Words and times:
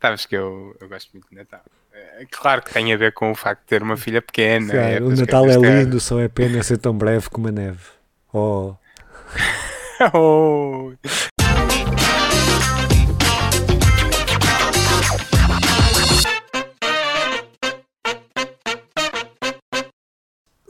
Sabes 0.00 0.26
que 0.26 0.36
eu, 0.36 0.74
eu 0.80 0.88
gosto 0.88 1.10
muito 1.12 1.28
de 1.28 1.36
Natal. 1.36 1.62
É, 1.92 2.24
claro 2.30 2.62
que 2.62 2.72
tem 2.72 2.92
a 2.92 2.96
ver 2.96 3.12
com 3.12 3.30
o 3.30 3.34
facto 3.34 3.60
de 3.60 3.66
ter 3.66 3.82
uma 3.82 3.96
filha 3.96 4.22
pequena. 4.22 4.72
Claro, 4.72 4.88
é 4.88 5.00
o 5.00 5.10
Natal 5.10 5.46
é 5.46 5.56
lindo, 5.56 6.00
só 6.00 6.18
é 6.20 6.28
pena 6.28 6.62
ser 6.62 6.78
tão 6.78 6.96
breve 6.96 7.28
como 7.28 7.48
a 7.48 7.52
neve. 7.52 7.84
Oh. 8.32 8.74
Oh. 10.14 10.94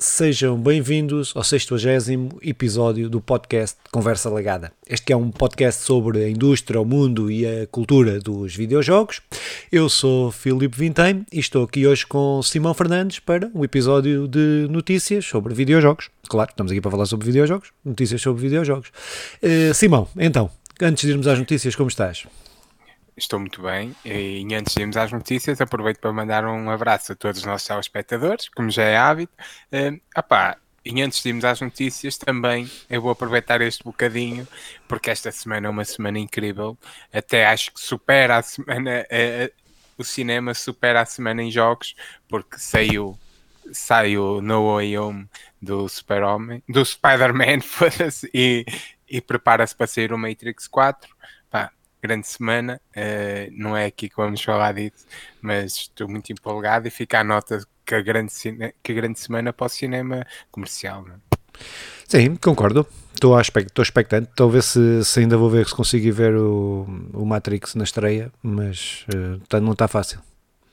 Sejam 0.00 0.58
bem-vindos 0.58 1.30
ao 1.36 1.44
60 1.44 1.76
episódio 2.40 3.10
do 3.10 3.20
podcast 3.20 3.76
Conversa 3.92 4.30
Legada. 4.30 4.72
Este 4.88 5.12
é 5.12 5.16
um 5.16 5.30
podcast 5.30 5.82
sobre 5.82 6.24
a 6.24 6.30
indústria, 6.30 6.80
o 6.80 6.86
mundo 6.86 7.30
e 7.30 7.46
a 7.46 7.66
cultura 7.66 8.18
dos 8.18 8.56
videojogos. 8.56 9.20
Eu 9.70 9.90
sou 9.90 10.32
Filipe 10.32 10.74
Vintém 10.74 11.26
e 11.30 11.38
estou 11.38 11.64
aqui 11.64 11.86
hoje 11.86 12.06
com 12.06 12.42
Simão 12.42 12.72
Fernandes 12.72 13.18
para 13.18 13.50
um 13.54 13.62
episódio 13.62 14.26
de 14.26 14.66
notícias 14.70 15.26
sobre 15.26 15.52
videojogos. 15.52 16.08
Claro, 16.30 16.48
estamos 16.48 16.72
aqui 16.72 16.80
para 16.80 16.90
falar 16.90 17.04
sobre 17.04 17.26
videojogos, 17.26 17.68
notícias 17.84 18.22
sobre 18.22 18.40
videojogos. 18.40 18.90
Eh, 19.42 19.74
Simão, 19.74 20.08
então, 20.16 20.50
antes 20.80 21.04
de 21.04 21.10
irmos 21.10 21.26
às 21.26 21.38
notícias, 21.38 21.76
como 21.76 21.90
estás? 21.90 22.24
Estou 23.20 23.38
muito 23.38 23.60
bem 23.60 23.94
e 24.02 24.46
antes 24.54 24.74
de 24.74 24.80
irmos 24.80 24.96
às 24.96 25.12
notícias, 25.12 25.60
aproveito 25.60 25.98
para 25.98 26.10
mandar 26.10 26.42
um 26.46 26.70
abraço 26.70 27.12
a 27.12 27.14
todos 27.14 27.40
os 27.40 27.44
nossos 27.44 27.68
telespectadores, 27.68 28.48
como 28.48 28.70
já 28.70 28.84
é 28.84 28.96
hábito. 28.96 29.32
Uh, 29.70 30.00
opá, 30.16 30.56
e 30.82 31.02
antes 31.02 31.22
de 31.22 31.28
irmos 31.28 31.44
às 31.44 31.60
notícias, 31.60 32.16
também 32.16 32.68
eu 32.88 33.02
vou 33.02 33.10
aproveitar 33.10 33.60
este 33.60 33.84
bocadinho, 33.84 34.48
porque 34.88 35.10
esta 35.10 35.30
semana 35.30 35.66
é 35.66 35.70
uma 35.70 35.84
semana 35.84 36.18
incrível. 36.18 36.78
Até 37.12 37.44
acho 37.44 37.72
que 37.72 37.80
supera 37.80 38.38
a 38.38 38.42
semana, 38.42 39.04
uh, 39.12 39.52
o 39.98 40.02
cinema 40.02 40.54
supera 40.54 41.02
a 41.02 41.06
semana 41.06 41.42
em 41.42 41.50
jogos, 41.50 41.94
porque 42.26 42.58
saiu, 42.58 43.18
saiu 43.70 44.40
No 44.40 44.74
Way 44.74 44.96
Home 44.96 45.28
do 45.60 45.86
Super-Homem, 45.90 46.62
do 46.66 46.82
Spider-Man, 46.82 47.60
e, 48.32 48.64
e 49.06 49.20
prepara-se 49.20 49.76
para 49.76 49.86
sair 49.86 50.10
o 50.10 50.18
Matrix 50.18 50.66
4. 50.66 51.20
Grande 52.02 52.26
semana, 52.26 52.80
uh, 52.96 53.52
não 53.52 53.76
é 53.76 53.86
aqui 53.86 54.08
que 54.08 54.16
vamos 54.16 54.42
falar 54.42 54.72
disso, 54.72 55.06
mas 55.42 55.72
estou 55.74 56.08
muito 56.08 56.32
empolgado 56.32 56.88
e 56.88 56.90
fica 56.90 57.20
a 57.20 57.24
nota 57.24 57.62
que 57.84 57.94
a 57.94 58.00
grande, 58.00 58.32
que 58.82 58.92
a 58.92 58.94
grande 58.94 59.18
semana 59.18 59.52
para 59.52 59.66
o 59.66 59.68
cinema 59.68 60.26
comercial. 60.50 61.04
Não? 61.04 61.14
é? 61.14 61.18
Sim, 62.06 62.36
concordo. 62.36 62.86
Estou, 63.12 63.36
à 63.36 63.40
expect- 63.42 63.68
estou 63.68 63.82
expectante. 63.82 64.30
Talvez 64.34 64.64
se, 64.64 65.04
se 65.04 65.20
ainda 65.20 65.36
vou 65.36 65.50
ver 65.50 65.66
se 65.66 65.74
consigo 65.74 66.10
ver 66.12 66.34
o, 66.34 66.86
o 67.12 67.26
Matrix 67.26 67.74
na 67.74 67.84
estreia, 67.84 68.32
mas 68.42 69.04
tá- 69.48 69.60
não 69.60 69.72
está 69.72 69.86
fácil. 69.86 70.20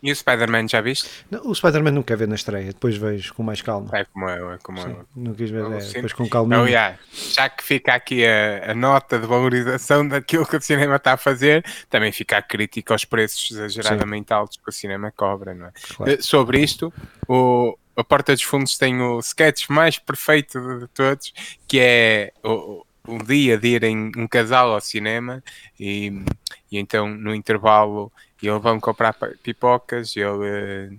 E 0.02 0.12
o 0.12 0.16
Spider-Man 0.16 0.68
já 0.68 0.80
viste? 0.80 1.10
Não, 1.30 1.42
o 1.50 1.56
Spider-Man 1.56 1.92
não 1.92 2.04
quer 2.04 2.18
ver 2.18 2.28
na 2.28 2.36
estreia, 2.36 2.68
depois 2.68 2.96
vejo 2.96 3.34
com 3.34 3.42
mais 3.42 3.62
calma. 3.64 3.90
É 3.94 4.06
como 4.06 4.30
eu, 4.30 4.52
é 4.52 4.58
como 4.60 4.80
Sim, 4.80 4.90
eu. 4.90 5.08
não 5.16 5.34
quis 5.34 5.50
ver, 5.50 5.66
é, 5.66 5.80
depois 5.80 6.14
com 6.14 6.30
calma. 6.30 6.62
Aliás, 6.62 7.00
já 7.34 7.50
que 7.50 7.64
fica 7.64 7.96
aqui 7.96 8.24
a, 8.24 8.72
a 8.72 8.76
nota 8.76 9.18
de 9.18 9.26
valorização 9.26 10.08
daquilo 10.08 10.46
que 10.46 10.56
o 10.56 10.62
cinema 10.62 10.98
está 10.98 11.14
a 11.14 11.18
fazer, 11.18 11.66
também 11.90 12.12
fica 12.12 12.38
a 12.38 12.42
crítica 12.44 12.94
aos 12.94 13.06
preços 13.06 13.50
exageradamente 13.50 14.32
altos 14.32 14.58
que 14.58 14.70
o 14.70 14.72
cinema 14.72 15.12
cobra, 15.12 15.56
não 15.56 15.68
é? 15.68 15.72
Claro. 15.96 16.12
Eh, 16.12 16.18
Sobre 16.22 16.60
isto, 16.62 16.94
o, 17.28 17.76
a 17.96 18.04
Porta 18.04 18.34
dos 18.34 18.44
Fundos 18.44 18.78
tem 18.78 19.02
o 19.02 19.20
sketch 19.20 19.68
mais 19.68 19.98
perfeito 19.98 20.60
de, 20.80 20.88
todos, 20.90 21.34
que 21.68 21.80
é 21.80 22.34
o, 22.44 22.86
o 23.08 23.24
dia 23.24 23.58
de 23.58 23.70
irem 23.70 24.12
um 24.16 24.28
casal 24.28 24.74
ao 24.74 24.82
cinema 24.82 25.44
e, 25.80 26.22
e 26.72 26.78
então 26.78 27.10
no 27.10 27.34
intervalo 27.34 28.12
eles 28.46 28.62
vão 28.62 28.80
comprar 28.80 29.14
pa- 29.14 29.32
pipocas 29.42 30.16
e 30.16 30.20
ele 30.20 30.46
eh, 30.46 30.90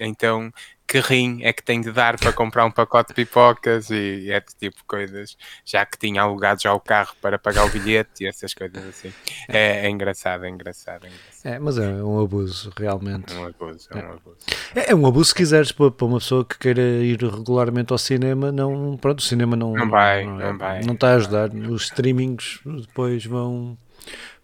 então 0.00 0.50
que 0.86 1.00
rim 1.00 1.40
é 1.42 1.52
que 1.52 1.62
tem 1.62 1.82
de 1.82 1.92
dar 1.92 2.16
para 2.18 2.32
comprar 2.32 2.64
um 2.64 2.70
pacote 2.70 3.08
de 3.08 3.14
pipocas 3.14 3.90
e, 3.90 4.20
e 4.24 4.30
é 4.32 4.40
tipo 4.40 4.82
coisas, 4.86 5.36
já 5.62 5.84
que 5.84 5.98
tinha 5.98 6.22
alugado 6.22 6.62
já 6.62 6.72
o 6.72 6.80
carro 6.80 7.14
para 7.20 7.38
pagar 7.38 7.66
o 7.66 7.68
bilhete 7.70 8.24
e 8.24 8.26
essas 8.26 8.54
coisas 8.54 8.82
assim. 8.86 9.12
É, 9.48 9.86
é 9.86 9.90
engraçado, 9.90 10.46
é 10.46 10.48
engraçado, 10.48 11.04
é 11.04 11.08
engraçado. 11.10 11.52
É, 11.54 11.58
mas 11.58 11.76
é 11.76 11.86
um 12.02 12.18
abuso, 12.22 12.72
realmente. 12.74 13.30
É 13.30 13.36
um 13.36 13.44
abuso, 13.44 13.86
é 13.92 13.96
um 13.98 14.12
abuso. 14.12 14.36
É, 14.74 14.90
é 14.92 14.94
um 14.94 15.06
abuso 15.06 15.28
se 15.28 15.34
quiseres 15.34 15.72
para, 15.72 15.90
para 15.90 16.06
uma 16.06 16.20
pessoa 16.20 16.42
que 16.42 16.56
queira 16.58 16.80
ir 16.80 17.22
regularmente 17.22 17.92
ao 17.92 17.98
cinema, 17.98 18.50
não, 18.50 18.96
pronto, 18.96 19.18
o 19.18 19.22
cinema 19.22 19.54
não, 19.56 19.74
Não 19.74 19.90
vai, 19.90 20.22
é- 20.22 20.24
não 20.24 20.56
vai. 20.56 20.80
não 20.84 20.94
está 20.94 21.10
a 21.12 21.16
ajudar. 21.16 21.50
Os 21.52 21.82
streamings 21.82 22.60
depois 22.64 23.26
vão, 23.26 23.76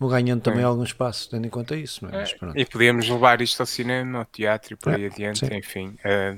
vão 0.05 0.11
ganhando 0.11 0.43
também 0.43 0.61
Sim. 0.61 0.67
algum 0.67 0.83
espaço, 0.85 1.31
tendo 1.31 1.47
em 1.47 1.51
conta 1.51 1.77
isso. 1.77 2.07
É? 2.07 2.11
Mas 2.13 2.33
pronto. 2.35 2.59
E 2.59 2.65
podíamos 2.67 3.09
levar 3.09 3.41
isto 3.41 3.61
ao 3.61 3.67
cinema, 3.67 4.19
ao 4.21 4.25
teatro 4.25 4.75
e 4.75 4.77
por 4.77 4.93
aí 4.95 5.05
É, 5.05 5.07
adiante, 5.07 5.47
sim. 5.47 5.55
enfim. 5.57 5.97
eh, 6.05 6.37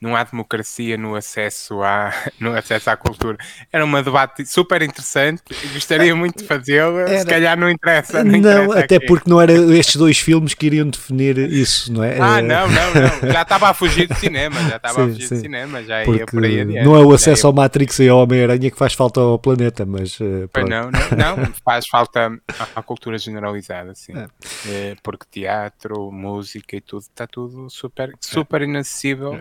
não 0.00 0.14
há 0.16 0.22
democracia 0.24 0.96
no 0.96 1.14
acesso, 1.14 1.82
à, 1.82 2.12
no 2.38 2.54
acesso 2.56 2.90
à 2.90 2.96
cultura. 2.96 3.36
Era 3.72 3.84
um 3.84 4.02
debate 4.02 4.46
super 4.46 4.80
interessante, 4.82 5.42
gostaria 5.72 6.14
muito 6.14 6.38
de 6.38 6.44
fazê-lo, 6.44 6.96
se 7.08 7.26
calhar 7.26 7.58
não 7.58 7.70
interessa. 7.70 8.22
Não, 8.24 8.32
Não, 8.32 8.38
interessa 8.38 8.78
até 8.80 8.96
aqui. 8.96 9.06
porque 9.06 9.28
não 9.28 9.40
eram 9.40 9.72
estes 9.72 9.96
dois 9.96 10.18
filmes 10.18 10.54
que 10.54 10.66
iriam 10.66 10.88
definir 10.88 11.38
isso, 11.38 11.92
não 11.92 12.02
é? 12.04 12.18
Ah, 12.20 12.40
não, 12.42 12.68
não, 12.68 12.94
não. 12.94 13.32
Já 13.32 13.42
estava 13.42 13.68
a 13.70 13.74
fugir 13.74 14.06
do 14.06 14.14
cinema, 14.14 14.60
já 14.68 14.76
estava 14.76 15.04
a 15.04 15.06
fugir 15.08 15.26
sim. 15.26 15.34
do 15.34 15.40
cinema, 15.40 15.82
já 15.82 16.00
ia 16.00 16.04
Porque 16.04 16.26
por 16.26 16.44
aí 16.44 16.60
adiante. 16.60 16.84
não 16.84 16.96
é 16.96 17.00
o 17.04 17.12
acesso 17.12 17.46
ia- 17.46 17.48
ao 17.48 17.52
Matrix 17.52 17.98
e 17.98 18.08
ao 18.08 18.18
Homem-Aranha 18.18 18.70
que 18.70 18.76
faz 18.78 18.94
falta 18.94 19.20
ao 19.20 19.38
planeta, 19.38 19.84
mas 19.84 20.18
eh, 20.20 20.46
pronto. 20.52 20.68
Não, 20.68 20.90
não, 20.90 21.36
não, 21.36 21.52
faz 21.64 21.86
falta 21.88 22.30
à, 22.74 22.82
cultura 22.82 23.18
generalizada, 23.18 23.94
sim. 23.94 24.12
É. 24.16 24.26
Eh, 24.68 24.96
porque 25.02 25.26
teatro, 25.30 26.10
música 26.12 26.76
e 26.76 26.80
tudo, 26.80 27.00
está 27.00 27.26
tudo 27.26 27.68
super, 27.70 28.12
super 28.20 28.62
inacessível, 28.62 29.32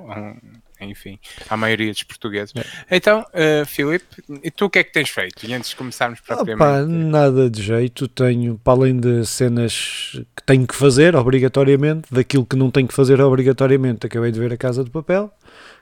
enfim, 0.81 1.19
à 1.49 1.57
maioria 1.57 1.91
dos 1.91 2.03
portugueses. 2.03 2.53
Então, 2.89 3.25
eh, 3.33 3.63
Filipe, 3.65 4.05
e 4.43 4.51
tu 4.51 4.65
o 4.65 4.69
que 4.69 4.79
é 4.79 4.83
que 4.83 4.91
tens 4.91 5.09
feito? 5.09 5.45
E 5.45 5.53
antes 5.53 5.71
de 5.71 5.75
começarmos 5.75 6.19
Opa, 6.19 6.35
propriamente... 6.35 6.91
nada 6.91 7.49
de 7.49 7.61
jeito. 7.61 8.07
Tenho, 8.07 8.59
para 8.63 8.73
além 8.73 8.97
de 8.99 9.25
cenas 9.25 10.19
que 10.35 10.43
tenho 10.45 10.67
que 10.67 10.75
fazer 10.75 11.15
obrigatoriamente, 11.15 12.07
daquilo 12.11 12.45
que 12.45 12.55
não 12.55 12.69
tenho 12.71 12.87
que 12.87 12.93
fazer 12.93 13.19
obrigatoriamente, 13.21 14.05
acabei 14.05 14.31
de 14.31 14.39
ver 14.39 14.53
a 14.53 14.57
Casa 14.57 14.83
de 14.83 14.89
Papel, 14.89 15.31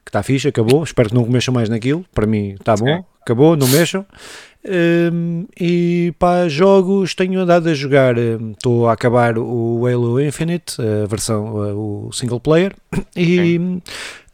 que 0.03 0.09
está 0.09 0.22
fixe, 0.23 0.47
acabou. 0.47 0.83
Espero 0.83 1.09
que 1.09 1.16
não 1.16 1.25
mexam 1.25 1.53
mais 1.53 1.69
naquilo. 1.69 2.06
Para 2.13 2.25
mim 2.27 2.56
está 2.59 2.75
bom, 2.75 2.85
Sim. 2.85 3.03
acabou, 3.22 3.56
não 3.56 3.67
mexam. 3.67 4.06
Hum, 4.67 5.45
e 5.59 6.12
para 6.17 6.50
jogos 6.50 7.13
tenho 7.13 7.39
andado 7.39 7.69
a 7.69 7.73
jogar. 7.73 8.17
hum, 8.17 8.51
Estou 8.51 8.88
a 8.89 8.94
acabar 8.94 9.38
o 9.38 9.85
Halo 9.85 10.19
Infinite, 10.19 10.77
a 10.81 11.06
versão, 11.06 11.56
uh, 11.56 12.07
o 12.07 12.12
single 12.12 12.39
player, 12.39 12.75
e 13.16 13.59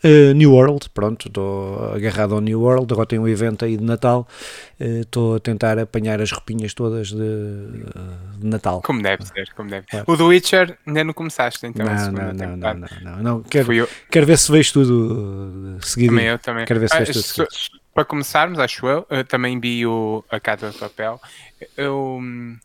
uh, 0.03 0.33
New 0.33 0.51
World. 0.53 0.89
Pronto, 0.93 1.27
estou 1.27 1.93
agarrado 1.93 2.35
ao 2.35 2.41
New 2.41 2.59
World. 2.61 2.91
Agora 2.91 3.07
tem 3.07 3.19
um 3.19 3.27
evento 3.27 3.65
aí 3.65 3.77
de 3.77 3.83
Natal. 3.83 4.27
Uh, 4.79 5.01
Estou 5.01 5.35
a 5.35 5.39
tentar 5.39 5.77
apanhar 5.79 6.21
as 6.21 6.31
roupinhas 6.31 6.73
todas 6.73 7.09
de, 7.09 7.15
de 8.37 8.47
Natal. 8.47 8.81
Como 8.81 9.01
deve 9.01 9.25
ser, 9.25 9.49
como 9.55 9.69
deve 9.69 9.85
Claro. 9.87 10.05
O 10.07 10.17
The 10.17 10.23
Witcher 10.23 10.77
ainda 10.85 11.03
não 11.03 11.13
começaste, 11.13 11.65
então, 11.65 11.85
não, 11.85 11.97
segunda 11.97 12.33
não, 12.33 12.33
não, 12.33 12.57
não, 12.57 12.73
não, 12.75 12.87
não, 13.15 13.23
não. 13.23 13.43
Quero, 13.43 13.87
quero 14.09 14.25
ver 14.25 14.37
se 14.37 14.51
vejo 14.51 14.73
tudo 14.73 15.77
uh, 15.77 15.85
seguidinho. 15.85 16.17
também 16.17 16.27
eu, 16.31 16.39
também. 16.39 16.65
Quero 16.65 16.79
ver 16.79 16.89
se 16.89 16.95
Ah, 16.95 16.99
vês 16.99 17.09
tudo 17.11 17.23
so- 17.23 17.47
so- 17.49 17.81
para 17.93 18.05
começarmos, 18.05 18.57
acho 18.57 18.87
eu, 18.87 19.05
eu 19.09 19.23
também 19.25 19.59
vi 19.59 19.85
o 19.85 20.23
A 20.31 20.39
Casa 20.39 20.69
de 20.71 20.77
Papel. 20.77 21.19
Eu, 21.77 22.17
hum, 22.21 22.57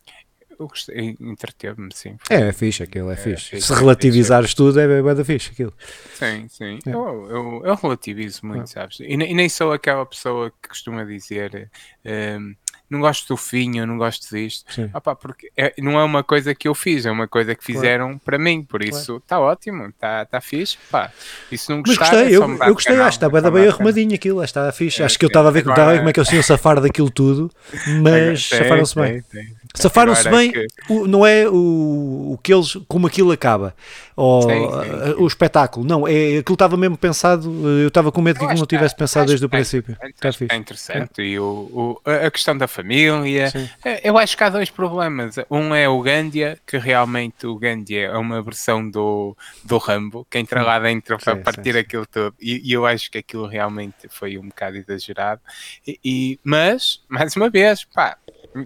eu 0.59 0.67
gostei, 0.67 1.15
entreteve-me, 1.19 1.89
sim. 1.93 2.17
É, 2.29 2.47
é 2.49 2.53
fixe, 2.53 2.83
aquilo 2.83 3.11
é, 3.11 3.15
fixe. 3.15 3.49
fixe, 3.51 3.67
Se 3.67 3.73
é 3.73 3.75
relativizares 3.75 4.53
tudo, 4.53 4.79
é 4.79 5.01
bem 5.01 5.15
da 5.15 5.23
fixe 5.25 5.51
aquilo. 5.51 5.73
Sim, 6.15 6.47
sim. 6.49 6.79
É. 6.85 6.89
Eu, 6.89 7.27
eu, 7.29 7.61
eu 7.65 7.75
relativizo 7.75 8.45
muito, 8.45 8.69
sabes? 8.69 8.99
E, 8.99 9.05
e 9.05 9.33
nem 9.33 9.49
sou 9.49 9.71
aquela 9.71 10.05
pessoa 10.05 10.51
que 10.61 10.69
costuma 10.69 11.03
dizer 11.03 11.69
hum, 12.05 12.55
não 12.89 13.01
gosto 13.01 13.35
do 13.35 13.39
eu 13.75 13.85
não 13.85 13.97
gosto 13.97 14.33
disto. 14.33 14.71
Sim. 14.73 14.89
Opá, 14.93 15.13
porque 15.13 15.51
é- 15.57 15.73
não 15.79 15.99
é 15.99 16.03
uma 16.03 16.23
coisa 16.23 16.55
que 16.55 16.67
eu 16.67 16.73
fiz, 16.75 17.05
é 17.05 17.11
uma 17.11 17.27
coisa 17.27 17.53
que 17.53 17.65
Claro. 17.65 17.79
fizeram 17.81 18.17
para 18.17 18.37
mim. 18.39 18.63
Por 18.63 18.81
isso 18.81 19.17
está 19.17 19.39
ótimo, 19.39 19.87
está 19.87 20.25
tá 20.25 20.39
fixe. 20.39 20.77
Pá. 20.89 21.11
Se 21.55 21.69
não 21.69 21.81
Mas 21.85 21.97
gostar, 21.97 22.11
gostei, 22.15 22.33
é 22.33 22.37
eu, 22.37 22.41
eu 22.43 22.73
gostei, 22.73 22.93
canal, 22.93 23.07
acho 23.07 23.19
que 23.19 23.25
está 23.25 23.47
é 23.47 23.51
bem, 23.51 23.67
arrumadinho 23.67 24.15
aquilo, 24.15 24.41
está 24.43 24.71
fixe. 24.71 25.01
É, 25.01 25.05
acho 25.05 25.19
que 25.19 25.25
eu 25.25 25.27
estava 25.27 25.49
a 25.49 25.51
ver 25.51 25.63
como, 25.63 25.73
Agora- 25.73 25.81
estava 25.83 25.89
a 25.89 25.93
ver 25.95 25.99
como 25.99 26.09
é 26.09 26.13
que 26.13 26.19
eles 26.19 26.29
tinham 26.29 26.43
safar 26.43 26.79
daquilo 26.79 27.09
tudo, 27.11 27.51
mas 28.01 28.45
safaram-se 28.47 28.95
bem. 28.95 29.21
sim. 29.21 29.55
Safaram-se 29.81 30.27
Agora 30.27 30.41
bem, 30.43 30.51
que- 30.51 30.67
o- 30.89 31.07
não 31.07 31.25
é 31.25 31.47
o, 31.47 32.33
o 32.33 32.39
que 32.41 32.53
eles, 32.53 32.77
como 32.87 33.07
aquilo 33.07 33.31
acaba, 33.31 33.75
ou 34.15 34.41
Sim, 34.43 34.49
sim, 34.49 35.11
uh, 35.13 35.21
o 35.23 35.27
espetáculo, 35.27 35.85
não, 35.85 36.07
é, 36.07 36.37
aquilo 36.39 36.53
estava 36.55 36.75
mesmo 36.77 36.97
pensado, 36.97 37.49
uh, 37.49 37.79
eu 37.79 37.87
estava 37.87 38.11
com 38.11 38.21
medo 38.21 38.37
que 38.37 38.43
Eu 38.43 38.47
aquilo 38.47 38.59
não 38.61 38.67
que 38.67 38.75
tivesse 38.75 38.95
é- 38.95 38.97
pensado 38.97 39.27
desde 39.27 39.45
o 39.45 39.49
que 39.49 39.55
é- 39.55 39.59
princípio. 39.59 39.97
É, 40.01 40.09
Está 40.09 40.29
é 40.49 40.55
interessante. 40.57 41.21
E 41.21 41.39
o, 41.39 41.99
o- 42.05 42.09
a 42.09 42.29
questão 42.31 42.57
da 42.57 42.67
família. 42.67 43.49
Sim. 43.49 43.69
É, 43.83 44.07
Eu 44.09 44.17
acho 44.17 44.35
que 44.37 44.43
há 44.43 44.49
dois 44.49 44.69
problemas. 44.69 45.35
Um 45.51 45.73
é 45.75 45.87
o 45.87 46.01
Gandia, 46.01 46.57
que 46.65 46.77
realmente 46.77 47.45
o 47.45 47.55
Gandia 47.57 48.07
é 48.07 48.17
uma 48.17 48.41
versão 48.41 48.89
do, 48.89 49.35
do 49.63 49.77
Rambo, 49.77 50.25
que 50.29 50.37
entra 50.37 50.63
lá 50.63 50.79
dentro 50.79 51.17
para 51.17 51.35
Sim, 51.35 51.41
partir 51.43 51.63
sim, 51.65 51.73
sim. 51.73 51.79
aquilo 51.79 52.05
todo. 52.05 52.33
E, 52.39 52.61
e 52.69 52.73
eu 52.73 52.85
acho 52.85 53.11
que 53.11 53.17
aquilo 53.17 53.45
realmente 53.47 54.07
foi 54.09 54.37
um 54.37 54.47
bocado 54.47 54.77
exagerado. 54.77 55.41
E, 55.85 55.99
e- 56.03 56.39
mas, 56.43 57.01
mais 57.07 57.35
uma 57.35 57.49
vez, 57.49 57.83
pá, 57.83 58.17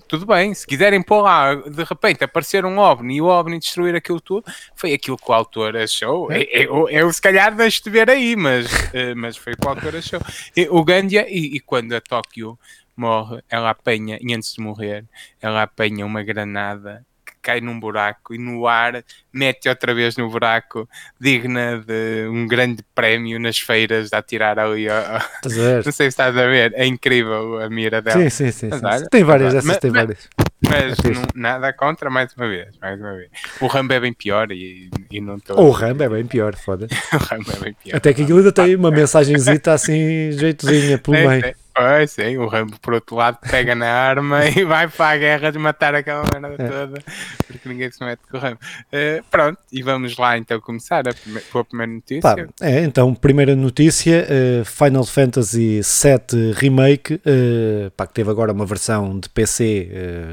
tudo 0.08 0.26
bem, 0.26 0.54
se 0.54 0.66
quiserem 0.66 1.02
pôr 1.02 1.22
lá, 1.22 1.56
de 1.56 1.84
repente 1.84 2.24
aparecer 2.24 2.66
um 2.66 2.78
OVNI 2.78 3.16
e 3.16 3.22
o 3.22 3.26
OVNI 3.26 3.60
destruir 3.60 3.96
aquilo 3.96 4.22
tudo, 4.22 4.46
foi 4.76 4.94
aquilo 4.94 5.18
que 5.18 5.30
o 5.30 5.34
autor 5.34 5.76
achou. 5.76 6.32
É. 6.32 6.46
Eu, 6.52 6.90
eu, 6.90 7.12
se 7.12 7.22
calhar 7.22 7.56
deixo 7.56 7.84
de 7.84 7.90
ver 7.90 8.10
aí, 8.10 8.36
mas, 8.36 8.66
uh, 8.66 9.16
mas 9.16 9.38
foi 9.38 9.54
o 9.54 9.58
que 9.58 9.66
o 9.66 9.70
autor 9.70 9.96
achou. 9.96 10.20
E, 10.56 10.68
o 10.70 10.84
Gandia, 10.84 11.26
e, 11.30 11.56
e 11.56 11.60
quando 11.60 11.94
a 11.94 12.02
Tóquio 12.02 12.58
morre, 12.96 13.42
ela 13.50 13.70
apanha, 13.70 14.20
e 14.22 14.34
antes 14.34 14.54
de 14.54 14.62
morrer, 14.62 15.06
ela 15.42 15.64
apanha 15.64 16.06
uma 16.06 16.24
granada 16.24 17.06
cai 17.42 17.62
num 17.62 17.80
buraco 17.80 18.34
e 18.34 18.38
no 18.38 18.68
ar 18.68 19.04
mete 19.34 19.70
outra 19.70 19.94
vez 19.94 20.18
no 20.18 20.30
buraco, 20.30 20.88
digna 21.20 21.84
de 21.86 22.28
um 22.30 22.48
grande 22.48 22.84
prémio 22.94 23.40
nas 23.40 23.58
feiras 23.58 24.10
de 24.10 24.16
atirar 24.16 24.60
ali. 24.60 24.88
Não 25.86 25.92
sei 25.92 25.92
se 25.94 26.04
estás 26.08 26.36
a 26.38 26.46
ver, 26.46 26.74
é 26.76 26.86
incrível 26.86 27.60
a 27.62 27.70
mira 27.70 28.02
dela. 28.02 28.22
Sim, 28.22 28.30
sim, 28.30 28.52
sim. 28.52 28.70
sim, 28.72 28.78
sim. 28.78 29.06
Tem 29.10 29.24
várias 29.24 29.54
dessas, 29.54 29.78
tem 29.78 29.92
várias. 29.92 30.30
Mas 30.64 31.00
é 31.00 31.10
não, 31.10 31.24
nada 31.34 31.74
contra, 31.74 32.10
mais 32.10 32.32
uma 32.36 32.48
vez, 32.48 32.70
mais 32.80 33.00
uma 33.00 33.16
vez. 33.16 33.30
O 33.60 33.66
Rambo 33.66 33.94
é 33.94 34.00
bem 34.00 34.14
pior 34.14 34.52
e, 34.52 34.92
e 35.10 35.20
não 35.20 35.38
estou. 35.38 35.60
O 35.60 35.72
Rambo 35.72 36.04
é 36.04 36.10
bem 36.10 36.26
pior, 36.26 36.56
foda 36.56 36.88
O 37.14 37.18
Rambo 37.18 37.52
é 37.52 37.60
bem 37.60 37.74
pior. 37.74 37.98
Até 37.98 38.14
que 38.14 38.22
aquilo 38.22 38.38
ainda 38.38 38.52
tem 38.52 38.76
uma 38.76 38.92
mensagenzita 38.92 39.74
assim, 39.74 40.32
jeitozinha 40.34 41.00
pelo 41.00 41.18
meio. 41.18 41.56
Pois, 41.74 42.12
sim, 42.12 42.38
o 42.38 42.48
Rambo 42.48 42.78
por 42.82 42.94
outro 42.94 43.16
lado 43.16 43.38
pega 43.50 43.74
na 43.74 43.88
arma 43.88 44.46
e 44.56 44.66
vai 44.66 44.88
para 44.90 45.16
a 45.16 45.18
guerra 45.18 45.52
de 45.52 45.58
matar 45.58 45.96
aquela 45.96 46.24
merda 46.34 46.62
é. 46.62 46.68
toda, 46.68 47.04
porque 47.48 47.70
ninguém 47.70 47.90
se 47.90 48.04
mete 48.04 48.20
com 48.30 48.38
o 48.38 48.40
Rambo. 48.40 48.60
Uh, 48.88 49.24
pronto, 49.32 49.58
e 49.72 49.82
vamos 49.82 50.18
lá 50.18 50.38
então 50.38 50.60
começar 50.60 51.08
a 51.08 51.14
prime 51.14 51.40
com 51.52 51.60
a 51.60 51.66
primeira 51.66 51.94
notícia. 51.94 52.22
Pá, 52.22 52.36
é, 52.62 52.82
então, 52.82 53.16
primeira 53.16 53.56
notícia, 53.56 54.28
uh, 54.28 54.66
Final 54.66 55.06
Fantasy 55.06 55.80
VII 55.82 56.52
Remake, 56.54 57.16
uh, 57.16 57.92
pá, 57.96 58.06
que 58.06 58.14
teve 58.14 58.30
agora 58.30 58.52
uma 58.52 58.66
versão 58.66 59.18
de 59.18 59.30
PC, 59.30 59.90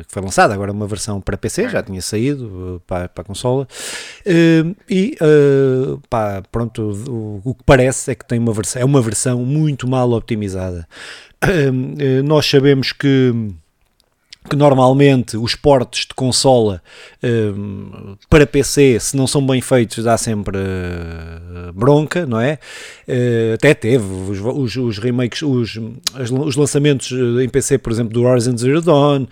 que 0.07 0.13
foi 0.13 0.23
lançada 0.23 0.55
agora 0.55 0.73
uma 0.73 0.87
versão 0.87 1.21
para 1.21 1.37
PC, 1.37 1.65
é. 1.65 1.69
já 1.69 1.83
tinha 1.83 2.03
saído 2.03 2.83
para, 2.87 3.09
para 3.09 3.23
a 3.23 3.25
consola, 3.25 3.67
e 4.89 5.17
pá, 6.11 6.43
pronto, 6.51 6.83
o, 7.09 7.41
o, 7.45 7.55
que 7.55 7.63
parece 7.65 8.11
é 8.11 8.15
que 8.15 8.27
tem 8.27 8.39
uma 8.39 8.53
versão, 8.53 8.83
é 8.83 8.85
uma 8.85 9.01
versão 9.01 9.45
muito 9.45 9.87
mal 9.87 10.11
optimizada. 10.13 10.87
Eh, 11.41 12.23
nós 12.23 12.47
sabemos 12.47 12.93
que 12.93 13.33
que 14.49 14.57
normalmente 14.57 15.37
os 15.37 15.55
portes 15.55 16.07
de 16.07 16.15
consola 16.15 16.83
uh, 17.23 18.17
para 18.29 18.47
PC, 18.47 18.99
se 18.99 19.17
não 19.17 19.27
são 19.27 19.47
bem 19.47 19.61
feitos, 19.61 20.03
dá 20.03 20.17
sempre 20.17 20.57
uh, 20.57 21.73
bronca, 21.75 22.25
não 22.25 22.41
é? 22.41 22.59
Uh, 23.07 23.55
até 23.55 23.75
teve 23.75 24.05
os, 24.05 24.41
os, 24.41 24.77
os 24.77 24.99
remakes, 24.99 25.43
os, 25.43 25.79
os, 26.19 26.57
lançamentos 26.57 27.13
em 27.13 27.49
PC, 27.49 27.79
por 27.79 27.93
exemplo, 27.93 28.15
do 28.15 28.25
Horizon 28.25 28.57
Zero 28.57 28.81
Dawn, 28.81 29.27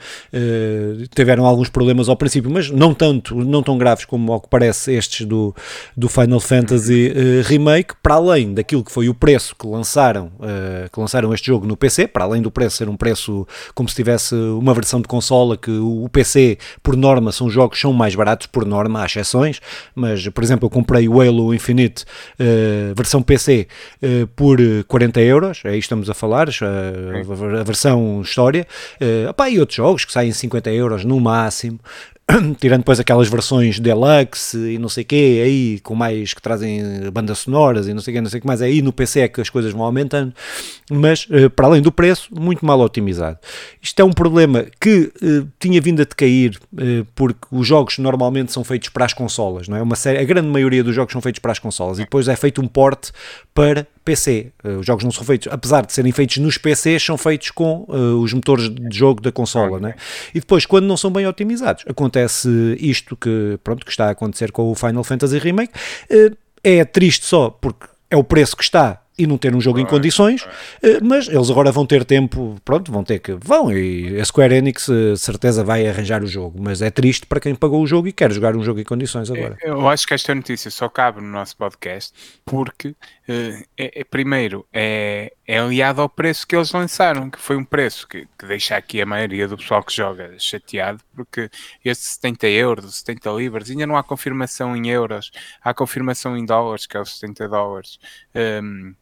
tiveram 1.14 1.46
alguns 1.46 1.68
problemas 1.68 2.08
ao 2.08 2.16
princípio, 2.16 2.50
mas 2.50 2.70
não 2.70 2.92
tanto, 2.92 3.34
não 3.34 3.62
tão 3.62 3.78
graves 3.78 4.04
como 4.04 4.32
ao 4.32 4.40
que 4.40 4.48
parece 4.48 4.92
estes 4.92 5.26
do, 5.26 5.54
do 5.96 6.08
Final 6.08 6.40
Fantasy 6.40 7.12
Remake, 7.44 7.94
para 8.02 8.14
além 8.14 8.52
daquilo 8.52 8.84
que 8.84 8.92
foi 8.92 9.08
o 9.08 9.14
preço 9.14 9.54
que 9.56 9.66
lançaram, 9.66 10.30
que 10.92 11.00
lançaram 11.00 11.32
este 11.32 11.46
jogo 11.46 11.66
no 11.66 11.76
PC, 11.76 12.06
para 12.06 12.24
além 12.24 12.42
do 12.42 12.50
preço 12.50 12.76
ser 12.76 12.88
um 12.88 12.96
preço 12.96 13.46
como 13.74 13.88
se 13.88 13.94
tivesse 13.94 14.34
uma 14.34 14.74
versão 14.74 14.95
de 15.00 15.06
de 15.06 15.08
consola 15.08 15.56
que 15.56 15.70
o 15.70 16.08
PC, 16.10 16.58
por 16.82 16.96
norma, 16.96 17.30
são 17.30 17.48
jogos 17.48 17.80
são 17.80 17.92
mais 17.92 18.14
baratos, 18.14 18.46
por 18.46 18.66
norma, 18.66 19.02
há 19.02 19.06
exceções, 19.06 19.60
mas, 19.94 20.28
por 20.28 20.42
exemplo, 20.42 20.66
eu 20.66 20.70
comprei 20.70 21.08
o 21.08 21.20
Halo 21.20 21.54
Infinite 21.54 22.04
uh, 22.04 22.94
versão 22.94 23.22
PC 23.22 23.68
uh, 24.02 24.26
por 24.28 24.58
40 24.88 25.20
euros, 25.20 25.62
aí 25.64 25.78
estamos 25.78 26.10
a 26.10 26.14
falar, 26.14 26.48
uh, 26.48 27.60
a, 27.60 27.62
versão 27.62 28.20
história, 28.20 28.66
uh, 29.00 29.30
opá, 29.30 29.48
e 29.48 29.58
outros 29.60 29.76
jogos 29.76 30.04
que 30.04 30.12
saem 30.12 30.32
50 30.32 30.70
euros 30.72 31.04
no 31.04 31.20
máximo, 31.20 31.78
tirando 32.58 32.80
depois 32.80 32.98
aquelas 32.98 33.28
versões 33.28 33.78
deluxe 33.78 34.56
e 34.74 34.78
não 34.78 34.88
sei 34.88 35.04
quê, 35.04 35.42
aí 35.44 35.80
com 35.80 35.94
mais 35.94 36.34
que 36.34 36.42
trazem 36.42 36.82
bandas 37.12 37.38
sonoras 37.38 37.86
e 37.86 37.94
não 37.94 38.00
sei 38.00 38.14
quê, 38.14 38.20
não 38.20 38.28
sei 38.28 38.40
que 38.40 38.46
mais, 38.46 38.60
aí 38.60 38.82
no 38.82 38.92
PC 38.92 39.20
é 39.20 39.28
que 39.28 39.40
as 39.40 39.48
coisas 39.48 39.72
vão 39.72 39.82
aumentando, 39.82 40.34
mas 40.90 41.28
eh, 41.30 41.48
para 41.48 41.66
além 41.66 41.80
do 41.80 41.92
preço, 41.92 42.28
muito 42.32 42.66
mal 42.66 42.80
otimizado. 42.80 43.38
Isto 43.80 44.00
é 44.00 44.04
um 44.04 44.12
problema 44.12 44.66
que 44.80 45.12
uh, 45.22 45.48
tinha 45.58 45.80
vindo 45.80 46.02
a 46.02 46.04
decair 46.04 46.58
porque 47.14 47.46
os 47.50 47.66
jogos 47.66 47.98
normalmente 47.98 48.52
são 48.52 48.64
feitos 48.64 48.88
para 48.88 49.04
as 49.04 49.12
consolas, 49.12 49.68
não 49.68 49.76
é? 49.76 49.82
Uma 49.82 49.96
série, 49.96 50.18
a 50.18 50.24
grande 50.24 50.48
maioria 50.48 50.82
dos 50.82 50.94
jogos 50.94 51.12
são 51.12 51.20
feitos 51.20 51.38
para 51.38 51.52
as 51.52 51.58
consolas 51.58 51.98
e 51.98 52.02
depois 52.02 52.28
é 52.28 52.36
feito 52.36 52.60
um 52.60 52.66
porte 52.66 53.12
para 53.54 53.86
PC. 54.06 54.52
Uh, 54.64 54.78
os 54.78 54.86
jogos 54.86 55.04
não 55.04 55.10
são 55.10 55.24
feitos, 55.24 55.52
apesar 55.52 55.84
de 55.84 55.92
serem 55.92 56.12
feitos 56.12 56.38
nos 56.38 56.56
PCs, 56.56 57.02
são 57.02 57.18
feitos 57.18 57.50
com 57.50 57.84
uh, 57.88 58.20
os 58.22 58.32
motores 58.32 58.70
de 58.70 58.96
jogo 58.96 59.20
da 59.20 59.32
consola, 59.32 59.80
né? 59.80 59.94
E 60.32 60.40
depois, 60.40 60.64
quando 60.64 60.86
não 60.86 60.96
são 60.96 61.10
bem 61.10 61.26
otimizados, 61.26 61.84
acontece 61.88 62.48
isto 62.80 63.16
que, 63.16 63.58
pronto, 63.64 63.84
que 63.84 63.90
está 63.90 64.06
a 64.06 64.10
acontecer 64.10 64.52
com 64.52 64.70
o 64.70 64.74
Final 64.74 65.02
Fantasy 65.02 65.38
Remake. 65.38 65.72
Uh, 66.10 66.36
é 66.62 66.84
triste 66.84 67.26
só 67.26 67.50
porque 67.50 67.86
é 68.08 68.16
o 68.16 68.24
preço 68.24 68.56
que 68.56 68.62
está 68.62 69.02
e 69.18 69.26
não 69.26 69.38
ter 69.38 69.54
um 69.54 69.60
jogo 69.60 69.78
em 69.78 69.86
condições, 69.86 70.46
eh, 70.82 71.00
mas 71.02 71.26
eles 71.28 71.50
agora 71.50 71.72
vão 71.72 71.86
ter 71.86 72.04
tempo, 72.04 72.56
pronto, 72.64 72.92
vão 72.92 73.02
ter 73.02 73.18
que, 73.18 73.32
vão, 73.32 73.72
e 73.72 74.20
a 74.20 74.24
Square 74.24 74.54
Enix 74.54 74.88
eh, 74.88 75.16
certeza 75.16 75.64
vai 75.64 75.86
arranjar 75.86 76.22
o 76.22 76.26
jogo, 76.26 76.58
mas 76.60 76.82
é 76.82 76.90
triste 76.90 77.26
para 77.26 77.40
quem 77.40 77.54
pagou 77.54 77.82
o 77.82 77.86
jogo 77.86 78.08
e 78.08 78.12
quer 78.12 78.30
jogar 78.30 78.54
um 78.54 78.62
jogo 78.62 78.80
em 78.80 78.84
condições 78.84 79.30
agora. 79.30 79.56
Eu 79.62 79.88
acho 79.88 80.06
que 80.06 80.12
esta 80.12 80.34
notícia 80.34 80.70
só 80.70 80.88
cabe 80.88 81.20
no 81.20 81.28
nosso 81.28 81.56
podcast 81.56 82.12
porque, 82.44 82.94
é, 83.26 84.00
é, 84.00 84.04
primeiro, 84.04 84.66
é, 84.72 85.32
é 85.46 85.58
aliado 85.58 86.02
ao 86.02 86.08
preço 86.08 86.46
que 86.46 86.54
eles 86.54 86.70
lançaram, 86.72 87.30
que 87.30 87.38
foi 87.38 87.56
um 87.56 87.64
preço 87.64 88.06
que, 88.06 88.28
que 88.38 88.46
deixa 88.46 88.76
aqui 88.76 89.00
a 89.00 89.06
maioria 89.06 89.48
do 89.48 89.56
pessoal 89.56 89.82
que 89.82 89.94
joga 89.94 90.34
chateado, 90.38 91.00
porque 91.14 91.50
este 91.82 92.04
70 92.04 92.48
euros, 92.48 92.96
70 92.96 93.30
libras, 93.30 93.70
ainda 93.70 93.86
não 93.86 93.96
há 93.96 94.02
confirmação 94.02 94.76
em 94.76 94.88
euros, 94.88 95.30
há 95.62 95.72
confirmação 95.72 96.36
em 96.36 96.44
dólares, 96.44 96.86
que 96.86 96.96
é 96.96 97.00
os 97.00 97.18
70 97.18 97.48
dólares. 97.48 97.98
Um, 98.34 98.94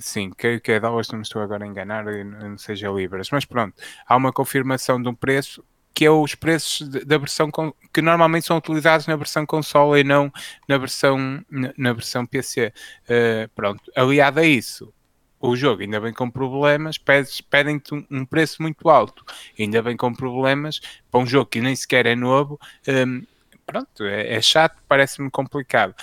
sim, 0.00 0.30
que, 0.30 0.60
que 0.60 0.72
é 0.72 0.80
dólares, 0.80 1.08
não 1.10 1.18
me 1.18 1.22
estou 1.22 1.42
agora 1.42 1.64
a 1.64 1.66
enganar, 1.66 2.04
não 2.04 2.58
seja 2.58 2.90
libras, 2.90 3.28
mas 3.30 3.44
pronto, 3.44 3.74
há 4.06 4.16
uma 4.16 4.32
confirmação 4.32 5.00
de 5.00 5.08
um 5.08 5.14
preço 5.14 5.64
que 5.94 6.04
é 6.04 6.10
os 6.10 6.34
preços 6.36 6.88
da 6.88 7.18
versão 7.18 7.50
com, 7.50 7.72
que 7.92 8.00
normalmente 8.00 8.46
são 8.46 8.56
utilizados 8.56 9.08
na 9.08 9.16
versão 9.16 9.44
console 9.44 10.00
e 10.00 10.04
não 10.04 10.32
na 10.68 10.78
versão, 10.78 11.44
na 11.76 11.92
versão 11.92 12.24
PC. 12.24 12.66
Uh, 12.68 12.72
eh, 13.08 13.48
pronto, 13.52 13.82
aliado 13.96 14.38
a 14.38 14.44
isso, 14.44 14.94
o 15.40 15.56
jogo 15.56 15.82
ainda 15.82 15.98
vem 15.98 16.12
com 16.12 16.30
problemas, 16.30 16.98
pedem-te 16.98 17.94
um, 17.94 18.06
um, 18.10 18.24
preço 18.24 18.62
muito 18.62 18.88
alto, 18.88 19.24
ainda 19.58 19.82
vem 19.82 19.96
com 19.96 20.14
problemas 20.14 20.80
para 21.10 21.20
um 21.20 21.26
jogo 21.26 21.46
que 21.46 21.60
nem 21.60 21.74
sequer 21.74 22.06
é 22.06 22.14
novo. 22.14 22.60
Um, 22.86 22.92
ehm, 22.92 23.22
pronto, 23.66 24.04
é, 24.04 24.34
é 24.34 24.40
chato, 24.40 24.76
parece-me 24.86 25.30
complicado 25.30 25.96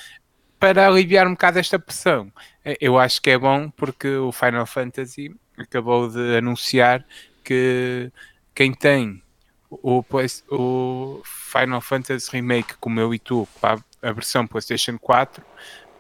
para 0.60 0.88
aliviar 0.88 1.28
um 1.28 1.32
bocado 1.32 1.60
esta 1.60 1.78
pressão. 1.78 2.32
É, 2.64 2.78
eu 2.80 2.98
acho 2.98 3.22
que 3.22 3.30
é 3.30 3.38
bom 3.38 3.70
porque 3.70 4.08
o 4.16 4.32
Final 4.32 4.66
Fantasy 4.66 5.36
acabou 5.58 6.10
de 6.10 6.38
anunciar 6.38 7.06
que 7.44 8.12
quem 8.54 8.74
tem 8.74 9.22
o, 9.70 10.04
o 10.50 11.22
Final 11.24 11.82
Fantasy 11.82 12.30
Remake, 12.32 12.76
como 12.80 13.00
eu 13.00 13.14
e 13.14 13.20
tu, 13.20 13.48
para 13.60 13.80
a 14.02 14.12
versão 14.12 14.48
PlayStation 14.48 14.98
4, 14.98 15.44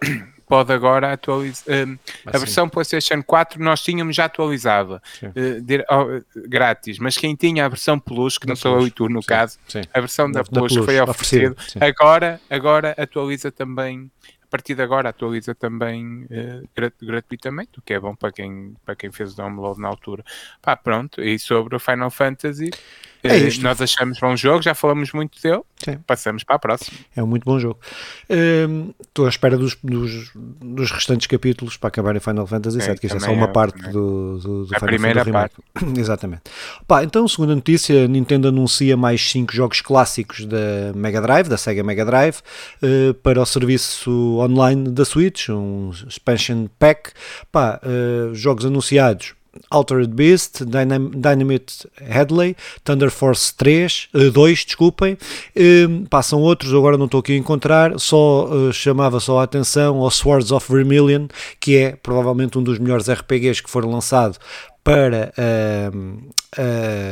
pode 0.47 0.71
agora 0.71 1.13
atualizar. 1.13 1.65
Uh, 1.67 1.99
a 2.25 2.37
versão 2.37 2.69
PlayStation 2.69 3.21
4 3.23 3.61
nós 3.61 3.81
tínhamos 3.81 4.15
já 4.15 4.25
atualizada 4.25 5.01
uh, 5.23 6.25
grátis, 6.47 6.99
mas 6.99 7.17
quem 7.17 7.35
tinha 7.35 7.65
a 7.65 7.69
versão 7.69 7.99
Plus, 7.99 8.37
que 8.37 8.45
da 8.45 8.51
não 8.51 8.55
sou 8.55 8.79
eu 8.79 8.87
e 8.87 8.91
tu 8.91 9.09
no 9.09 9.21
sim, 9.21 9.27
caso, 9.27 9.57
sim. 9.67 9.81
a 9.93 9.99
versão 9.99 10.31
da, 10.31 10.41
da 10.41 10.45
Plus, 10.45 10.73
Plus, 10.73 10.77
que 10.77 10.85
foi 10.85 11.01
oferecida, 11.01 11.55
agora, 11.81 12.39
agora 12.49 12.95
atualiza 12.97 13.51
também 13.51 14.09
partir 14.55 14.73
de 14.73 14.81
agora 14.81 15.09
atualiza 15.09 15.53
também 15.53 16.23
uh, 16.23 16.69
gratuitamente, 17.01 17.77
o 17.77 17.81
que 17.81 17.93
é 17.93 17.99
bom 17.99 18.15
para 18.15 18.31
quem, 18.31 18.73
para 18.85 18.95
quem 18.95 19.11
fez 19.11 19.33
o 19.33 19.35
download 19.35 19.81
na 19.81 19.89
altura. 19.89 20.23
Pá, 20.61 20.77
pronto, 20.77 21.21
e 21.21 21.37
sobre 21.37 21.75
o 21.75 21.79
Final 21.79 22.09
Fantasy, 22.09 22.69
é 23.27 23.37
isto. 23.37 23.63
Nós 23.63 23.81
achamos 23.81 24.19
bom 24.19 24.35
jogo, 24.35 24.61
já 24.61 24.73
falamos 24.73 25.11
muito 25.11 25.41
dele. 25.41 25.61
Sim. 25.83 25.97
Passamos 26.05 26.43
para 26.43 26.55
a 26.55 26.59
próxima. 26.59 26.97
É 27.15 27.21
um 27.21 27.27
muito 27.27 27.43
bom 27.43 27.59
jogo. 27.59 27.79
Hum, 28.29 28.93
estou 29.01 29.25
à 29.25 29.29
espera 29.29 29.57
dos, 29.57 29.77
dos, 29.83 30.31
dos, 30.33 30.91
restantes 30.91 31.27
capítulos 31.27 31.77
para 31.77 31.89
acabar 31.89 32.15
em 32.15 32.19
Final 32.19 32.47
Fantasy 32.47 32.79
VII, 32.79 32.89
é, 32.89 32.95
que 32.95 33.05
isto 33.05 33.17
é 33.17 33.19
só 33.19 33.31
uma 33.31 33.45
é, 33.45 33.51
parte 33.51 33.81
do, 33.91 34.39
do, 34.39 34.65
do 34.65 34.75
a 34.75 34.79
Final 34.79 34.87
primeira 34.87 35.25
Fantasy 35.25 35.55
parte. 35.73 35.99
Exatamente. 35.99 36.43
Pá, 36.87 37.03
então, 37.03 37.27
segunda 37.27 37.55
notícia, 37.55 38.07
Nintendo 38.07 38.47
anuncia 38.47 38.95
mais 38.97 39.21
5 39.29 39.53
jogos 39.53 39.81
clássicos 39.81 40.45
da 40.45 40.93
Mega 40.95 41.21
Drive, 41.21 41.47
da 41.47 41.57
Sega 41.57 41.83
Mega 41.83 42.05
Drive, 42.05 42.39
uh, 42.81 43.13
para 43.15 43.41
o 43.41 43.45
serviço 43.45 44.39
online 44.39 44.89
da 44.89 45.05
Switch, 45.05 45.49
um 45.49 45.91
expansion 46.07 46.67
pack. 46.79 47.11
Pá, 47.51 47.79
uh, 47.83 48.33
jogos 48.33 48.65
anunciados 48.65 49.35
Altered 49.69 50.13
Beast, 50.13 50.63
Dynam 50.63 51.09
Dynamite 51.09 51.87
Headley, 51.97 52.55
Thunder 52.83 53.09
Force 53.09 53.53
3, 53.55 54.09
uh, 54.13 54.31
2, 54.31 54.65
desculpem, 54.65 55.13
uh, 55.13 56.09
passam 56.09 56.41
outros, 56.41 56.73
agora 56.73 56.97
não 56.97 57.05
estou 57.05 57.19
aqui 57.19 57.33
a 57.33 57.37
encontrar, 57.37 57.99
só 57.99 58.45
uh, 58.45 58.73
chamava 58.73 59.19
só 59.19 59.39
a 59.39 59.43
atenção 59.43 59.97
ao 59.97 60.11
Swords 60.11 60.51
of 60.51 60.71
Vermilion, 60.71 61.27
que 61.59 61.77
é 61.77 61.95
provavelmente 61.95 62.57
um 62.57 62.63
dos 62.63 62.79
melhores 62.79 63.09
RPGs 63.09 63.61
que 63.63 63.69
foram 63.69 63.89
lançados 63.89 64.39
para 64.83 65.33
uh, 65.37 66.33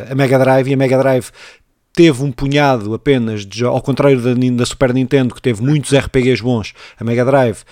a 0.09 0.15
Mega 0.15 0.37
Drive 0.37 0.69
e 0.69 0.73
a 0.73 0.77
Mega 0.77 0.97
Drive 0.97 1.31
teve 1.93 2.23
um 2.23 2.31
punhado 2.31 2.93
apenas 2.93 3.45
de 3.45 3.63
ao 3.63 3.81
contrário 3.81 4.19
da, 4.19 4.33
da, 4.33 4.65
Super 4.65 4.93
Nintendo 4.93 5.33
que 5.33 5.41
teve 5.41 5.61
muitos 5.61 5.93
RPGs 5.93 6.41
bons 6.41 6.73
a 6.99 7.03
Mega 7.03 7.23
Drive 7.23 7.63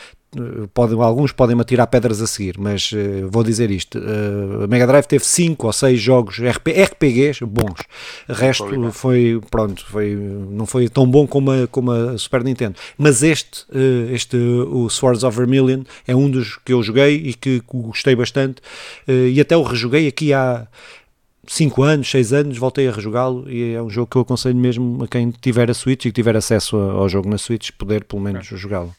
pode, 0.73 0.93
alguns 0.95 1.31
podem 1.31 1.55
me 1.55 1.61
atirar 1.61 1.87
pedras 1.87 2.21
a 2.21 2.27
seguir, 2.27 2.57
mas 2.57 2.91
uh, 2.91 3.27
vou 3.29 3.43
dizer 3.43 3.69
isto: 3.69 3.99
uh, 3.99 4.63
a 4.63 4.67
Mega 4.67 4.87
Drive 4.87 5.05
teve 5.05 5.25
5 5.25 5.67
ou 5.67 5.73
6 5.73 5.99
jogos 5.99 6.39
RP, 6.39 6.69
RPGs 6.69 7.45
bons, 7.45 7.81
o 8.29 8.33
resto 8.33 8.91
foi, 8.91 9.41
pronto, 9.49 9.85
foi, 9.85 10.15
não 10.15 10.65
foi 10.65 10.87
tão 10.87 11.09
bom 11.09 11.27
como 11.27 11.51
a, 11.51 11.67
como 11.67 11.91
a 11.91 12.17
Super 12.17 12.43
Nintendo. 12.43 12.75
Mas 12.97 13.23
este, 13.23 13.65
uh, 13.71 14.13
este 14.13 14.37
o 14.37 14.89
Swords 14.89 15.23
of 15.23 15.35
Vermilion, 15.35 15.83
é 16.07 16.15
um 16.15 16.29
dos 16.29 16.57
que 16.63 16.73
eu 16.73 16.81
joguei 16.81 17.15
e 17.15 17.33
que 17.33 17.61
gostei 17.67 18.15
bastante, 18.15 18.61
e 19.07 19.39
até 19.39 19.55
o 19.55 19.63
rejoguei 19.63 20.07
aqui 20.07 20.33
há. 20.33 20.67
5 21.47 21.83
anos, 21.83 22.09
6 22.09 22.33
anos, 22.33 22.57
voltei 22.57 22.87
a 22.87 22.91
rejogá-lo 22.91 23.49
e 23.49 23.73
é 23.73 23.81
um 23.81 23.89
jogo 23.89 24.07
que 24.07 24.15
eu 24.15 24.21
aconselho 24.21 24.55
mesmo 24.55 25.03
a 25.03 25.07
quem 25.07 25.31
tiver 25.31 25.69
a 25.71 25.73
Switch 25.73 26.05
e 26.05 26.09
que 26.09 26.13
tiver 26.13 26.37
acesso 26.37 26.77
ao 26.77 27.09
jogo 27.09 27.27
na 27.27 27.37
Switch, 27.37 27.71
poder 27.71 28.03
pelo 28.03 28.21
menos 28.21 28.49
é. 28.51 28.55
jogá-lo. 28.55 28.93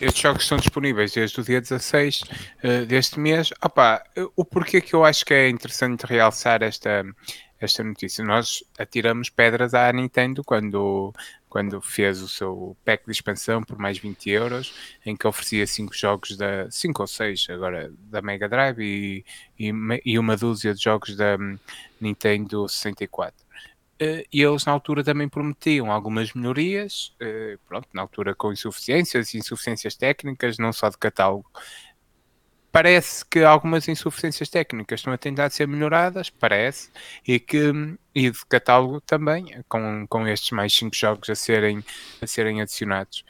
Estes 0.00 0.22
jogos 0.22 0.42
estão 0.42 0.58
disponíveis 0.58 1.12
desde 1.12 1.40
o 1.40 1.44
dia 1.44 1.60
16 1.60 2.22
uh, 2.22 2.26
eh, 2.62 2.84
deste 2.84 3.18
mês. 3.20 3.50
Opa, 3.62 4.02
o 4.34 4.44
porquê 4.44 4.80
que 4.80 4.94
eu 4.94 5.04
acho 5.04 5.24
que 5.24 5.32
é 5.32 5.48
interessante 5.48 6.04
realçar 6.04 6.62
esta, 6.62 7.04
esta 7.60 7.84
notícia? 7.84 8.24
Nós 8.24 8.64
atiramos 8.78 9.30
pedras 9.30 9.72
à 9.72 9.92
Nintendo 9.92 10.42
quando, 10.42 11.12
quando 11.48 11.80
fez 11.80 12.20
o 12.22 12.28
seu 12.28 12.76
pack 12.84 13.04
de 13.04 13.12
expansão 13.12 13.62
por 13.62 13.78
mais 13.78 13.96
20 13.98 14.30
euros, 14.30 14.74
em 15.06 15.16
que 15.16 15.26
oferecia 15.26 15.66
5 15.66 15.94
jogos 15.94 16.36
da 16.36 16.68
5 16.70 17.02
ou 17.02 17.06
6 17.06 17.46
agora 17.50 17.92
da 17.98 18.20
Mega 18.20 18.48
Drive 18.48 18.80
e, 18.80 19.24
e, 19.58 19.72
e 20.04 20.18
uma 20.18 20.36
dúzia 20.36 20.74
de 20.74 20.82
jogos 20.82 21.16
da 21.16 21.38
Nintendo 22.00 22.68
64. 22.68 23.43
Uh, 24.00 24.26
e 24.32 24.42
eles 24.42 24.64
na 24.64 24.72
altura 24.72 25.04
também 25.04 25.28
prometiam 25.28 25.90
algumas 25.92 26.32
melhorias, 26.32 27.14
uh, 27.22 27.58
pronto, 27.66 27.88
na 27.92 28.02
altura 28.02 28.34
com 28.34 28.52
insuficiências, 28.52 29.34
insuficiências 29.34 29.94
técnicas, 29.94 30.58
não 30.58 30.72
só 30.72 30.88
de 30.88 30.98
catálogo. 30.98 31.48
Parece 32.72 33.24
que 33.24 33.44
algumas 33.44 33.86
insuficiências 33.86 34.48
técnicas 34.48 34.98
estão 34.98 35.12
a 35.12 35.18
tentar 35.18 35.48
ser 35.50 35.68
melhoradas, 35.68 36.28
parece, 36.28 36.90
e 37.24 37.38
que 37.38 37.72
e 38.12 38.30
de 38.30 38.46
catálogo 38.46 39.00
também, 39.00 39.62
com, 39.68 40.04
com 40.08 40.26
estes 40.26 40.50
mais 40.50 40.72
5 40.74 40.94
jogos 40.94 41.30
a 41.30 41.36
serem, 41.36 41.84
a 42.20 42.26
serem 42.26 42.60
adicionados. 42.60 43.24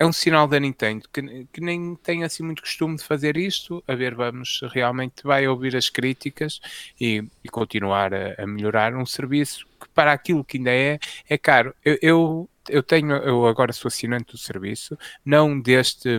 É 0.00 0.06
um 0.06 0.14
sinal 0.14 0.48
da 0.48 0.58
Nintendo 0.58 1.06
que, 1.12 1.46
que, 1.52 1.60
nem 1.60 1.94
tem 1.94 2.24
assim 2.24 2.42
muito 2.42 2.62
costume 2.62 2.96
de 2.96 3.04
fazer 3.04 3.36
isto. 3.36 3.84
A 3.86 3.94
ver, 3.94 4.14
vamos 4.14 4.60
realmente 4.72 5.22
vai 5.22 5.46
ouvir 5.46 5.76
as 5.76 5.90
críticas 5.90 6.58
e, 6.98 7.22
e 7.44 7.48
continuar 7.50 8.14
a, 8.14 8.42
a, 8.42 8.46
melhorar 8.46 8.96
um 8.96 9.04
serviço 9.04 9.66
que 9.78 9.86
para 9.90 10.10
aquilo 10.10 10.42
que 10.42 10.56
ainda 10.56 10.70
é, 10.70 10.98
é 11.28 11.36
caro. 11.36 11.74
Eu, 11.84 11.98
eu, 12.00 12.50
eu, 12.70 12.82
tenho, 12.82 13.12
eu 13.12 13.46
agora 13.46 13.74
sou 13.74 13.88
assinante 13.88 14.32
do 14.32 14.38
serviço, 14.38 14.98
não 15.22 15.60
deste, 15.60 16.18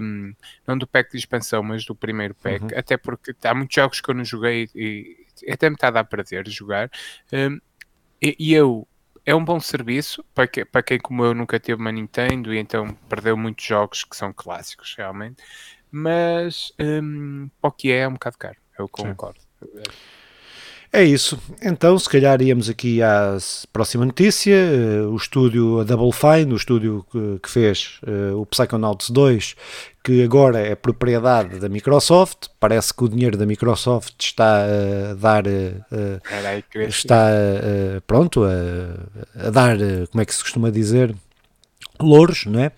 não 0.67 0.77
do 0.77 0.85
pack 0.85 1.09
de 1.09 1.17
expansão, 1.17 1.63
mas 1.63 1.83
do 1.83 1.95
primeiro 1.95 2.35
pack, 2.35 2.61
uhum. 2.61 2.69
até 2.77 2.97
porque 2.97 3.33
há 3.43 3.55
muitos 3.55 3.73
jogos 3.73 3.99
que 3.99 4.11
eu 4.11 4.13
não 4.13 4.23
joguei 4.23 4.69
e 4.75 5.25
até 5.49 5.67
me 5.67 5.75
está 5.75 5.87
a 5.87 5.91
dar 5.91 6.03
prazer 6.03 6.47
jogar. 6.47 6.91
Um, 7.33 7.59
e 8.21 8.53
eu 8.53 8.87
é 9.25 9.35
um 9.35 9.43
bom 9.43 9.59
serviço 9.59 10.23
para, 10.33 10.47
que, 10.47 10.65
para 10.65 10.83
quem 10.83 10.99
como 10.99 11.23
eu 11.23 11.33
nunca 11.33 11.59
teve 11.59 11.79
uma 11.79 11.91
Nintendo 11.91 12.53
e 12.53 12.57
então 12.57 12.93
perdeu 13.09 13.37
muitos 13.37 13.65
jogos 13.65 14.03
que 14.03 14.15
são 14.15 14.33
clássicos 14.33 14.95
realmente, 14.97 15.43
mas 15.91 16.71
um, 16.79 17.49
para 17.61 17.69
o 17.69 17.71
que 17.71 17.91
é 17.91 17.99
é 17.99 18.07
um 18.07 18.13
bocado 18.13 18.37
caro, 18.37 18.57
eu 18.77 18.87
concordo. 18.87 19.39
Sim. 19.39 19.81
É 20.93 21.03
isso. 21.05 21.39
Então, 21.61 21.97
se 21.97 22.09
calhar 22.09 22.41
íamos 22.41 22.67
aqui 22.67 23.01
à 23.01 23.37
próxima 23.71 24.05
notícia. 24.05 24.53
Uh, 24.53 25.13
o 25.13 25.15
estúdio 25.15 25.79
a 25.79 25.83
Double 25.85 26.11
Fine, 26.11 26.51
o 26.51 26.57
estúdio 26.57 27.05
que, 27.41 27.49
fez 27.49 27.97
uh, 28.05 28.37
o 28.37 28.45
Psychonauts 28.45 29.09
2, 29.09 29.55
que 30.03 30.21
agora 30.21 30.59
é 30.59 30.75
propriedade 30.75 31.59
da 31.59 31.69
Microsoft. 31.69 32.47
Parece 32.59 32.93
que 32.93 33.05
o 33.05 33.07
dinheiro 33.07 33.37
da 33.37 33.45
Microsoft 33.45 34.15
está 34.19 34.65
a 34.65 35.13
dar. 35.13 35.47
Uh, 35.47 36.19
está 36.89 37.25
pronto 38.05 38.43
a, 38.43 39.47
a 39.47 39.49
dar, 39.49 39.77
como 40.11 40.21
é 40.21 40.25
que 40.25 40.35
se 40.35 40.43
costuma 40.43 40.69
dizer? 40.69 41.15
louros, 42.01 42.45
não 42.47 42.59
é? 42.59 42.71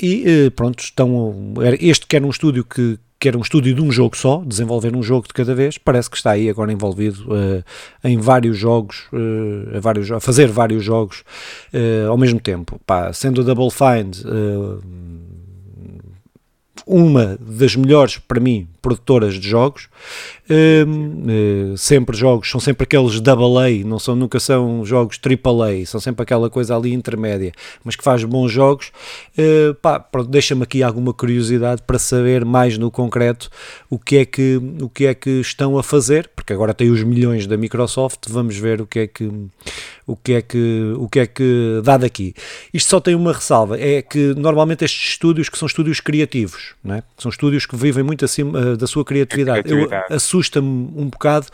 E 0.00 0.50
pronto, 0.56 0.82
estão. 0.82 1.54
Este 1.78 2.06
que 2.06 2.16
era 2.16 2.24
um 2.24 2.30
estúdio 2.30 2.64
que, 2.64 2.98
que 3.24 3.28
era 3.28 3.38
um 3.38 3.40
estúdio 3.40 3.74
de 3.74 3.80
um 3.80 3.90
jogo 3.90 4.14
só, 4.14 4.42
desenvolver 4.44 4.94
um 4.94 5.02
jogo 5.02 5.26
de 5.26 5.32
cada 5.32 5.54
vez, 5.54 5.78
parece 5.78 6.10
que 6.10 6.16
está 6.18 6.32
aí 6.32 6.50
agora 6.50 6.70
envolvido 6.70 7.24
uh, 7.32 7.64
em 8.04 8.18
vários 8.18 8.58
jogos, 8.58 9.06
uh, 9.14 9.78
a, 9.78 9.80
vários, 9.80 10.12
a 10.12 10.20
fazer 10.20 10.46
vários 10.48 10.84
jogos 10.84 11.24
uh, 11.72 12.10
ao 12.10 12.18
mesmo 12.18 12.38
tempo. 12.38 12.78
Pá, 12.84 13.14
sendo 13.14 13.40
o 13.40 13.44
Double 13.44 13.70
Find 13.70 14.18
uma 16.86 17.38
das 17.40 17.74
melhores, 17.74 18.18
para 18.18 18.38
mim, 18.38 18.68
produtoras 18.84 19.40
de 19.40 19.48
jogos. 19.48 19.88
Uh, 20.44 21.74
sempre 21.78 22.14
jogos, 22.14 22.50
são 22.50 22.60
sempre 22.60 22.84
aqueles 22.84 23.18
double 23.18 23.56
A, 23.56 23.86
não 23.86 23.98
são, 23.98 24.14
nunca 24.14 24.38
são 24.38 24.84
jogos 24.84 25.16
triple 25.16 25.62
A, 25.62 25.86
são 25.86 25.98
sempre 25.98 26.22
aquela 26.22 26.50
coisa 26.50 26.76
ali 26.76 26.92
intermédia, 26.92 27.50
mas 27.82 27.96
que 27.96 28.04
faz 28.04 28.22
bons 28.24 28.52
jogos. 28.52 28.92
Uh, 29.38 30.24
deixa-me 30.28 30.64
aqui 30.64 30.82
alguma 30.82 31.14
curiosidade 31.14 31.80
para 31.86 31.98
saber 31.98 32.44
mais 32.44 32.76
no 32.76 32.90
concreto 32.90 33.48
o 33.88 33.98
que, 33.98 34.18
é 34.18 34.24
que, 34.26 34.60
o 34.82 34.88
que 34.90 35.06
é 35.06 35.14
que 35.14 35.30
estão 35.40 35.78
a 35.78 35.82
fazer, 35.82 36.30
porque 36.36 36.52
agora 36.52 36.74
tem 36.74 36.90
os 36.90 37.02
milhões 37.02 37.46
da 37.46 37.56
Microsoft, 37.56 38.28
vamos 38.28 38.54
ver 38.54 38.82
o 38.82 38.86
que 38.86 38.98
é 38.98 39.06
que 39.06 39.32
o 40.06 40.14
que 40.14 40.34
é 40.34 40.42
que 40.42 40.92
o 40.98 41.08
que 41.08 41.20
é 41.20 41.26
que 41.26 41.80
dá 41.82 41.96
daqui. 41.96 42.34
Isto 42.74 42.90
só 42.90 43.00
tem 43.00 43.14
uma 43.14 43.32
ressalva, 43.32 43.80
é 43.80 44.02
que 44.02 44.34
normalmente 44.34 44.84
estes 44.84 45.12
estúdios 45.12 45.48
que 45.48 45.56
são 45.56 45.64
estúdios 45.64 46.00
criativos, 46.00 46.74
não 46.84 46.96
é? 46.96 47.02
são 47.16 47.30
estúdios 47.30 47.64
que 47.64 47.74
vivem 47.74 48.04
muito 48.04 48.22
acima 48.22 48.73
da 48.76 48.86
sua 48.86 49.04
criatividade. 49.04 49.62
criatividade. 49.62 50.12
Assusta-me 50.12 50.68
um 50.96 51.08
bocado 51.08 51.46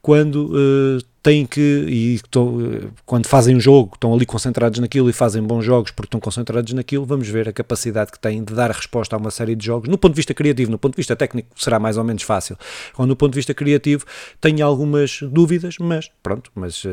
quando 0.00 0.46
uh, 0.46 1.02
têm 1.22 1.44
que, 1.44 1.60
e 1.88 2.20
uh, 2.36 2.90
quando 3.04 3.26
fazem 3.26 3.56
um 3.56 3.60
jogo, 3.60 3.92
estão 3.94 4.14
ali 4.14 4.24
concentrados 4.24 4.78
naquilo 4.78 5.10
e 5.10 5.12
fazem 5.12 5.42
bons 5.42 5.64
jogos 5.64 5.90
porque 5.90 6.06
estão 6.06 6.20
concentrados 6.20 6.72
naquilo, 6.72 7.04
vamos 7.04 7.28
ver 7.28 7.48
a 7.48 7.52
capacidade 7.52 8.12
que 8.12 8.18
têm 8.18 8.42
de 8.42 8.54
dar 8.54 8.70
resposta 8.70 9.16
a 9.16 9.18
uma 9.18 9.30
série 9.30 9.54
de 9.54 9.66
jogos. 9.66 9.88
No 9.88 9.98
ponto 9.98 10.12
de 10.12 10.16
vista 10.16 10.32
criativo, 10.32 10.70
no 10.70 10.78
ponto 10.78 10.94
de 10.94 10.98
vista 10.98 11.14
técnico, 11.14 11.48
será 11.56 11.78
mais 11.78 11.96
ou 11.96 12.04
menos 12.04 12.22
fácil. 12.22 12.56
Quando, 12.94 13.08
no 13.08 13.16
ponto 13.16 13.32
de 13.32 13.36
vista 13.36 13.52
criativo, 13.52 14.04
tenho 14.40 14.64
algumas 14.64 15.20
dúvidas, 15.22 15.76
mas 15.78 16.10
pronto, 16.22 16.50
mas 16.54 16.84
uh, 16.84 16.88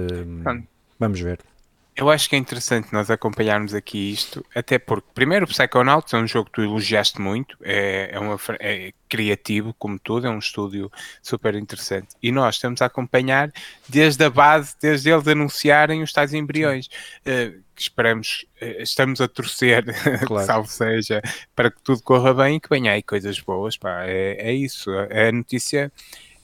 vamos 1.00 1.20
ver. 1.20 1.39
Eu 1.96 2.10
acho 2.10 2.30
que 2.30 2.36
é 2.36 2.40
interessante 2.40 2.92
nós 2.92 3.10
acompanharmos 3.10 3.74
aqui 3.74 4.12
isto, 4.12 4.46
até 4.54 4.78
porque, 4.78 5.08
primeiro, 5.14 5.46
o 5.46 5.48
Psychonauts 5.48 6.14
é 6.14 6.18
um 6.18 6.28
jogo 6.28 6.48
que 6.48 6.52
tu 6.52 6.62
elogiaste 6.62 7.22
muito, 7.22 7.58
é, 7.64 8.10
é, 8.12 8.20
uma, 8.20 8.38
é 8.60 8.92
criativo, 9.08 9.74
como 9.80 9.98
tudo, 9.98 10.28
é 10.28 10.30
um 10.30 10.40
estúdio 10.40 10.92
super 11.22 11.56
interessante. 11.56 12.10
E 12.22 12.34
nós 12.34 12.56
estamos 12.56 12.82
a 12.82 12.88
acompanhar 12.88 13.50
desde 13.88 14.25
a 14.25 14.30
base, 14.30 14.75
desde 14.82 15.10
eles 15.10 15.25
anunciarem 15.25 16.04
os 16.04 16.12
tais 16.12 16.34
embriões. 16.34 16.88
Uh, 17.25 17.64
esperamos, 17.78 18.46
uh, 18.62 18.82
estamos 18.82 19.22
a 19.22 19.28
torcer, 19.30 19.86
claro. 20.28 20.46
salvo 20.46 20.68
seja, 20.68 21.22
para 21.56 21.72
que 21.72 21.82
tudo 21.82 22.02
corra 22.04 22.34
bem 22.34 22.58
e 22.58 22.60
que 22.60 22.68
venha 22.68 22.92
aí 22.92 23.02
coisas 23.02 23.40
boas. 23.40 23.78
Pá, 23.78 24.04
é, 24.04 24.50
é 24.50 24.54
isso. 24.54 24.92
A 24.92 25.32
notícia 25.32 25.90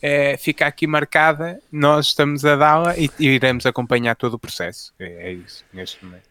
é, 0.01 0.38
fica 0.38 0.65
aqui 0.65 0.88
marcada, 0.88 1.60
nós 1.72 2.08
estamos 2.08 2.43
a 2.43 2.55
dá-la 2.55 2.98
e, 2.98 3.10
e, 3.20 3.27
iremos 3.27 3.65
acompanhar 3.65 4.15
todo 4.15 4.36
o 4.36 4.39
processo. 4.39 4.93
É, 5.00 5.29
é 5.29 5.34
isso, 5.34 5.63
neste 5.74 6.03
momento. 6.03 6.24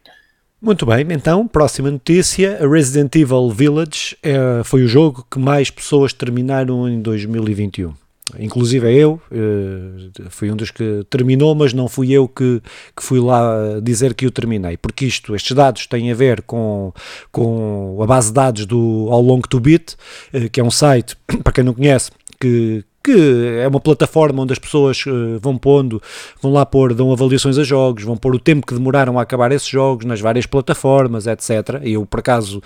Muito 0.60 0.84
bem, 0.84 1.06
então, 1.10 1.48
próxima 1.48 1.90
notícia: 1.90 2.58
Resident 2.68 3.14
Evil 3.14 3.50
Village 3.50 4.16
é, 4.22 4.62
foi 4.64 4.82
o 4.82 4.88
jogo 4.88 5.26
que 5.30 5.38
mais 5.38 5.70
pessoas 5.70 6.12
terminaram 6.12 6.88
em 6.88 7.00
2021. 7.00 7.94
Inclusive 8.38 8.92
eu, 8.92 9.20
eh, 9.30 10.28
fui 10.28 10.50
um 10.50 10.56
dos 10.56 10.70
que 10.70 11.04
terminou, 11.08 11.54
mas 11.54 11.72
não 11.72 11.88
fui 11.88 12.12
eu 12.12 12.28
que, 12.28 12.62
que 12.96 13.02
fui 13.02 13.18
lá 13.18 13.80
dizer 13.82 14.14
que 14.14 14.26
o 14.26 14.30
terminei, 14.30 14.76
porque 14.76 15.06
isto, 15.06 15.34
estes 15.34 15.52
dados 15.56 15.86
têm 15.86 16.12
a 16.12 16.14
ver 16.14 16.42
com, 16.42 16.92
com 17.32 17.98
a 18.02 18.06
base 18.06 18.28
de 18.28 18.34
dados 18.34 18.66
do 18.66 19.06
How 19.10 19.20
Long 19.20 19.40
to 19.40 19.58
Beat, 19.58 19.94
eh, 20.32 20.48
que 20.48 20.60
é 20.60 20.64
um 20.64 20.70
site, 20.70 21.16
para 21.42 21.52
quem 21.52 21.64
não 21.64 21.74
conhece, 21.74 22.10
que, 22.40 22.84
que 23.02 23.58
é 23.60 23.66
uma 23.66 23.80
plataforma 23.80 24.42
onde 24.42 24.52
as 24.52 24.58
pessoas 24.58 25.04
uh, 25.06 25.38
vão 25.40 25.56
pondo, 25.56 26.02
vão 26.40 26.52
lá 26.52 26.66
pôr, 26.66 26.94
dão 26.94 27.12
avaliações 27.12 27.58
a 27.58 27.64
jogos, 27.64 28.04
vão 28.04 28.16
pôr 28.16 28.34
o 28.34 28.38
tempo 28.38 28.66
que 28.66 28.74
demoraram 28.74 29.18
a 29.18 29.22
acabar 29.22 29.52
esses 29.52 29.68
jogos 29.68 30.04
nas 30.04 30.20
várias 30.20 30.46
plataformas, 30.46 31.26
etc. 31.26 31.80
E 31.82 31.92
eu, 31.94 32.04
por 32.04 32.20
acaso, 32.20 32.62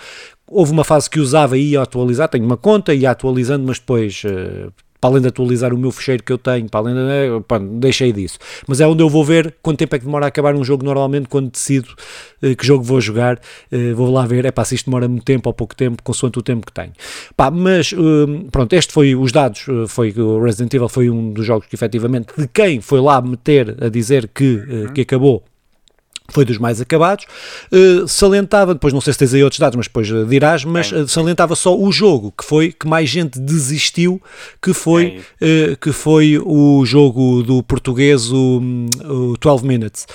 houve 0.47 0.71
uma 0.71 0.83
fase 0.83 1.09
que 1.09 1.19
usava 1.19 1.57
e 1.57 1.71
ia 1.71 1.81
atualizar, 1.81 2.27
tenho 2.27 2.45
uma 2.45 2.57
conta, 2.57 2.93
ia 2.93 3.11
atualizando, 3.11 3.65
mas 3.65 3.79
depois 3.79 4.23
uh, 4.25 4.71
para 5.05 5.09
além 5.09 5.21
de 5.21 5.27
atualizar 5.27 5.73
o 5.73 5.77
meu 5.77 5.91
fecheiro 5.91 6.23
que 6.23 6.33
eu 6.33 6.37
tenho, 6.37 6.67
para 6.67 6.79
além 6.79 6.95
de, 6.95 6.99
eh, 6.99 7.43
pá, 7.47 7.59
deixei 7.59 8.11
disso. 8.11 8.39
Mas 8.67 8.81
é 8.81 8.87
onde 8.87 9.03
eu 9.03 9.09
vou 9.09 9.23
ver 9.23 9.53
quanto 9.61 9.77
tempo 9.77 9.95
é 9.95 9.99
que 9.99 10.05
demora 10.05 10.25
a 10.25 10.27
acabar 10.29 10.55
um 10.55 10.63
jogo 10.63 10.83
normalmente 10.83 11.27
quando 11.27 11.51
decido 11.51 11.89
uh, 12.41 12.55
que 12.55 12.65
jogo 12.65 12.83
vou 12.83 12.99
jogar, 12.99 13.35
uh, 13.71 13.95
vou 13.95 14.11
lá 14.11 14.25
ver, 14.25 14.45
é 14.45 14.51
pá, 14.51 14.65
se 14.65 14.73
isto 14.73 14.85
demora 14.85 15.07
muito 15.07 15.23
tempo 15.23 15.47
ou 15.47 15.53
pouco 15.53 15.75
tempo, 15.75 16.01
consoante 16.01 16.39
o 16.39 16.41
tempo 16.41 16.65
que 16.65 16.73
tenho. 16.73 16.91
Pá, 17.37 17.51
mas 17.51 17.91
uh, 17.91 18.47
pronto, 18.51 18.73
este 18.73 18.91
foi 18.91 19.15
os 19.15 19.31
dados, 19.31 19.65
foi 19.87 20.11
o 20.17 20.43
Resident 20.43 20.73
Evil 20.73 20.89
foi 20.89 21.09
um 21.09 21.31
dos 21.31 21.45
jogos 21.45 21.67
que 21.67 21.75
efetivamente 21.75 22.33
de 22.35 22.47
quem 22.47 22.81
foi 22.81 22.99
lá 22.99 23.21
meter 23.21 23.77
a 23.83 23.89
dizer 23.89 24.29
que, 24.33 24.55
uhum. 24.55 24.93
que 24.93 25.01
acabou 25.01 25.43
foi 26.29 26.45
dos 26.45 26.57
mais 26.57 26.81
acabados. 26.81 27.25
Uh, 27.71 28.07
salientava, 28.07 28.73
depois 28.73 28.93
não 28.93 29.01
sei 29.01 29.13
se 29.13 29.19
tens 29.19 29.33
aí 29.33 29.43
outros 29.43 29.59
dados, 29.59 29.75
mas 29.75 29.87
depois 29.87 30.09
uh, 30.09 30.25
dirás, 30.25 30.63
mas 30.63 30.91
uh, 30.91 31.07
salientava 31.07 31.55
só 31.55 31.77
o 31.77 31.91
jogo 31.91 32.31
que 32.31 32.43
foi 32.43 32.71
que 32.71 32.87
mais 32.87 33.09
gente 33.09 33.39
desistiu, 33.39 34.21
que 34.61 34.73
foi, 34.73 35.23
que 35.79 35.91
foi 35.91 36.39
o 36.43 36.85
jogo 36.85 37.43
do 37.43 37.63
português, 37.63 38.31
o, 38.31 38.61
o 39.03 39.37
12 39.39 39.65
Minutes. 39.65 40.07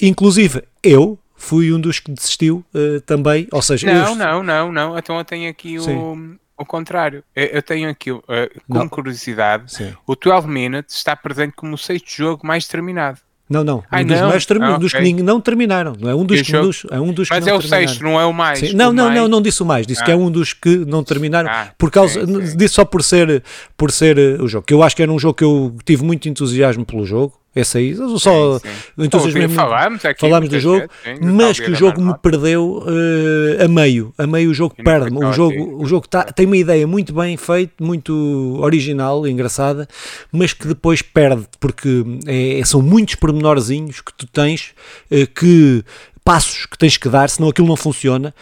inclusive, 0.00 0.62
eu, 0.82 1.18
fui 1.36 1.72
um 1.72 1.80
dos 1.80 2.00
que 2.00 2.10
desistiu 2.10 2.64
também, 3.06 3.46
ou 3.52 3.62
seja... 3.62 3.86
Não, 3.92 4.10
eu... 4.10 4.14
não, 4.14 4.42
não, 4.42 4.72
não, 4.72 4.98
então 4.98 5.16
eu 5.18 5.24
tenho 5.24 5.50
aqui 5.50 5.78
o, 5.78 6.36
o 6.56 6.64
contrário. 6.64 7.22
Eu, 7.34 7.46
eu 7.46 7.62
tenho 7.62 7.88
aqui, 7.88 8.10
com 8.12 8.24
não. 8.68 8.88
curiosidade, 8.88 9.72
Sim. 9.72 9.94
o 10.06 10.14
12 10.14 10.48
Minutes 10.48 10.96
está 10.96 11.14
presente 11.14 11.54
como 11.54 11.74
o 11.74 11.78
sexto 11.78 12.10
jogo 12.10 12.46
mais 12.46 12.66
terminado. 12.66 13.20
Não, 13.48 13.62
não. 13.62 13.84
Ai, 13.90 14.04
um 14.04 14.06
dos 14.06 14.20
não? 14.20 14.28
mais 14.28 14.46
term... 14.46 14.62
ah, 14.62 14.78
dos 14.78 14.94
okay. 14.94 15.14
que 15.14 15.22
não 15.22 15.38
terminaram. 15.40 15.94
Não 15.98 16.08
é 16.08 16.14
um 16.14 16.24
dos, 16.24 16.40
que, 16.40 16.52
dos, 16.52 16.86
é 16.90 16.98
um 16.98 17.12
dos 17.12 17.28
Mas 17.28 17.46
é 17.46 17.52
o 17.52 17.60
sexto, 17.60 18.02
não 18.02 18.18
é 18.18 18.24
o 18.24 18.32
mais. 18.32 18.58
Sim. 18.58 18.72
Não, 18.72 18.88
o 18.88 18.92
não, 18.92 19.04
mais... 19.04 19.20
não, 19.20 19.28
não 19.28 19.42
disse 19.42 19.62
o 19.62 19.66
mais. 19.66 19.86
Disse 19.86 20.00
ah. 20.00 20.04
que 20.04 20.10
é 20.10 20.16
um 20.16 20.30
dos 20.30 20.54
que 20.54 20.78
não 20.86 21.04
terminaram. 21.04 21.50
Ah, 21.50 21.68
por 21.76 21.90
causa, 21.90 22.24
sim, 22.24 22.46
sim. 22.46 22.56
disse 22.56 22.74
só 22.74 22.84
por 22.84 23.02
ser, 23.02 23.42
por 23.76 23.92
ser 23.92 24.18
uh, 24.18 24.42
o 24.42 24.48
jogo. 24.48 24.66
Que 24.66 24.72
eu 24.72 24.82
acho 24.82 24.96
que 24.96 25.02
era 25.02 25.12
um 25.12 25.18
jogo 25.18 25.34
que 25.34 25.44
eu 25.44 25.76
tive 25.84 26.02
muito 26.02 26.26
entusiasmo 26.26 26.86
pelo 26.86 27.04
jogo. 27.04 27.34
Esse 27.54 27.78
aí, 27.78 27.94
só 28.18 28.58
sim, 28.58 28.68
sim. 28.68 29.04
entusiasmo 29.04 29.54
falámos, 29.54 30.04
aqui, 30.04 30.20
falámos 30.20 30.48
do 30.48 30.58
jogo, 30.58 30.88
vezes, 31.04 31.20
mas 31.22 31.60
que 31.60 31.70
o 31.70 31.74
jogo 31.74 32.02
me 32.02 32.12
perdeu 32.18 32.82
uh, 32.82 33.64
a 33.64 33.68
meio, 33.68 34.12
a 34.18 34.26
meio 34.26 34.50
o 34.50 34.54
jogo 34.54 34.74
perde-me. 34.74 35.24
O 35.24 35.32
jogo, 35.32 35.80
o 35.80 35.86
jogo 35.86 36.08
tá, 36.08 36.24
tem 36.24 36.46
uma 36.46 36.56
ideia 36.56 36.84
muito 36.84 37.14
bem 37.14 37.36
feita, 37.36 37.72
muito 37.80 38.58
original, 38.60 39.24
engraçada, 39.28 39.86
mas 40.32 40.52
que 40.52 40.66
depois 40.66 41.00
perde, 41.00 41.46
porque 41.60 42.04
é, 42.26 42.60
são 42.64 42.82
muitos 42.82 43.14
pormenorzinhos 43.14 44.00
que 44.00 44.12
tu 44.12 44.26
tens 44.26 44.72
uh, 45.12 45.26
que 45.32 45.84
passos 46.24 46.66
que 46.66 46.76
tens 46.76 46.96
que 46.96 47.08
dar, 47.08 47.30
senão 47.30 47.50
aquilo 47.50 47.68
não 47.68 47.76
funciona, 47.76 48.34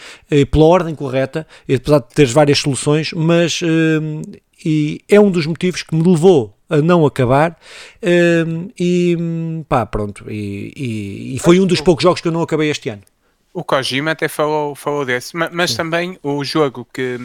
pela 0.52 0.64
ordem 0.66 0.94
correta, 0.94 1.44
apesar 1.64 1.98
de 1.98 2.14
teres 2.14 2.30
várias 2.30 2.60
soluções, 2.60 3.10
mas 3.12 3.60
e 4.64 5.00
é 5.08 5.20
um 5.20 5.30
dos 5.30 5.46
motivos 5.46 5.82
que 5.82 5.94
me 5.94 6.08
levou 6.08 6.56
a 6.72 6.80
não 6.80 7.04
acabar 7.04 7.58
um, 8.02 8.70
e 8.80 9.14
pá, 9.68 9.84
pronto, 9.84 10.24
e, 10.30 10.72
e, 10.74 11.36
e, 11.36 11.38
foi 11.38 11.60
um 11.60 11.66
dos 11.66 11.82
poucos 11.82 12.02
jogos 12.02 12.22
que 12.22 12.28
eu 12.28 12.32
não 12.32 12.40
acabei 12.40 12.70
este 12.70 12.88
ano. 12.88 13.02
O 13.52 13.62
Kojima 13.62 14.12
até 14.12 14.26
falou, 14.26 14.74
falou 14.74 15.04
desse, 15.04 15.36
mas, 15.36 15.50
mas 15.52 15.76
também 15.76 16.18
o 16.22 16.42
jogo 16.42 16.88
que, 16.90 17.18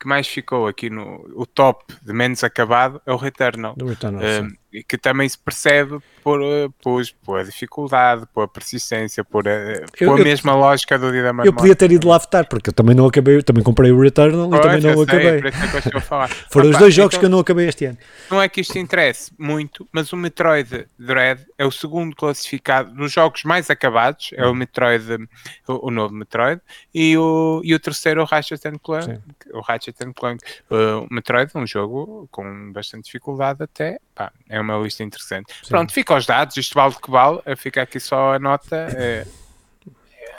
que 0.00 0.08
mais 0.08 0.26
ficou 0.26 0.66
aqui 0.66 0.88
no 0.88 1.30
o 1.34 1.44
top 1.44 1.84
de 2.02 2.12
menos 2.14 2.42
acabado 2.42 3.02
é 3.04 3.12
o 3.12 3.16
Returnal. 3.16 3.74
Do 3.76 3.86
Returnal 3.86 4.22
um, 4.22 4.52
que 4.88 4.98
também 4.98 5.28
se 5.28 5.38
percebe 5.38 5.98
por, 6.22 6.42
eh, 6.42 6.68
por, 6.82 7.02
por 7.24 7.40
a 7.40 7.44
dificuldade, 7.44 8.26
por 8.34 8.42
a 8.42 8.48
persistência, 8.48 9.24
por 9.24 9.46
a, 9.46 9.52
eu, 9.52 9.86
por 10.10 10.20
a 10.20 10.24
mesma 10.24 10.52
eu, 10.52 10.56
lógica 10.56 10.98
do 10.98 11.12
dia 11.12 11.22
da 11.22 11.44
Eu 11.44 11.52
podia 11.52 11.76
ter 11.76 11.92
ido 11.92 12.08
lá 12.08 12.18
votar, 12.18 12.46
porque 12.48 12.70
eu 12.70 12.74
também 12.74 12.94
não 12.94 13.06
acabei, 13.06 13.40
também 13.42 13.62
comprei 13.62 13.92
o 13.92 14.00
Returnal 14.00 14.48
e 14.48 14.60
também 14.60 14.80
não 14.80 15.02
acabei. 15.02 15.38
É 15.38 15.40
Foram 16.50 16.70
os 16.70 16.78
dois 16.78 16.92
jogos 16.92 17.14
então, 17.14 17.20
que 17.20 17.26
eu 17.26 17.30
não 17.30 17.38
acabei 17.38 17.68
este 17.68 17.84
ano. 17.84 17.98
Não 18.30 18.42
é 18.42 18.48
que 18.48 18.60
isto 18.60 18.76
interesse 18.78 19.32
muito, 19.38 19.88
mas 19.92 20.12
o 20.12 20.16
Metroid 20.16 20.88
Dread 20.98 21.46
é 21.56 21.64
o 21.64 21.70
segundo 21.70 22.14
classificado 22.16 22.92
dos 22.92 23.12
jogos 23.12 23.44
mais 23.44 23.70
acabados, 23.70 24.30
é 24.32 24.44
o. 24.46 24.54
Metroid, 24.56 25.28
o, 25.68 25.88
o 25.88 25.90
novo 25.90 26.12
Metroid, 26.14 26.60
e 26.92 27.16
o, 27.16 27.60
e 27.62 27.74
o 27.74 27.78
terceiro 27.78 28.22
o 28.22 28.24
Ratchet 28.24 28.60
Clank. 28.82 29.04
Sim. 29.04 29.22
O 29.52 29.60
Ratchet 29.60 29.96
Clank. 30.14 30.42
O 30.68 31.06
Metroid 31.14 31.52
é 31.54 31.58
um 31.58 31.66
jogo 31.66 32.28
com 32.32 32.72
bastante 32.72 33.04
dificuldade 33.04 33.62
até, 33.62 33.98
pá, 34.14 34.32
é 34.48 34.60
uma 34.66 34.82
lista 34.82 35.02
interessante. 35.02 35.52
Sim. 35.62 35.68
Pronto, 35.68 35.92
fica 35.92 36.14
os 36.16 36.26
dados, 36.26 36.56
isto 36.56 36.74
vale 36.74 36.94
que 36.94 37.10
vale, 37.10 37.40
fica 37.56 37.82
aqui 37.82 37.98
só 38.00 38.34
a 38.34 38.38
nota. 38.38 38.76
É, 38.96 39.26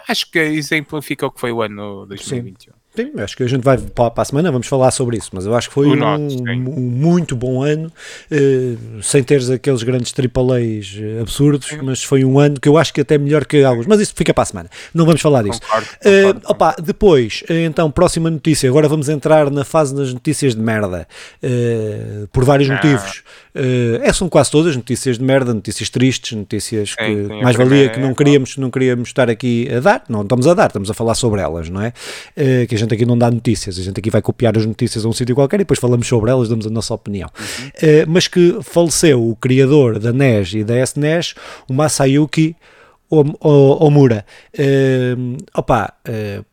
acho 0.07 0.29
que 0.31 0.39
exemplifica 0.39 1.25
o 1.25 1.31
que 1.31 1.39
foi 1.39 1.51
o 1.51 1.61
ano 1.61 2.05
2021. 2.05 2.73
Sim. 2.73 2.76
Sim, 2.97 3.11
acho 3.21 3.37
que 3.37 3.43
a 3.43 3.47
gente 3.47 3.63
vai 3.63 3.77
para 3.77 4.11
a 4.15 4.25
semana, 4.25 4.51
vamos 4.51 4.65
falar 4.65 4.89
sobre 4.89 5.17
isso, 5.17 5.29
mas 5.31 5.45
eu 5.45 5.53
acho 5.53 5.67
que 5.67 5.73
foi 5.75 5.85
um, 5.85 6.03
um, 6.03 6.81
muito 6.81 7.35
bom 7.35 7.61
ano, 7.61 7.91
uh, 8.31 9.03
sem 9.03 9.21
teres 9.21 9.51
aqueles 9.51 9.83
grandes 9.83 10.11
AAAs 10.17 10.97
eh, 10.99 11.21
absurdos, 11.21 11.67
sim. 11.67 11.77
mas 11.83 12.03
foi 12.03 12.25
um 12.25 12.39
ano 12.39 12.59
que 12.59 12.67
eu 12.67 12.75
acho 12.75 12.91
que 12.91 13.01
até 13.01 13.15
melhor 13.19 13.45
que 13.45 13.63
alguns, 13.63 13.85
mas 13.85 13.99
isso 13.99 14.13
fica 14.15 14.33
para 14.33 14.41
a 14.41 14.45
semana, 14.45 14.69
não 14.95 15.05
vamos 15.05 15.21
falar 15.21 15.43
disso. 15.43 15.61
Concordo, 15.61 15.87
concordo, 16.01 16.39
uh, 16.39 16.51
opa, 16.51 16.75
depois, 16.81 17.43
então, 17.47 17.91
próxima 17.91 18.31
notícia, 18.31 18.67
agora 18.67 18.87
vamos 18.87 19.09
entrar 19.09 19.51
na 19.51 19.63
fase 19.63 19.93
das 19.93 20.11
notícias 20.11 20.55
de 20.55 20.61
merda, 20.61 21.07
uh, 21.43 22.27
por 22.29 22.43
vários 22.45 22.67
ah. 22.69 22.73
motivos. 22.73 23.23
Uh, 23.55 24.01
é, 24.03 24.13
são 24.13 24.29
quase 24.29 24.51
todas 24.51 24.75
notícias 24.75 25.17
de 25.17 25.23
merda, 25.23 25.53
notícias 25.53 25.89
tristes, 25.89 26.37
notícias 26.37 26.93
que 26.93 27.03
sim, 27.03 27.27
sim, 27.27 27.41
mais 27.41 27.55
valia 27.55 27.89
que 27.89 27.99
não 27.99 28.13
queríamos, 28.13 28.55
não 28.57 28.69
queríamos 28.69 29.09
estar 29.09 29.29
aqui 29.29 29.67
a 29.75 29.79
dar, 29.79 30.03
não 30.07 30.21
estamos 30.21 30.47
a 30.47 30.53
dar, 30.53 30.67
estamos 30.67 30.91
a 30.91 30.93
falar 30.93 31.15
sobre 31.15 31.41
elas, 31.41 31.69
não 31.69 31.81
é? 31.81 31.91
Que 32.67 32.75
a 32.75 32.77
gente 32.77 32.86
aqui 32.93 33.05
não 33.05 33.17
dá 33.17 33.29
notícias, 33.29 33.77
a 33.77 33.81
gente 33.81 33.99
aqui 33.99 34.09
vai 34.09 34.21
copiar 34.21 34.57
as 34.57 34.65
notícias 34.65 35.05
a 35.05 35.07
um 35.07 35.13
sítio 35.13 35.35
qualquer 35.35 35.57
e 35.57 35.59
depois 35.59 35.79
falamos 35.79 36.07
sobre 36.07 36.31
elas, 36.31 36.49
damos 36.49 36.65
a 36.67 36.69
nossa 36.69 36.93
opinião. 36.93 37.29
Uhum. 37.39 37.67
Uh, 37.67 38.05
mas 38.07 38.27
que 38.27 38.57
faleceu 38.61 39.29
o 39.29 39.35
criador 39.35 39.99
da 39.99 40.11
NES 40.11 40.53
e 40.53 40.63
da 40.63 40.81
SNES, 40.81 41.35
o 41.69 41.73
Masayuki 41.73 42.55
Omura. 43.09 44.25
Uh, 44.53 45.37
opa, 45.55 45.93
uh, 46.07 46.45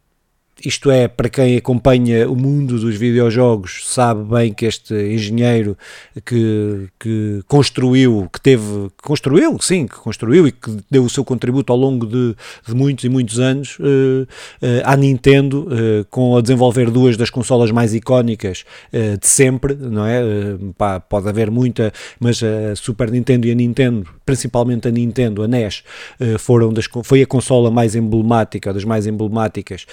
isto 0.64 0.90
é, 0.90 1.06
para 1.06 1.28
quem 1.28 1.56
acompanha 1.56 2.28
o 2.28 2.34
mundo 2.34 2.78
dos 2.78 2.96
videojogos, 2.96 3.82
sabe 3.86 4.24
bem 4.24 4.52
que 4.52 4.64
este 4.64 4.94
engenheiro 4.94 5.76
que, 6.24 6.88
que 6.98 7.42
construiu, 7.46 8.28
que 8.32 8.40
teve, 8.40 8.88
que 8.96 9.02
construiu, 9.02 9.58
sim, 9.60 9.86
que 9.86 9.96
construiu 9.96 10.48
e 10.48 10.52
que 10.52 10.76
deu 10.90 11.04
o 11.04 11.10
seu 11.10 11.24
contributo 11.24 11.72
ao 11.72 11.78
longo 11.78 12.06
de, 12.06 12.34
de 12.66 12.74
muitos 12.74 13.04
e 13.04 13.08
muitos 13.08 13.38
anos 13.38 13.78
uh, 13.78 13.82
uh, 13.82 14.26
à 14.84 14.96
Nintendo, 14.96 15.68
uh, 15.68 16.04
com 16.10 16.36
a 16.36 16.40
desenvolver 16.40 16.90
duas 16.90 17.16
das 17.16 17.28
consolas 17.28 17.70
mais 17.70 17.94
icónicas 17.94 18.64
de 18.92 19.26
sempre, 19.26 19.74
não 19.74 20.06
é? 20.06 20.22
Pá, 20.78 21.00
pode 21.00 21.28
haver 21.28 21.50
muita, 21.50 21.92
mas 22.18 22.42
a 22.42 22.74
Super 22.76 23.10
Nintendo 23.10 23.46
e 23.46 23.50
a 23.50 23.54
Nintendo, 23.54 24.08
principalmente 24.24 24.88
a 24.88 24.90
Nintendo, 24.90 25.42
a 25.42 25.48
NES, 25.48 25.82
foram 26.38 26.72
das, 26.72 26.86
foi 27.02 27.22
a 27.22 27.26
consola 27.26 27.70
mais 27.70 27.94
emblemática, 27.94 28.72
das 28.72 28.84
mais 28.84 29.06
emblemáticas 29.06 29.86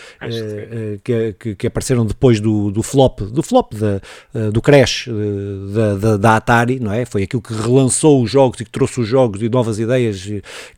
que, 1.03 1.35
que, 1.39 1.55
que, 1.55 1.67
apareceram 1.67 2.05
depois 2.05 2.39
do, 2.39 2.71
do 2.71 2.83
flop, 2.83 3.21
do 3.21 3.43
flop 3.43 3.73
da, 3.73 4.01
eh, 4.33 4.51
do 4.51 4.61
crash 4.61 5.07
eh, 5.07 5.73
da, 5.73 5.95
da, 5.95 6.17
da, 6.17 6.35
Atari, 6.35 6.79
não 6.79 6.91
é? 6.91 7.05
Foi 7.05 7.23
aquilo 7.23 7.41
que 7.41 7.53
relançou 7.53 8.21
os 8.21 8.29
jogos 8.29 8.59
e 8.59 8.65
que 8.65 8.71
trouxe 8.71 8.99
os 8.99 9.07
jogos 9.07 9.41
e 9.41 9.49
novas 9.49 9.79
ideias 9.79 10.29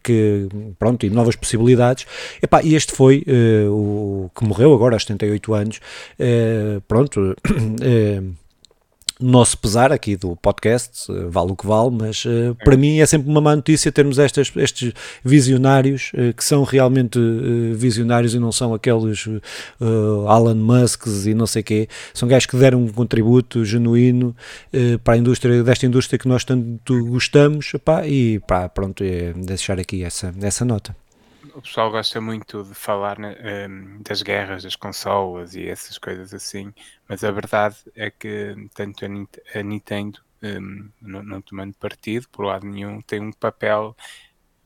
que, 0.02 0.48
pronto, 0.78 1.06
e 1.06 1.10
novas 1.10 1.36
possibilidades. 1.36 2.06
Epá, 2.42 2.62
e 2.64 2.76
este 2.76 2.94
foi 2.94 3.26
o 3.70 4.30
que 4.36 4.46
morreu 4.46 4.74
agora 4.74 4.96
aos 4.96 5.04
78 5.04 5.54
anos, 5.54 5.80
pronto, 6.88 7.36
nosso 9.20 9.58
pesar 9.58 9.92
aqui 9.92 10.16
do 10.16 10.36
podcast, 10.36 11.12
eh, 11.12 11.26
vale 11.30 11.52
o 11.52 11.56
que 11.56 11.66
vale, 11.68 11.92
mas 11.92 12.26
uh, 12.26 12.56
para 12.64 12.76
mim 12.76 13.00
é 13.00 13.06
sempre 13.06 13.30
uma 13.30 13.40
má 13.40 13.56
notícia 13.56 13.92
termos 13.92 14.18
estas, 14.18 14.52
estes 14.56 14.94
visionários 15.24 16.12
uh, 16.14 16.34
que 16.34 16.44
são 16.44 16.64
realmente 16.64 17.20
uh, 17.20 17.76
visionários 17.76 18.34
e 18.34 18.40
não 18.40 18.52
são 18.52 18.74
aqueles 18.74 19.28
Alan 20.28 20.56
Musks 20.56 21.26
e 21.26 21.34
não 21.34 21.46
sei 21.46 21.62
quê, 21.64 21.88
são 22.14 22.28
gajos 22.28 22.48
que 22.48 22.58
deram 22.58 22.84
um 22.84 22.88
contributo 22.88 23.64
genuíno 23.64 24.36
para 25.04 25.16
a 25.16 25.18
indústria, 25.18 25.64
desta 25.64 25.86
indústria 25.86 26.18
que 26.18 26.28
nós 26.28 26.44
tanto 26.44 27.06
gostamos, 27.06 27.74
epá, 27.74 28.08
e 28.08 28.40
pá, 28.40 28.68
pronto, 28.68 29.04
é 29.04 29.34
deixar 29.34 29.80
aqui 29.80 30.04
essa, 30.04 30.34
essa 30.42 30.66
nota 30.66 30.96
o 31.56 31.62
pessoal 31.62 31.92
gosta 31.92 32.20
muito 32.20 32.64
de 32.64 32.74
falar 32.74 33.20
né, 33.20 33.36
um, 33.70 34.02
das 34.02 34.22
guerras 34.22 34.64
das 34.64 34.76
consolas 34.76 35.56
e 35.56 35.68
essas 35.68 35.98
coisas 35.98 36.34
assim, 36.34 36.74
mas 37.08 37.24
a 37.24 37.32
verdade 37.32 37.78
é 37.96 38.10
que 38.10 38.56
tanto 38.74 39.06
a, 39.06 39.64
Nintendo, 39.64 40.20
um, 40.42 40.90
não, 41.02 41.24
não, 41.24 41.42
tomando 41.42 41.74
partido 41.76 42.28
por 42.30 42.46
lado 42.46 42.66
nenhum, 42.66 43.02
tem 43.02 43.20
um 43.20 43.32
papel 43.32 43.96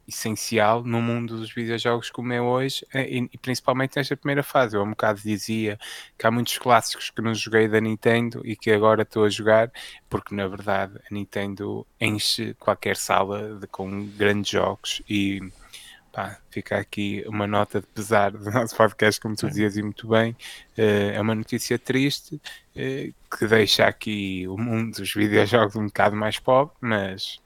essencial 0.08 0.84
no 0.84 1.02
mundo 1.02 1.38
dos 1.38 1.54
videojogos 1.54 2.10
como 2.10 2.32
é 2.32 2.41
hoje 2.41 2.88
eh, 2.93 3.17
e, 3.17 3.30
e, 3.34 3.38
principalmente 3.38 3.97
nesta 3.97 4.15
primeira 4.15 4.41
fase. 4.41 4.76
Eu 4.76 4.82
há 4.82 4.84
um 4.86 4.91
bocado 4.91 5.19
dizia 5.21 5.78
que 6.17 6.26
há 6.26 6.32
muitos 6.32 6.58
clássicos 6.58 7.10
que 7.10 7.21
não 7.21 7.36
joguei 7.36 7.67
da 7.67 7.82
Nintendo 7.82 8.41
e 8.45 8.56
que 8.56 8.71
agora 8.71 9.02
estou 9.02 9.26
a 9.26 9.30
jogar, 9.30 9.69
porque 10.10 10.34
na 10.34 10.47
verdade 10.47 10.97
a 11.12 11.13
Nintendo 11.13 11.86
enche 12.00 12.54
qualquer 12.54 12.95
sala 12.95 13.56
de, 13.60 13.67
com 13.67 14.08
grandes 14.08 14.52
jogos 14.52 15.02
e 15.10 15.41
pá, 16.17 16.36
fica 16.49 16.80
aqui 16.80 17.23
uma 17.27 17.45
nota 17.45 17.80
de 17.80 17.86
pesar 17.86 18.32
do 18.32 18.49
nosso 18.49 18.75
podcast, 18.75 19.21
como 19.21 19.36
tu 19.36 19.47
dizias 19.47 19.77
e 19.77 19.84
muito 19.84 20.08
bem. 20.08 20.32
Uh, 20.75 21.13
é 21.13 21.21
uma 21.21 21.36
notícia 21.36 21.77
triste 21.77 22.41
uh, 22.75 23.38
que 23.38 23.45
deixa 23.47 23.86
aqui 23.86 24.47
o 24.47 24.58
mundo 24.58 24.97
dos 24.97 25.13
videojogos 25.13 25.75
um 25.75 25.86
bocado 25.86 26.15
mais 26.15 26.39
pobre, 26.39 26.73
mas 26.82 27.39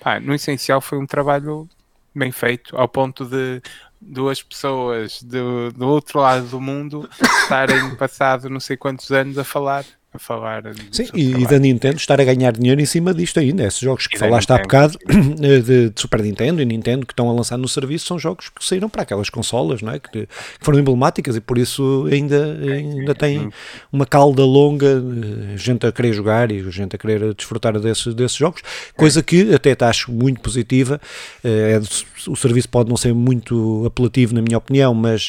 pá, 0.00 0.18
no 0.18 0.34
essencial 0.34 0.80
foi 0.80 0.96
um 0.96 1.04
trabalho 1.04 1.68
bem 2.14 2.32
feito, 2.32 2.74
ao 2.78 2.88
ponto 2.88 3.26
de 3.26 3.60
duas 4.00 4.42
pessoas 4.42 5.22
do, 5.22 5.70
do 5.72 5.86
outro 5.86 6.20
lado 6.20 6.46
do 6.46 6.60
mundo 6.60 7.06
estarem 7.42 7.94
passado 7.96 8.48
não 8.48 8.60
sei 8.60 8.76
quantos 8.76 9.10
anos 9.10 9.36
a 9.36 9.44
falar 9.44 9.84
a 10.14 10.18
falar. 10.18 10.62
Sim, 10.92 11.08
e, 11.12 11.46
da 11.46 11.58
Nintendo 11.58 11.96
estar 11.96 12.20
a 12.20 12.24
ganhar 12.24 12.52
dinheiro 12.52 12.80
em 12.80 12.86
cima 12.86 13.12
disto 13.12 13.40
ainda. 13.40 13.64
Esses 13.64 13.80
jogos 13.80 14.06
que 14.06 14.16
e 14.16 14.18
falaste 14.18 14.50
há 14.52 14.58
bocado 14.58 14.96
de, 15.36 15.90
de, 15.90 16.00
Super 16.00 16.22
Nintendo 16.22 16.62
e 16.62 16.64
Nintendo 16.64 17.04
que 17.04 17.12
estão 17.12 17.28
a 17.28 17.32
lançar 17.32 17.58
no 17.58 17.66
serviço 17.66 18.06
são 18.06 18.18
jogos 18.18 18.48
que 18.48 18.64
saíram 18.64 18.88
para 18.88 19.02
aquelas 19.02 19.28
consolas, 19.28 19.82
não 19.82 19.92
é? 19.92 19.98
que, 19.98 20.08
que 20.10 20.28
foram 20.60 20.78
emblemáticas 20.78 21.34
e 21.36 21.40
por 21.40 21.58
isso 21.58 22.08
ainda, 22.10 22.56
ainda 22.62 23.14
tem 23.14 23.50
uma 23.92 24.06
calda 24.06 24.44
longa, 24.44 24.86
eh, 24.86 25.56
gente 25.56 25.86
a 25.86 25.92
querer 25.92 26.12
jogar 26.12 26.52
e 26.52 26.70
gente 26.70 26.94
a 26.94 26.98
querer 26.98 27.34
desfrutar 27.34 27.78
desses, 27.80 28.14
desses 28.14 28.36
jogos, 28.36 28.62
coisa 28.96 29.22
que 29.22 29.52
até 29.52 29.76
acho 29.84 30.12
muito 30.12 30.40
positiva. 30.40 31.00
Eh, 31.42 31.80
é, 31.80 32.30
o 32.30 32.36
serviço 32.36 32.68
pode 32.68 32.88
não 32.88 32.96
ser 32.96 33.12
muito 33.12 33.84
apelativo, 33.84 34.34
na 34.34 34.42
minha 34.42 34.58
opinião, 34.58 34.94
mas 34.94 35.28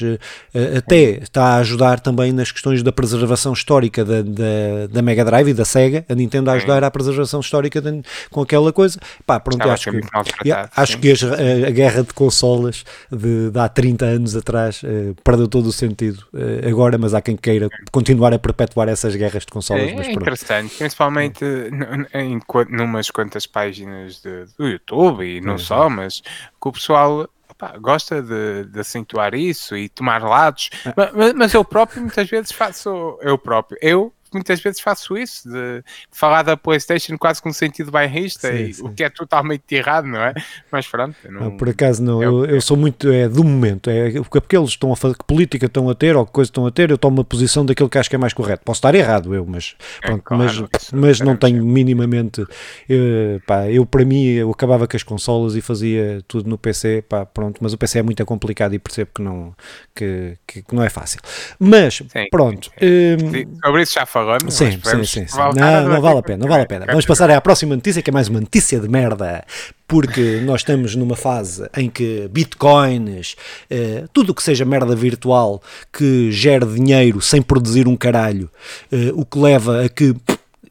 eh, 0.54 0.78
até 0.78 1.18
está 1.22 1.56
a 1.56 1.56
ajudar 1.58 2.00
também 2.00 2.32
nas 2.32 2.52
questões 2.52 2.84
da 2.84 2.92
preservação 2.92 3.54
histórica 3.54 4.06
da, 4.06 4.22
da 4.22 4.75
da, 4.88 5.02
Mega 5.02 5.24
Drive 5.24 5.50
e 5.50 5.54
da 5.54 5.66
Sega, 5.66 6.06
a 6.10 6.16
Nintendo 6.16 6.50
a 6.50 6.54
ajudar 6.54 6.84
à 6.84 6.92
preservação 6.92 7.40
histórica 7.40 7.82
de, 7.82 8.02
com 8.30 8.42
aquela 8.42 8.72
coisa. 8.72 9.00
Pá, 9.26 9.40
pronto, 9.40 9.68
acho 9.70 9.92
que, 9.92 10.02
yeah, 10.44 10.70
acho 10.76 10.98
que 11.00 11.12
a, 11.12 11.68
a, 11.68 11.72
guerra 11.72 12.04
de 12.04 12.14
consolas 12.14 12.84
de, 13.12 13.50
de, 13.50 13.60
há 13.60 13.68
30 13.68 14.06
anos 14.06 14.36
atrás 14.36 14.82
uh, 14.84 15.16
perdeu 15.24 15.48
todo 15.48 15.68
o 15.68 15.72
sentido 15.72 16.26
uh, 16.34 16.68
agora, 16.68 16.98
mas 16.98 17.14
há 17.14 17.22
quem 17.22 17.36
queira 17.36 17.70
continuar 17.92 18.34
a 18.34 18.40
perpetuar 18.40 18.90
essas 18.90 19.16
guerras 19.16 19.44
de 19.46 19.52
consolas. 19.52 19.84
É, 19.84 20.08
é 20.08 20.12
interessante, 20.12 20.76
principalmente 20.78 21.44
é. 21.44 22.22
em, 22.22 22.36
em 22.36 22.42
numas 22.70 23.10
quantas 23.10 23.46
páginas 23.46 24.22
de, 24.22 24.46
do 24.58 24.68
YouTube 24.68 25.26
e 25.26 25.42
não 25.42 25.56
é. 25.56 25.58
só, 25.58 25.90
mas 25.90 26.22
que 26.22 26.68
o 26.68 26.72
pessoal 26.72 27.30
Pá, 27.58 27.78
gosta 27.80 28.22
de, 28.22 28.66
de, 28.66 28.80
acentuar 28.82 29.34
isso 29.34 29.78
e 29.78 29.88
tomar 29.88 30.22
lados, 30.22 30.70
é. 30.86 30.94
mas, 30.96 31.34
mas, 31.34 31.54
eu 31.54 31.64
próprio 31.64 32.02
muitas 32.02 32.30
vezes 32.30 32.52
faço, 32.52 33.18
eu 33.22 33.38
próprio, 33.38 33.78
eu 33.82 34.14
muitas 34.36 34.60
vezes 34.62 34.80
faço 34.80 35.18
isso, 35.18 35.50
de 35.50 35.84
falar 36.12 36.44
da 36.44 36.56
PlayStation 36.58 37.18
quase 37.18 37.42
com 37.42 37.52
sentido 37.52 37.92
bairrista, 37.92 38.52
sim, 38.52 38.74
sim. 38.74 38.84
o 38.84 38.94
que 38.94 39.04
é 39.04 39.10
totalmente 39.10 39.64
errado, 39.74 40.06
não 40.06 40.20
é? 40.20 40.34
Mas 40.72 40.88
pronto. 40.88 41.16
Não, 41.30 41.42
não, 41.42 41.58
por 41.58 41.70
acaso 41.70 42.04
não, 42.04 42.22
é 42.22 42.26
eu, 42.26 42.46
eu, 42.46 42.62
sou 42.62 42.78
muito 42.78 43.10
é, 43.10 43.28
do 43.28 43.44
momento, 43.44 43.90
é 43.90 44.12
porque 44.30 44.56
eles 44.56 44.70
estão 44.70 44.92
a 44.92 44.96
fazer, 44.96 45.16
que 45.16 45.24
política 45.24 45.66
estão 45.66 45.90
a 45.90 45.96
ter 45.96 46.16
ou 46.16 46.26
que 46.26 46.32
coisa 46.32 46.50
estão 46.50 46.68
a 46.68 46.72
ter, 46.72 46.92
eu 46.92 46.98
tomo 46.98 47.18
uma 47.18 47.24
posição 47.24 47.66
daquilo 47.66 47.90
que 47.90 47.98
acho 47.98 48.10
que 48.10 48.16
é 48.16 48.20
mais 48.20 48.34
correto. 48.34 48.64
Posso 48.64 48.80
estar 48.80 48.94
errado, 48.94 49.34
eu, 49.34 49.46
mas, 49.46 49.76
é, 50.02 50.08
pronto, 50.08 50.24
claro, 50.24 50.44
mas, 50.44 50.82
isso, 50.82 50.96
mas 50.96 51.20
não 51.22 51.36
tenho 51.36 51.66
minimamente. 51.66 52.46
Eu, 52.90 53.42
pá, 53.46 53.70
eu, 53.70 53.86
para 53.86 54.04
mim, 54.04 54.26
eu 54.26 54.52
acabava 54.52 54.88
com 54.88 54.98
as 54.98 55.04
consolas 55.04 55.56
e 55.56 55.62
fazia 55.62 56.22
tudo 56.28 56.50
no 56.50 56.58
PC, 56.58 57.04
pá, 57.08 57.26
pronto, 57.26 57.60
mas 57.62 57.74
o 57.74 57.78
PC 57.78 58.00
é 58.00 58.04
muito 58.04 58.26
complicado 58.26 58.74
e 58.74 58.80
percebo 58.80 59.12
que 59.16 59.22
não, 59.22 59.56
que, 59.96 60.38
que, 60.46 60.64
não 60.74 60.84
é 60.84 60.90
fácil. 60.90 61.20
Mas, 61.60 61.96
sim, 61.96 62.28
pronto. 62.30 62.72
Hum, 62.82 63.60
sobre 63.64 63.82
isso 63.82 63.94
já 63.94 64.06
falamos 64.06 64.25
falamos. 64.26 64.54
Sim, 64.54 64.72
sim, 64.84 65.04
sim, 65.04 65.28
sim. 65.28 65.38
Não, 65.56 65.90
não 65.90 66.02
vale 66.02 66.20
a 66.20 66.24
pena, 66.24 66.38
não 66.40 66.48
vale 66.48 66.64
a 66.64 66.66
pena. 66.66 66.86
Vamos 66.86 67.06
passar 67.06 67.30
à 67.30 67.40
próxima 67.40 67.76
notícia, 67.76 68.02
que 68.02 68.10
é 68.10 68.14
mais 68.14 68.28
uma 68.28 68.40
notícia 68.40 68.80
de 68.80 68.88
merda, 68.88 69.44
porque 69.88 70.42
nós 70.44 70.62
estamos 70.62 70.96
numa 70.96 71.16
fase 71.16 71.70
em 71.78 71.90
que 71.90 72.28
bitcoins, 72.32 73.36
eh, 73.70 74.06
tudo 74.12 74.32
o 74.32 74.36
que 74.36 74.42
seja 74.44 74.66
merda 74.66 74.96
virtual 74.96 75.62
que 75.94 76.32
gere 76.32 76.66
dinheiro 76.66 77.22
sem 77.22 77.42
produzir 77.42 77.88
um 77.88 77.96
caralho, 77.96 78.50
eh, 78.92 79.12
o 79.14 79.24
que 79.26 79.38
leva 79.38 79.86
a 79.86 79.90
que 79.90 80.16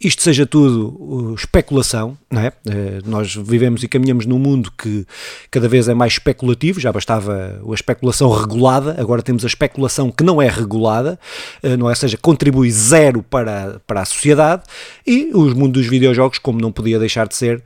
isto 0.00 0.22
seja 0.22 0.46
tudo 0.46 0.96
uh, 0.98 1.34
especulação, 1.34 2.16
não 2.30 2.40
é? 2.40 2.48
Uh, 2.48 3.08
nós 3.08 3.34
vivemos 3.34 3.82
e 3.82 3.88
caminhamos 3.88 4.26
num 4.26 4.38
mundo 4.38 4.72
que 4.76 5.06
cada 5.50 5.68
vez 5.68 5.88
é 5.88 5.94
mais 5.94 6.14
especulativo, 6.14 6.80
já 6.80 6.92
bastava 6.92 7.60
a 7.68 7.74
especulação 7.74 8.30
regulada, 8.30 8.96
agora 8.98 9.22
temos 9.22 9.44
a 9.44 9.46
especulação 9.46 10.10
que 10.10 10.24
não 10.24 10.40
é 10.40 10.48
regulada, 10.48 11.18
uh, 11.62 11.76
não 11.76 11.86
é? 11.86 11.90
Ou 11.90 11.96
seja, 11.96 12.16
contribui 12.16 12.70
zero 12.70 13.22
para, 13.22 13.80
para 13.86 14.02
a 14.02 14.04
sociedade 14.04 14.62
e 15.06 15.30
o 15.32 15.54
mundo 15.54 15.74
dos 15.74 15.86
videojogos, 15.86 16.38
como 16.38 16.60
não 16.60 16.72
podia 16.72 16.98
deixar 16.98 17.28
de 17.28 17.36
ser, 17.36 17.62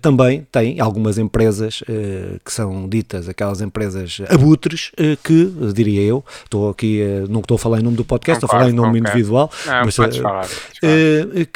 também 0.00 0.46
tem 0.50 0.80
algumas 0.80 1.18
empresas 1.18 1.82
que 2.44 2.52
são 2.52 2.88
ditas 2.88 3.28
aquelas 3.28 3.60
empresas 3.60 4.18
abutres 4.28 4.92
que, 5.22 5.52
diria 5.74 6.02
eu, 6.02 6.24
estou 6.44 6.70
aqui, 6.70 7.02
não 7.28 7.40
estou 7.40 7.56
a 7.56 7.58
falar 7.58 7.80
em 7.80 7.82
nome 7.82 7.96
do 7.96 8.04
podcast, 8.04 8.44
estou 8.44 8.54
a 8.54 8.60
falar 8.60 8.70
em 8.70 8.74
nome 8.74 9.00
individual, 9.00 9.50
não, 9.66 9.84
mas, 9.84 9.96
falar, 9.96 10.12
falar. 10.14 10.48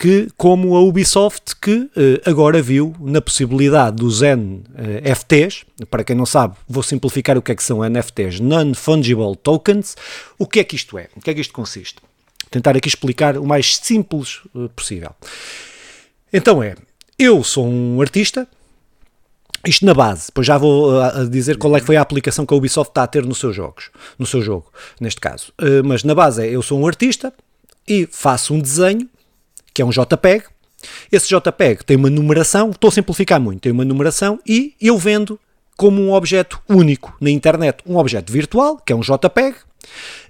Que 0.01 0.31
como 0.35 0.75
a 0.77 0.81
Ubisoft, 0.81 1.57
que 1.61 1.91
eh, 1.95 2.23
agora 2.25 2.63
viu 2.63 2.97
na 2.99 3.21
possibilidade 3.21 3.97
dos 3.97 4.23
NFTs, 4.23 5.67
para 5.91 6.03
quem 6.03 6.17
não 6.17 6.25
sabe, 6.25 6.57
vou 6.67 6.83
simplificar 6.83 7.37
o 7.37 7.43
que 7.43 7.53
é 7.53 7.55
que 7.55 7.63
são 7.63 7.87
NFTs, 7.87 8.41
Non-Fungible 8.41 9.37
Tokens, 9.37 9.97
o 10.39 10.47
que 10.47 10.61
é 10.61 10.65
que 10.65 10.75
isto 10.75 10.97
é? 10.97 11.09
O 11.15 11.21
que 11.21 11.29
é 11.29 11.35
que 11.35 11.43
isto 11.43 11.53
consiste? 11.53 11.97
Tentar 12.51 12.79
aqui 12.79 12.89
explicar 12.89 13.37
o 13.37 13.45
mais 13.45 13.77
simples 13.77 14.41
eh, 14.57 14.71
possível. 14.75 15.11
Então 16.33 16.63
é, 16.63 16.77
eu 17.19 17.45
sou 17.45 17.69
um 17.69 18.01
artista, 18.01 18.49
isto 19.67 19.85
na 19.85 19.93
base, 19.93 20.29
depois 20.29 20.47
já 20.47 20.57
vou 20.57 20.99
dizer 21.29 21.59
qual 21.59 21.77
é 21.77 21.81
que 21.81 21.85
foi 21.85 21.99
a 21.99 22.01
aplicação 22.01 22.47
que 22.47 22.55
a 22.55 22.57
Ubisoft 22.57 22.93
está 22.93 23.03
a 23.03 23.07
ter 23.07 23.27
nos 23.27 23.37
seus 23.37 23.55
jogos, 23.55 23.91
no 24.19 24.25
seu 24.25 24.41
jogo, 24.41 24.73
neste 24.99 25.21
caso. 25.21 25.53
Uh, 25.61 25.85
mas 25.85 26.05
na 26.05 26.15
base 26.15 26.43
é, 26.43 26.49
eu 26.49 26.63
sou 26.63 26.81
um 26.81 26.87
artista 26.87 27.35
e 27.87 28.09
faço 28.11 28.55
um 28.55 28.61
desenho 28.61 29.07
que 29.81 29.83
é 29.83 29.87
um 29.87 29.90
JPEG. 29.90 30.45
Esse 31.11 31.29
JPEG 31.29 31.85
tem 31.85 31.97
uma 31.97 32.11
numeração, 32.11 32.71
estou 32.71 32.88
a 32.88 32.93
simplificar 32.93 33.40
muito, 33.40 33.61
tem 33.61 33.73
uma 33.73 33.85
numeração 33.85 34.38
e 34.47 34.75
eu 34.81 34.99
vendo 34.99 35.40
como 35.77 36.03
um 36.03 36.12
objeto 36.12 36.61
único 36.69 37.16
na 37.19 37.31
internet, 37.31 37.79
um 37.87 37.97
objeto 37.97 38.31
virtual, 38.31 38.77
que 38.77 38.93
é 38.93 38.97
um 38.97 39.01
JPEG, 39.01 39.57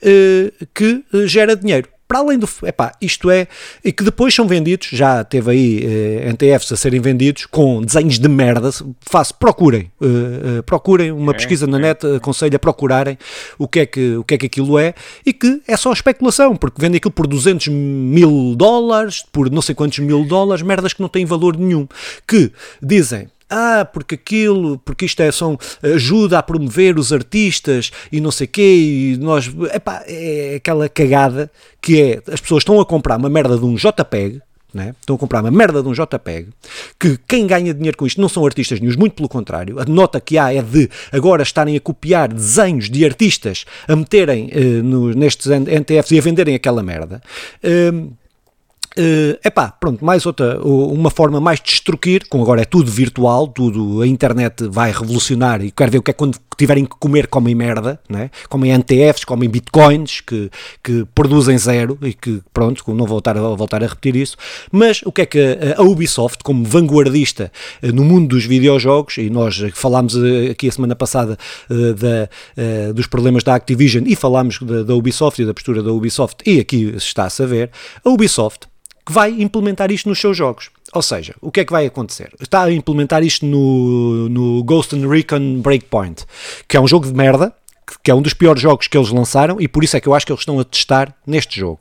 eh, 0.02 0.52
que 0.72 1.04
eh, 1.12 1.26
gera 1.26 1.56
dinheiro 1.56 1.88
para 2.10 2.18
além 2.18 2.40
do. 2.40 2.48
Epá, 2.64 2.92
isto 3.00 3.30
é. 3.30 3.46
E 3.84 3.92
que 3.92 4.02
depois 4.02 4.34
são 4.34 4.44
vendidos, 4.44 4.88
já 4.90 5.22
teve 5.22 5.48
aí 5.52 5.84
eh, 5.84 6.28
NTFs 6.32 6.72
a 6.72 6.76
serem 6.76 7.00
vendidos 7.00 7.46
com 7.46 7.80
desenhos 7.80 8.18
de 8.18 8.28
merda. 8.28 8.68
Faço, 9.00 9.32
procurem. 9.34 9.92
Uh, 10.00 10.58
uh, 10.58 10.62
procurem 10.64 11.12
uma 11.12 11.32
pesquisa 11.32 11.68
na 11.68 11.78
net, 11.78 12.04
aconselho 12.04 12.56
a 12.56 12.58
procurarem 12.58 13.16
o 13.56 13.68
que, 13.68 13.78
é 13.78 13.86
que, 13.86 14.16
o 14.16 14.24
que 14.24 14.34
é 14.34 14.38
que 14.38 14.46
aquilo 14.46 14.76
é 14.76 14.92
e 15.24 15.32
que 15.32 15.62
é 15.68 15.76
só 15.76 15.92
especulação, 15.92 16.56
porque 16.56 16.82
vendem 16.82 16.96
aquilo 16.96 17.12
por 17.12 17.28
200 17.28 17.68
mil 17.68 18.56
dólares, 18.56 19.24
por 19.30 19.48
não 19.48 19.62
sei 19.62 19.76
quantos 19.76 20.00
mil 20.00 20.24
dólares, 20.24 20.62
merdas 20.64 20.92
que 20.92 21.00
não 21.00 21.08
têm 21.08 21.24
valor 21.24 21.56
nenhum. 21.56 21.86
Que 22.26 22.50
dizem 22.82 23.28
ah, 23.50 23.84
porque 23.84 24.14
aquilo, 24.14 24.78
porque 24.78 25.04
isto 25.04 25.20
é, 25.20 25.32
são, 25.32 25.58
ajuda 25.82 26.38
a 26.38 26.42
promover 26.42 26.98
os 26.98 27.12
artistas 27.12 27.90
e 28.10 28.20
não 28.20 28.30
sei 28.30 28.46
quê, 28.46 29.14
e 29.14 29.16
nós, 29.18 29.50
epá, 29.74 30.02
é 30.06 30.54
aquela 30.56 30.88
cagada 30.88 31.50
que 31.80 32.00
é, 32.00 32.32
as 32.32 32.40
pessoas 32.40 32.62
estão 32.62 32.80
a 32.80 32.86
comprar 32.86 33.18
uma 33.18 33.28
merda 33.28 33.58
de 33.58 33.64
um 33.64 33.74
JPEG, 33.74 34.40
né? 34.72 34.94
Estão 35.00 35.16
a 35.16 35.18
comprar 35.18 35.40
uma 35.40 35.50
merda 35.50 35.82
de 35.82 35.88
um 35.88 35.92
JPEG, 35.92 36.48
que 36.98 37.18
quem 37.26 37.46
ganha 37.46 37.74
dinheiro 37.74 37.96
com 37.96 38.06
isto 38.06 38.20
não 38.20 38.28
são 38.28 38.44
artistas 38.46 38.80
nenhum, 38.80 38.96
muito 38.96 39.14
pelo 39.14 39.28
contrário. 39.28 39.80
A 39.80 39.84
nota 39.84 40.20
que 40.20 40.38
há 40.38 40.54
é 40.54 40.62
de 40.62 40.88
agora 41.12 41.42
estarem 41.42 41.76
a 41.76 41.80
copiar 41.80 42.32
desenhos 42.32 42.88
de 42.88 43.04
artistas, 43.04 43.64
a 43.88 43.96
meterem 43.96 44.50
uh, 44.54 44.82
no, 44.82 45.12
nestes 45.12 45.46
NTFs 45.46 46.12
e 46.12 46.18
a 46.18 46.22
venderem 46.22 46.54
aquela 46.54 46.82
merda. 46.82 47.20
Uh, 47.64 48.12
Uh, 48.98 49.38
epá, 49.44 49.68
pronto, 49.68 50.04
mais 50.04 50.26
outra, 50.26 50.60
uma 50.64 51.10
forma 51.10 51.40
mais 51.40 51.60
de 51.60 51.70
extruir, 51.70 52.28
com 52.28 52.42
agora 52.42 52.62
é 52.62 52.64
tudo 52.64 52.90
virtual, 52.90 53.46
tudo, 53.46 54.02
a 54.02 54.06
internet 54.06 54.66
vai 54.68 54.90
revolucionar 54.90 55.64
e 55.64 55.70
quero 55.70 55.92
ver 55.92 55.98
o 55.98 56.02
que 56.02 56.10
é 56.10 56.14
quando 56.14 56.36
tiverem 56.58 56.84
que 56.84 56.96
comer, 56.98 57.28
comem 57.28 57.54
merda, 57.54 58.00
né? 58.08 58.30
comem 58.48 58.72
NTFs, 58.72 59.24
comem 59.24 59.48
bitcoins, 59.48 60.20
que, 60.20 60.50
que 60.82 61.06
produzem 61.14 61.56
zero 61.56 61.96
e 62.02 62.12
que, 62.12 62.42
pronto, 62.52 62.82
não 62.88 63.06
vou 63.06 63.06
voltar 63.06 63.36
a, 63.38 63.40
voltar 63.40 63.82
a 63.84 63.86
repetir 63.86 64.16
isso, 64.16 64.36
mas 64.72 65.02
o 65.04 65.12
que 65.12 65.22
é 65.22 65.26
que 65.26 65.58
a, 65.78 65.82
Ubisoft, 65.82 66.42
como 66.42 66.64
vanguardista 66.64 67.52
uh, 67.80 67.92
no 67.92 68.04
mundo 68.04 68.30
dos 68.30 68.44
videojogos, 68.44 69.18
e 69.18 69.30
nós 69.30 69.56
falámos 69.72 70.16
uh, 70.16 70.50
aqui 70.50 70.68
a 70.68 70.72
semana 70.72 70.96
passada 70.96 71.38
da, 71.68 72.92
dos 72.92 73.06
problemas 73.06 73.44
da 73.44 73.54
Activision 73.54 74.04
e 74.06 74.16
falámos 74.16 74.58
da, 74.60 74.82
da 74.82 74.94
Ubisoft 74.94 75.40
e 75.40 75.46
da 75.46 75.54
postura 75.54 75.80
da 75.80 75.92
Ubisoft, 75.92 76.42
e 76.44 76.58
aqui 76.58 76.92
está-se 76.96 77.42
a 77.42 77.46
ver, 77.46 77.70
a 78.04 78.10
Ubisoft 78.10 78.68
que 79.10 79.14
vai 79.14 79.30
implementar 79.42 79.90
isto 79.90 80.08
nos 80.08 80.20
seus 80.20 80.36
jogos. 80.36 80.70
Ou 80.92 81.02
seja, 81.02 81.34
o 81.40 81.50
que 81.50 81.60
é 81.60 81.64
que 81.64 81.72
vai 81.72 81.84
acontecer? 81.84 82.32
Está 82.40 82.62
a 82.62 82.72
implementar 82.72 83.24
isto 83.24 83.44
no, 83.44 84.28
no 84.28 84.62
Ghost 84.62 84.94
Recon 84.94 85.60
Breakpoint, 85.60 86.24
que 86.68 86.76
é 86.76 86.80
um 86.80 86.86
jogo 86.86 87.06
de 87.06 87.12
merda, 87.12 87.52
que 88.04 88.10
é 88.10 88.14
um 88.14 88.22
dos 88.22 88.34
piores 88.34 88.62
jogos 88.62 88.86
que 88.86 88.96
eles 88.96 89.10
lançaram 89.10 89.60
e 89.60 89.66
por 89.66 89.82
isso 89.82 89.96
é 89.96 90.00
que 90.00 90.06
eu 90.06 90.14
acho 90.14 90.24
que 90.24 90.30
eles 90.30 90.42
estão 90.42 90.60
a 90.60 90.64
testar 90.64 91.12
neste 91.26 91.58
jogo. 91.58 91.80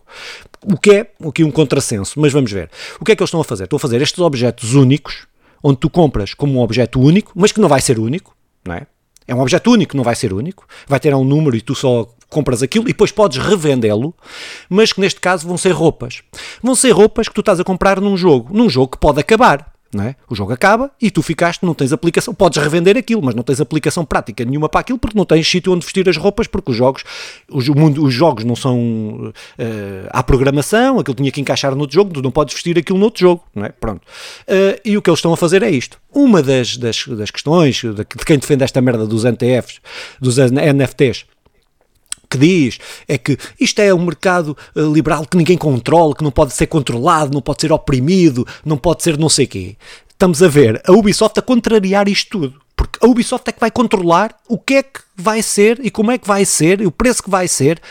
O 0.64 0.76
que 0.76 0.92
é 0.92 1.12
aqui 1.28 1.44
um 1.44 1.52
contrassenso, 1.52 2.20
mas 2.20 2.34
vamos 2.34 2.52
ver. 2.52 2.70
O 3.00 3.06
que 3.06 3.12
é 3.12 3.16
que 3.16 3.22
eles 3.22 3.30
estão 3.30 3.42
a 3.42 3.44
fazer? 3.44 3.66
Estão 3.66 3.78
a 3.78 3.80
fazer 3.80 4.02
estes 4.02 4.20
objetos 4.20 4.74
únicos, 4.74 5.28
onde 5.64 5.78
tu 5.78 5.90
compras 5.90 6.34
como 6.34 6.60
um 6.60 6.64
objeto 6.64 7.00
único, 7.00 7.32
mas 7.36 7.52
que 7.52 7.62
não 7.62 7.70
vai 7.70 7.80
ser 7.80 8.00
único, 8.00 8.36
não 8.66 8.74
é? 8.74 8.88
É 9.28 9.36
um 9.36 9.40
objeto 9.40 9.72
único, 9.72 9.96
não 9.96 10.04
vai 10.04 10.16
ser 10.16 10.34
único, 10.34 10.66
vai 10.88 11.00
ter 11.00 11.14
um 11.14 11.24
número 11.24 11.56
e 11.56 11.62
tu 11.62 11.76
só 11.76 12.10
compras 12.30 12.62
aquilo 12.62 12.86
e 12.86 12.94
depois 12.94 13.12
podes 13.12 13.38
revendê-lo, 13.38 14.14
mas 14.70 14.94
que 14.94 15.02
neste 15.02 15.20
caso 15.20 15.48
vão 15.48 15.58
ser 15.58 15.72
roupas. 15.72 16.22
Vão 16.62 16.76
ser 16.76 16.92
roupas 16.92 17.28
que 17.28 17.34
tu 17.34 17.42
estás 17.42 17.60
a 17.60 17.64
comprar 17.64 18.00
num 18.00 18.16
jogo, 18.16 18.56
num 18.56 18.70
jogo 18.70 18.92
que 18.92 18.98
pode 18.98 19.20
acabar. 19.20 19.74
É? 19.98 20.14
O 20.30 20.36
jogo 20.36 20.54
acaba 20.54 20.92
e 21.02 21.10
tu 21.10 21.24
ficaste, 21.24 21.66
não 21.66 21.74
tens 21.74 21.92
aplicação, 21.92 22.32
podes 22.32 22.62
revender 22.62 22.96
aquilo, 22.96 23.24
mas 23.24 23.34
não 23.34 23.42
tens 23.42 23.60
aplicação 23.60 24.06
prática 24.06 24.46
nenhuma 24.46 24.70
para 24.70 24.82
aquilo 24.82 25.00
porque 25.00 25.18
não 25.18 25.26
tens 25.26 25.50
sítio 25.50 25.74
onde 25.74 25.84
vestir 25.84 26.08
as 26.08 26.16
roupas, 26.16 26.46
porque 26.46 26.70
os 26.70 26.78
jogos, 26.78 27.04
os, 27.50 27.68
mundo, 27.70 28.04
os 28.04 28.14
jogos 28.14 28.44
não 28.44 28.56
são 28.56 28.78
uh, 28.78 29.34
há 30.12 30.22
programação, 30.22 31.00
aquilo 31.00 31.16
tinha 31.16 31.32
que 31.32 31.42
encaixar 31.42 31.74
no 31.74 31.82
outro 31.82 31.96
jogo, 31.96 32.14
tu 32.14 32.22
não 32.22 32.30
podes 32.30 32.54
vestir 32.54 32.78
aquilo 32.78 33.00
no 33.00 33.06
outro 33.06 33.20
jogo, 33.20 33.44
não 33.56 33.66
é? 33.66 33.70
Pronto. 33.70 34.02
Uh, 34.48 34.80
e 34.86 34.96
o 34.96 35.02
que 35.02 35.10
eles 35.10 35.18
estão 35.18 35.34
a 35.34 35.38
fazer 35.38 35.64
é 35.64 35.72
isto. 35.72 35.98
Uma 36.14 36.44
das, 36.44 36.78
das, 36.78 37.08
das 37.08 37.32
questões 37.32 37.82
de, 37.82 37.92
de 37.96 38.06
quem 38.06 38.38
defende 38.38 38.64
esta 38.64 38.80
merda 38.82 39.08
dos 39.08 39.24
NTFs, 39.24 39.82
dos 40.22 40.38
NFTs, 40.38 41.26
que 42.30 42.38
diz 42.38 42.80
é 43.08 43.18
que 43.18 43.38
isto 43.60 43.80
é 43.80 43.94
um 43.94 44.06
mercado 44.06 44.56
eh, 44.76 44.82
liberal 44.82 45.26
que 45.26 45.38
ninguém 45.38 45.58
controla, 45.58 46.16
que 46.16 46.24
não 46.24 46.32
pode 46.32 46.54
ser 46.54 46.68
controlado, 46.68 47.34
não 47.34 47.42
pode 47.42 47.62
ser 47.62 47.72
oprimido, 47.72 48.46
não 48.64 48.78
pode 48.78 49.04
ser 49.04 49.18
não 49.18 49.30
sei 49.30 49.48
quê. 49.48 49.76
Estamos 50.10 50.44
a 50.44 50.48
ver 50.48 50.82
a 50.86 50.92
Ubisoft 50.92 51.40
a 51.40 51.42
contrariar 51.42 52.08
isto 52.08 52.40
tudo. 52.40 52.62
Porque 52.76 53.00
a 53.02 53.08
Ubisoft 53.08 53.50
é 53.50 53.52
que 53.52 53.60
vai 53.60 53.72
controlar 53.72 54.34
o 54.48 54.58
que 54.58 54.76
é 54.76 54.84
que 54.84 55.02
vai 55.16 55.42
ser 55.42 55.80
e 55.84 55.90
como 55.90 56.12
é 56.12 56.18
que 56.18 56.28
vai 56.28 56.46
ser 56.46 56.82
e 56.82 56.86
o 56.86 56.92
preço 56.92 57.24
que 57.24 57.30
vai 57.30 57.48
ser. 57.48 57.82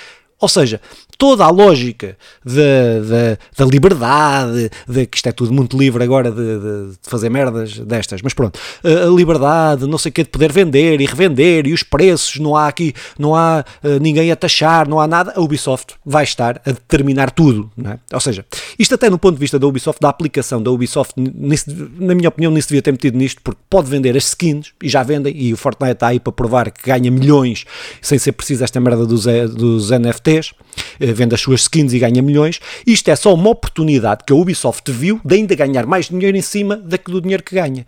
Ou 0.40 0.48
seja, 0.48 0.80
toda 1.18 1.44
a 1.44 1.50
lógica 1.50 2.16
da, 2.44 2.52
da, 2.54 3.38
da 3.58 3.70
liberdade, 3.70 4.70
de, 4.88 5.04
que 5.04 5.16
isto 5.16 5.28
é 5.28 5.32
tudo 5.32 5.52
muito 5.52 5.76
livre 5.76 6.02
agora 6.04 6.30
de, 6.30 6.36
de, 6.36 6.90
de, 6.92 6.98
fazer 7.02 7.28
merdas 7.28 7.76
destas, 7.80 8.22
mas 8.22 8.32
pronto, 8.32 8.58
a 8.84 9.10
liberdade, 9.10 9.84
não 9.86 9.98
sei 9.98 10.10
o 10.10 10.12
que, 10.12 10.22
de 10.22 10.28
poder 10.28 10.52
vender 10.52 11.00
e 11.00 11.06
revender 11.06 11.66
e 11.66 11.72
os 11.72 11.82
preços, 11.82 12.38
não 12.38 12.54
há 12.54 12.68
aqui, 12.68 12.94
não 13.18 13.34
há 13.34 13.64
uh, 13.82 13.98
ninguém 14.00 14.30
a 14.30 14.36
taxar, 14.36 14.88
não 14.88 15.00
há 15.00 15.08
nada, 15.08 15.32
a 15.34 15.40
Ubisoft 15.40 15.96
vai 16.06 16.22
estar 16.22 16.62
a 16.64 16.70
determinar 16.70 17.32
tudo, 17.32 17.68
é? 17.84 17.98
Ou 18.14 18.20
seja, 18.20 18.46
isto 18.78 18.94
até 18.94 19.10
no 19.10 19.18
ponto 19.18 19.34
de 19.34 19.40
vista 19.40 19.58
da 19.58 19.66
Ubisoft, 19.66 20.00
da 20.00 20.08
aplicação 20.08 20.62
da 20.62 20.70
Ubisoft, 20.70 21.14
na 21.16 22.14
minha 22.14 22.28
opinião, 22.28 22.52
nem 22.52 22.62
se 22.62 22.68
devia 22.68 22.82
ter 22.82 22.92
metido 22.92 23.18
nisto, 23.18 23.40
porque 23.42 23.60
pode 23.68 23.90
vender 23.90 24.16
as 24.16 24.28
skins, 24.28 24.72
e 24.80 24.88
já 24.88 25.02
vendem, 25.02 25.34
e 25.36 25.52
o 25.52 25.56
Fortnite 25.56 25.94
está 25.94 26.08
aí 26.08 26.20
para 26.20 26.32
provar 26.32 26.70
que 26.70 26.88
ganha 26.88 27.10
milhões 27.10 27.64
sem 28.00 28.18
ser 28.18 28.32
preciso 28.32 28.62
esta 28.62 28.78
merda 28.78 29.04
dos, 29.04 29.24
dos 29.24 29.90
NFTs, 29.90 30.52
eh, 31.00 31.07
vende 31.12 31.34
as 31.34 31.40
suas 31.40 31.62
skins 31.62 31.92
e 31.92 31.98
ganha 31.98 32.22
milhões. 32.22 32.60
Isto 32.86 33.10
é 33.10 33.16
só 33.16 33.34
uma 33.34 33.50
oportunidade 33.50 34.24
que 34.26 34.32
a 34.32 34.36
Ubisoft 34.36 34.90
viu 34.90 35.20
de 35.24 35.34
ainda 35.34 35.54
ganhar 35.54 35.86
mais 35.86 36.08
dinheiro 36.08 36.36
em 36.36 36.42
cima 36.42 36.76
do 36.76 37.20
dinheiro 37.20 37.42
que 37.42 37.54
ganha. 37.54 37.86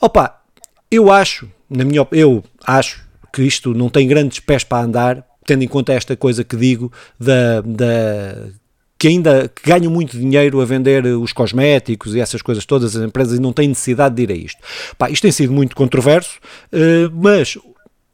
Opa, 0.00 0.40
eu 0.90 1.10
acho, 1.10 1.48
na 1.68 1.84
minha 1.84 2.06
eu 2.12 2.42
acho 2.66 3.04
que 3.32 3.42
isto 3.42 3.74
não 3.74 3.88
tem 3.88 4.06
grandes 4.06 4.38
pés 4.40 4.62
para 4.62 4.84
andar, 4.84 5.26
tendo 5.44 5.64
em 5.64 5.68
conta 5.68 5.92
esta 5.92 6.16
coisa 6.16 6.44
que 6.44 6.56
digo 6.56 6.92
da, 7.18 7.60
da 7.62 8.48
que 8.96 9.08
ainda 9.08 9.48
que 9.48 9.68
ganham 9.68 9.90
muito 9.90 10.16
dinheiro 10.16 10.60
a 10.60 10.64
vender 10.64 11.04
os 11.04 11.32
cosméticos 11.32 12.14
e 12.14 12.20
essas 12.20 12.40
coisas 12.40 12.64
todas, 12.64 12.96
as 12.96 13.02
empresas, 13.02 13.38
e 13.38 13.42
não 13.42 13.52
têm 13.52 13.68
necessidade 13.68 14.14
de 14.14 14.22
ir 14.22 14.30
a 14.30 14.34
isto. 14.34 14.58
Pá, 14.96 15.10
isto 15.10 15.22
tem 15.22 15.32
sido 15.32 15.52
muito 15.52 15.74
controverso, 15.76 16.38
uh, 16.72 17.10
mas 17.12 17.58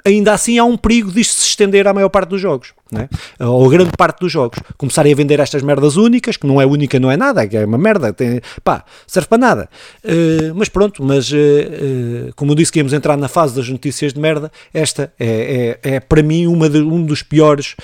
ainda 0.04 0.32
assim 0.32 0.58
há 0.58 0.64
um 0.64 0.76
perigo 0.76 1.12
disto 1.12 1.40
se 1.40 1.48
estender 1.48 1.86
à 1.86 1.92
maior 1.92 2.08
parte 2.08 2.30
dos 2.30 2.40
jogos 2.40 2.72
né? 2.92 3.09
ou 3.38 3.68
grande 3.68 3.90
parte 3.96 4.20
dos 4.20 4.33
jogos, 4.33 4.59
começarem 4.76 5.12
a 5.12 5.16
vender 5.16 5.40
estas 5.40 5.62
merdas 5.62 5.96
únicas, 5.96 6.37
que 6.37 6.46
não 6.46 6.61
é 6.61 6.66
única, 6.66 6.98
não 6.98 7.11
é 7.11 7.16
nada, 7.16 7.44
é 7.44 7.64
uma 7.64 7.79
merda, 7.79 8.12
tem, 8.12 8.40
pá, 8.62 8.85
serve 9.07 9.29
para 9.29 9.38
nada. 9.38 9.68
Uh, 10.05 10.55
mas 10.55 10.68
pronto, 10.68 11.03
mas 11.03 11.31
uh, 11.31 11.37
uh, 11.37 12.35
como 12.35 12.53
eu 12.53 12.55
disse 12.57 12.72
que 12.72 12.79
íamos 12.79 12.92
entrar 12.92 13.16
na 13.16 13.29
fase 13.29 13.55
das 13.55 13.68
notícias 13.68 14.12
de 14.12 14.20
merda, 14.20 14.50
esta 14.72 15.12
é, 15.18 15.79
é, 15.83 15.94
é 15.94 16.00
para 16.00 16.22
mim 16.22 16.46
uma 16.46 16.68
de, 16.68 16.79
um 16.79 17.05
dos 17.05 17.22
piores, 17.22 17.76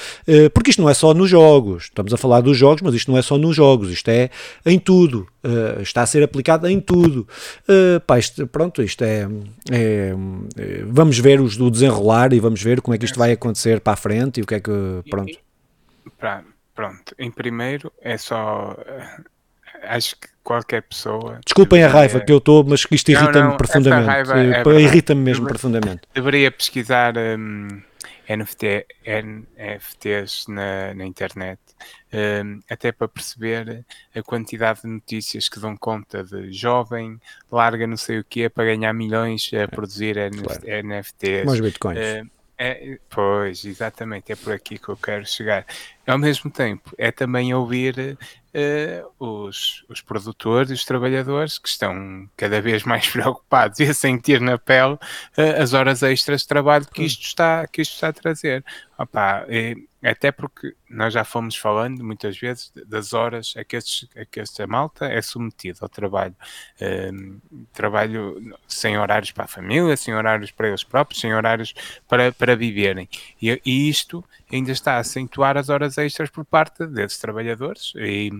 porque 0.52 0.70
isto 0.70 0.82
não 0.82 0.88
é 0.88 0.94
só 0.94 1.14
nos 1.14 1.30
jogos, 1.30 1.84
estamos 1.84 2.12
a 2.12 2.16
falar 2.16 2.40
dos 2.40 2.56
jogos, 2.56 2.82
mas 2.82 2.94
isto 2.94 3.10
não 3.10 3.18
é 3.18 3.22
só 3.22 3.38
nos 3.38 3.54
jogos, 3.54 3.90
isto 3.90 4.08
é 4.08 4.30
em 4.64 4.78
tudo, 4.78 5.26
está 5.80 6.02
a 6.02 6.06
ser 6.06 6.22
aplicado 6.22 6.68
em 6.68 6.80
tudo. 6.80 7.26
pá, 8.06 8.18
isto, 8.18 8.46
pronto, 8.46 8.82
isto 8.82 9.02
é, 9.02 9.28
é, 9.70 10.14
Vamos 10.88 11.18
ver 11.18 11.40
os 11.40 11.56
do 11.56 11.70
desenrolar 11.70 12.32
e 12.32 12.40
vamos 12.40 12.62
ver 12.62 12.80
como 12.80 12.94
é 12.94 12.98
que 12.98 13.04
isto 13.04 13.18
vai 13.18 13.32
acontecer 13.32 13.80
para 13.80 13.92
a 13.92 13.96
frente 13.96 14.40
e 14.40 14.42
o 14.42 14.46
que 14.46 14.54
é 14.54 14.60
que 14.60 14.95
pronto. 15.02 15.38
Pra, 16.18 16.44
pronto, 16.74 17.14
em 17.18 17.30
primeiro 17.30 17.92
é 18.00 18.16
só. 18.16 18.76
Eh, 18.86 19.20
acho 19.82 20.16
que 20.16 20.28
qualquer 20.42 20.82
pessoa. 20.82 21.40
Desculpem 21.44 21.80
deveria... 21.80 21.86
a 21.86 22.00
raiva 22.00 22.20
que 22.20 22.32
eu 22.32 22.38
estou, 22.38 22.64
mas 22.64 22.86
isto 22.90 23.10
irrita-me 23.10 23.56
profundamente. 23.56 24.30
É 24.30 24.80
irrita-me 24.80 25.20
mesmo 25.20 25.46
deveria, 25.46 25.48
profundamente. 25.48 26.02
Deveria 26.14 26.50
pesquisar 26.50 27.14
um, 27.16 27.82
NFT, 28.28 28.86
NFTs 29.04 30.46
na, 30.48 30.94
na 30.94 31.04
internet, 31.04 31.60
um, 32.12 32.60
até 32.68 32.90
para 32.92 33.08
perceber 33.08 33.84
a 34.14 34.22
quantidade 34.22 34.82
de 34.82 34.88
notícias 34.88 35.48
que 35.48 35.60
dão 35.60 35.76
conta 35.76 36.24
de 36.24 36.52
jovem, 36.52 37.20
larga 37.50 37.86
não 37.86 37.96
sei 37.96 38.18
o 38.18 38.24
que 38.24 38.48
para 38.48 38.64
ganhar 38.64 38.92
milhões 38.92 39.50
a 39.54 39.68
produzir 39.68 40.14
claro. 40.14 40.86
NFTs. 40.86 41.44
Mais 41.44 41.60
bitcoins. 41.60 41.98
Uh, 41.98 42.35
é, 42.58 42.98
pois, 43.10 43.64
exatamente, 43.64 44.32
é 44.32 44.36
por 44.36 44.52
aqui 44.52 44.78
que 44.78 44.88
eu 44.88 44.96
quero 44.96 45.26
chegar. 45.26 45.66
Ao 46.06 46.18
mesmo 46.18 46.50
tempo, 46.50 46.94
é 46.96 47.10
também 47.10 47.52
ouvir 47.52 48.16
uh, 48.54 49.12
os, 49.18 49.84
os 49.88 50.00
produtores 50.00 50.70
e 50.70 50.74
os 50.74 50.84
trabalhadores 50.84 51.58
que 51.58 51.68
estão 51.68 52.28
cada 52.36 52.60
vez 52.60 52.84
mais 52.84 53.08
preocupados 53.10 53.80
e 53.80 53.84
a 53.84 53.94
sentir 53.94 54.40
na 54.40 54.56
pele 54.56 54.94
uh, 54.94 55.62
as 55.62 55.72
horas 55.72 56.02
extras 56.02 56.42
de 56.42 56.48
trabalho 56.48 56.86
que 56.86 57.02
isto 57.02 57.22
está, 57.26 57.66
que 57.66 57.82
isto 57.82 57.94
está 57.94 58.08
a 58.08 58.12
trazer. 58.12 58.64
Opa, 58.98 59.44
até 60.02 60.30
porque 60.30 60.74
nós 60.88 61.12
já 61.12 61.24
fomos 61.24 61.56
falando 61.56 62.02
muitas 62.04 62.38
vezes 62.38 62.72
das 62.86 63.12
horas 63.12 63.54
a 63.56 63.64
que, 63.64 63.76
estes, 63.76 64.08
a 64.16 64.24
que 64.24 64.38
esta 64.38 64.66
malta 64.66 65.06
é 65.06 65.20
submetida 65.20 65.78
ao 65.82 65.88
trabalho. 65.88 66.34
Um, 66.80 67.40
trabalho 67.72 68.56
sem 68.68 68.96
horários 68.96 69.32
para 69.32 69.44
a 69.44 69.48
família, 69.48 69.96
sem 69.96 70.14
horários 70.14 70.52
para 70.52 70.68
eles 70.68 70.84
próprios, 70.84 71.20
sem 71.20 71.34
horários 71.34 71.74
para, 72.08 72.30
para 72.30 72.54
viverem. 72.54 73.08
E, 73.42 73.60
e 73.66 73.88
isto 73.88 74.24
ainda 74.50 74.72
está 74.72 74.94
a 74.94 74.98
acentuar 74.98 75.56
as 75.56 75.68
horas 75.68 75.98
extras 75.98 76.30
por 76.30 76.44
parte 76.44 76.86
desses 76.86 77.18
trabalhadores. 77.18 77.92
E 77.96 78.30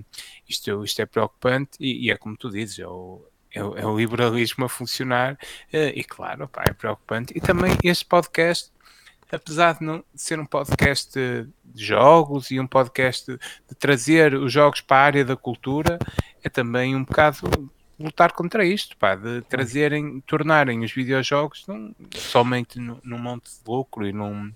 isto, 0.49 0.85
isto 0.85 1.03
é 1.03 1.07
preocupante 1.07 1.73
e, 1.81 2.07
e 2.07 2.11
é 2.11 2.17
como 2.17 2.37
tu 2.37 2.51
dizes, 2.51 2.79
é 2.79 2.87
o, 2.87 3.25
é 3.53 3.65
o, 3.65 3.77
é 3.79 3.87
o 3.87 3.97
liberalismo 3.97 4.65
a 4.65 4.69
funcionar 4.69 5.39
eh, 5.73 5.93
e 5.97 6.05
claro, 6.05 6.49
pá, 6.49 6.65
é 6.69 6.73
preocupante. 6.73 7.33
E 7.37 7.41
também 7.41 7.77
este 7.83 8.05
podcast 8.05 8.71
apesar 9.31 9.75
de 9.75 9.85
não 9.85 10.05
ser 10.15 10.39
um 10.39 10.47
podcast 10.47 11.13
de 11.13 11.85
jogos 11.85 12.51
e 12.51 12.61
um 12.61 12.67
podcast 12.67 13.33
de, 13.33 13.75
trazer 13.79 14.35
os 14.35 14.53
jogos 14.53 14.81
para 14.81 14.97
a 14.99 15.05
área 15.05 15.25
da 15.25 15.37
cultura, 15.37 15.99
é 16.43 16.49
também 16.49 16.95
um 16.95 17.05
bocado 17.05 17.71
lutar 17.99 18.33
contra 18.33 18.65
isto, 18.65 18.97
pá, 18.97 19.15
de 19.15 19.43
trazerem, 19.43 20.21
tornarem 20.21 20.85
os 20.85 20.93
videojogos 20.93 21.67
num, 21.67 21.95
somente 22.15 22.79
num 22.79 23.19
monte 23.19 23.51
de 23.51 23.61
lucro 23.67 24.07
e 24.07 24.13
num 24.13 24.53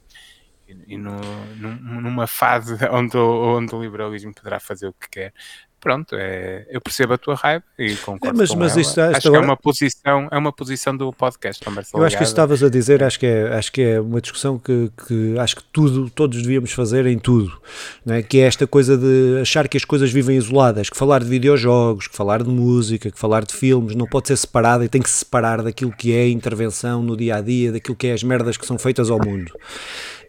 e 0.87 0.97
no, 0.97 1.21
num, 1.57 2.01
numa 2.01 2.27
fase 2.27 2.77
onde, 2.91 3.17
onde 3.17 3.75
o 3.75 3.83
liberalismo 3.83 4.35
poderá 4.35 4.61
fazer 4.61 4.89
o 4.89 4.93
que 4.93 5.09
quer 5.09 5.33
pronto, 5.81 6.15
é, 6.15 6.67
eu 6.71 6.81
percebo 6.81 7.15
a 7.15 7.19
tua 7.19 7.35
raiva 7.35 7.65
e 7.79 7.97
concordo 7.97 8.37
mas, 8.37 8.51
com 8.51 8.59
mas 8.59 8.73
ela. 8.73 8.81
Isto, 8.83 9.01
acho 9.01 9.29
agora... 9.29 9.31
que 9.31 9.37
é 9.37 9.41
uma 9.41 9.57
posição, 9.57 10.29
é 10.31 10.39
uma 10.39 10.53
posição 10.53 10.97
do 10.97 11.13
podcast 11.13 11.65
Conversa 11.65 11.97
Eu 11.97 12.05
acho 12.05 12.17
que 12.17 12.23
isso 12.23 12.33
estavas 12.33 12.63
a 12.63 12.69
dizer, 12.69 13.03
acho 13.03 13.19
que 13.19 13.27
é, 13.27 13.55
acho 13.55 13.73
que 13.73 13.81
é 13.81 14.01
uma 14.01 14.21
discussão 14.21 14.59
que, 14.59 14.93
que 15.07 15.39
acho 15.39 15.57
que 15.57 15.63
tudo, 15.73 16.11
todos 16.11 16.43
devíamos 16.43 16.73
fazer 16.73 17.07
em 17.07 17.19
tudo, 17.19 17.59
né? 18.05 18.23
que 18.23 18.39
é 18.39 18.43
esta 18.43 18.67
coisa 18.67 18.97
de 18.97 19.39
achar 19.41 19.67
que 19.67 19.77
as 19.77 19.85
coisas 19.85 20.13
vivem 20.13 20.37
isoladas, 20.37 20.91
que 20.91 20.97
falar 20.97 21.21
de 21.21 21.31
videojogos, 21.31 22.07
que 22.07 22.17
falar 22.17 22.43
de 22.43 22.51
música, 22.51 23.11
que 23.11 23.19
falar 23.19 23.45
de 23.45 23.55
filmes 23.55 23.95
não 23.95 24.07
pode 24.07 24.29
ser 24.29 24.37
separado 24.37 24.85
e 24.85 24.89
tem 24.89 25.01
que 25.01 25.09
se 25.09 25.19
separar 25.19 25.63
daquilo 25.63 25.93
que 25.93 26.13
é 26.13 26.29
intervenção 26.29 27.03
no 27.03 27.17
dia 27.17 27.37
a 27.37 27.41
dia, 27.41 27.73
daquilo 27.73 27.97
que 27.97 28.09
é 28.09 28.13
as 28.13 28.23
merdas 28.23 28.57
que 28.57 28.67
são 28.67 28.79
feitas 28.79 29.11
ao 29.11 29.19
mundo. 29.19 29.53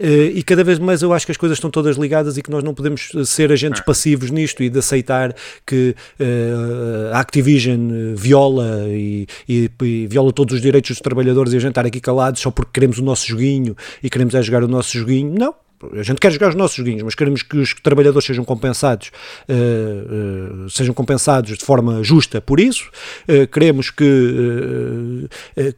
Uh, 0.01 0.35
e 0.35 0.41
cada 0.41 0.63
vez 0.63 0.79
mais 0.79 1.03
eu 1.03 1.13
acho 1.13 1.25
que 1.25 1.31
as 1.31 1.37
coisas 1.37 1.57
estão 1.57 1.69
todas 1.69 1.95
ligadas 1.95 2.35
e 2.37 2.41
que 2.41 2.49
nós 2.49 2.63
não 2.63 2.73
podemos 2.73 3.11
ser 3.25 3.51
agentes 3.51 3.81
passivos 3.81 4.31
nisto 4.31 4.63
e 4.63 4.69
de 4.69 4.79
aceitar 4.79 5.35
que 5.65 5.95
uh, 6.19 7.13
a 7.13 7.19
Activision 7.19 8.15
viola 8.15 8.85
e, 8.87 9.27
e, 9.47 9.69
e, 9.81 10.07
viola 10.07 10.33
todos 10.33 10.55
os 10.55 10.61
direitos 10.61 10.89
dos 10.89 10.99
trabalhadores 10.99 11.53
e 11.53 11.57
a 11.57 11.59
gente 11.59 11.69
estar 11.69 11.85
aqui 11.85 11.99
calados 11.99 12.41
só 12.41 12.49
porque 12.49 12.71
queremos 12.73 12.97
o 12.97 13.03
nosso 13.03 13.27
joguinho 13.27 13.75
e 14.01 14.09
queremos 14.09 14.33
é 14.33 14.41
jogar 14.41 14.63
o 14.63 14.67
nosso 14.67 14.97
joguinho. 14.97 15.31
Não, 15.37 15.53
a 15.93 16.03
gente 16.03 16.19
quer 16.19 16.31
jogar 16.31 16.49
os 16.49 16.55
nossos 16.55 16.75
joguinhos, 16.75 17.03
mas 17.03 17.15
queremos 17.15 17.41
que 17.41 17.57
os 17.57 17.73
trabalhadores 17.73 18.25
sejam 18.25 18.43
compensados, 18.43 19.11
uh, 19.49 20.65
uh, 20.65 20.69
sejam 20.69 20.93
compensados 20.93 21.57
de 21.57 21.65
forma 21.65 22.03
justa 22.03 22.41
por 22.41 22.59
isso. 22.59 22.89
Uh, 23.27 23.47
queremos 23.47 23.89
que, 23.89 25.27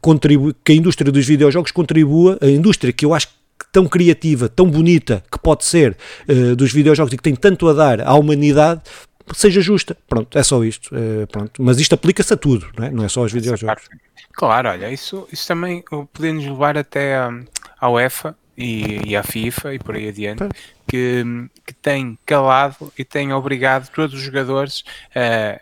contribu 0.02 0.54
que 0.64 0.72
a 0.74 0.76
indústria 0.76 1.12
dos 1.12 1.26
videojogos 1.26 1.72
contribua, 1.72 2.38
a 2.42 2.48
indústria 2.48 2.92
que 2.92 3.06
eu 3.06 3.14
acho 3.14 3.28
tão 3.74 3.88
criativa, 3.88 4.48
tão 4.48 4.70
bonita 4.70 5.24
que 5.30 5.38
pode 5.38 5.66
ser 5.66 5.98
dos 6.56 6.72
videojogos 6.72 7.12
e 7.12 7.18
que 7.18 7.24
tem 7.24 7.36
tanto 7.36 7.68
a 7.68 7.74
dar 7.74 8.02
à 8.02 8.14
humanidade, 8.14 8.82
seja 9.34 9.62
justa. 9.62 9.98
Pronto, 10.08 10.38
é 10.38 10.44
só 10.44 10.64
isto. 10.64 10.96
É, 10.96 11.26
pronto. 11.26 11.62
Mas 11.62 11.80
isto 11.80 11.94
aplica-se 11.94 12.34
a 12.34 12.38
tudo, 12.38 12.68
não 12.78 12.86
é? 12.86 12.92
não 12.92 13.04
é 13.04 13.10
só 13.10 13.22
aos 13.22 13.32
videojogos. 13.32 13.84
Claro, 14.32 14.70
olha, 14.70 14.92
isso, 14.92 15.28
isso 15.32 15.48
também 15.48 15.84
podemos 16.12 16.46
levar 16.46 16.78
até 16.78 17.16
a, 17.16 17.32
à 17.80 17.90
UEFA 17.90 18.36
e, 18.58 19.10
e 19.10 19.16
à 19.16 19.24
FIFA 19.24 19.74
e 19.74 19.80
por 19.80 19.96
aí 19.96 20.08
adiante, 20.08 20.44
que, 20.88 21.24
que 21.66 21.74
tem 21.74 22.18
calado 22.26 22.92
e 22.98 23.04
tem 23.04 23.34
obrigado 23.34 23.90
todos 23.90 24.16
os 24.16 24.22
jogadores 24.22 24.84
a 25.16 25.60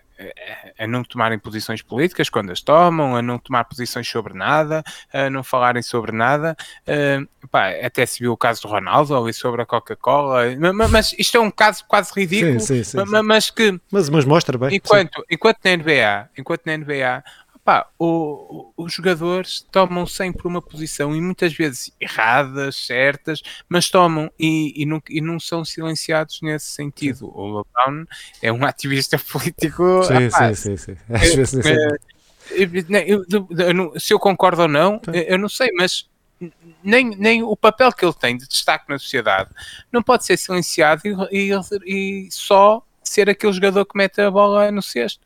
a 0.78 0.88
não 0.88 1.04
tomarem 1.04 1.40
posições 1.40 1.82
políticas 1.82 2.30
quando 2.30 2.52
as 2.52 2.62
tomam, 2.62 3.16
a 3.16 3.22
não 3.22 3.38
tomar 3.38 3.66
posições 3.66 4.08
sobre 4.08 4.34
nada, 4.34 4.84
a 5.14 5.30
não 5.30 5.44
falarem 5.44 5.82
sobre 5.82 6.12
nada. 6.12 6.56
Uh, 6.88 7.48
pá, 7.48 7.70
até 7.84 8.06
se 8.06 8.20
viu 8.20 8.32
o 8.32 8.38
caso 8.38 8.62
do 8.62 8.68
Ronaldo 8.68 9.16
ali 9.16 9.34
sobre 9.34 9.62
a 9.62 9.66
Coca-Cola, 9.66 10.44
mas, 10.74 10.92
mas, 10.92 11.16
isto 11.18 11.38
é 11.38 11.40
um 11.40 11.52
caso 11.52 11.86
quase 11.88 12.12
ridículo, 12.16 12.60
sim, 12.60 12.84
sim, 12.84 12.84
sim, 12.84 12.98
mas, 12.98 13.26
mas, 13.26 13.50
que 13.50 13.80
mas, 13.92 14.10
mas 14.10 14.26
mostra 14.26 14.58
bem. 14.58 14.76
Enquanto, 14.76 15.24
enquanto 15.30 15.60
na 15.64 15.76
NBA, 15.78 16.30
enquanto 16.38 16.66
na 16.66 16.78
NBA 16.78 17.24
Pá, 17.64 17.88
o, 18.00 18.74
o, 18.76 18.84
os 18.86 18.94
jogadores 18.94 19.66
tomam 19.72 20.08
sempre 20.08 20.48
uma 20.48 20.62
posição 20.62 21.16
e 21.16 21.22
muitas 21.22 21.54
vezes 21.54 21.92
erradas, 22.00 22.76
certas, 22.76 23.42
mas 23.70 23.90
tomam 23.90 24.32
e, 24.40 24.82
e, 24.82 24.86
não, 24.86 25.02
e 25.08 25.22
não 25.22 25.40
são 25.40 25.64
silenciados 25.64 26.40
nesse 26.42 26.68
sentido. 26.68 27.20
Sim. 27.20 27.32
O 27.34 27.58
LeBron 27.58 28.06
é 28.42 28.52
um 28.52 28.66
ativista 28.66 29.18
político. 29.20 30.04
Sim, 30.04 30.30
sim, 30.30 30.56
sim, 30.56 30.78
sim. 30.78 30.98
Às 31.10 31.36
vezes 31.36 31.66
é, 31.66 31.76
eu, 32.50 33.24
eu, 33.30 33.48
eu, 33.50 34.00
se 34.00 34.14
eu 34.14 34.20
concordo 34.20 34.64
ou 34.64 34.68
não, 34.68 35.00
eu 35.14 35.38
não 35.38 35.48
sei, 35.48 35.72
mas 35.74 36.10
nem, 36.84 37.16
nem 37.16 37.44
o 37.44 37.56
papel 37.56 37.92
que 37.92 38.04
ele 38.04 38.14
tem 38.14 38.36
de 38.36 38.48
destaque 38.48 38.90
na 38.90 38.98
sociedade 38.98 39.52
não 39.92 40.02
pode 40.02 40.26
ser 40.26 40.38
silenciado 40.38 41.02
e, 41.32 41.52
e, 41.52 42.26
e 42.26 42.32
só 42.32 42.84
ser 43.04 43.30
aquele 43.30 43.54
jogador 43.54 43.86
que 43.86 43.98
mete 43.98 44.22
a 44.22 44.32
bola 44.32 44.72
no 44.72 44.82
cesto. 44.82 45.24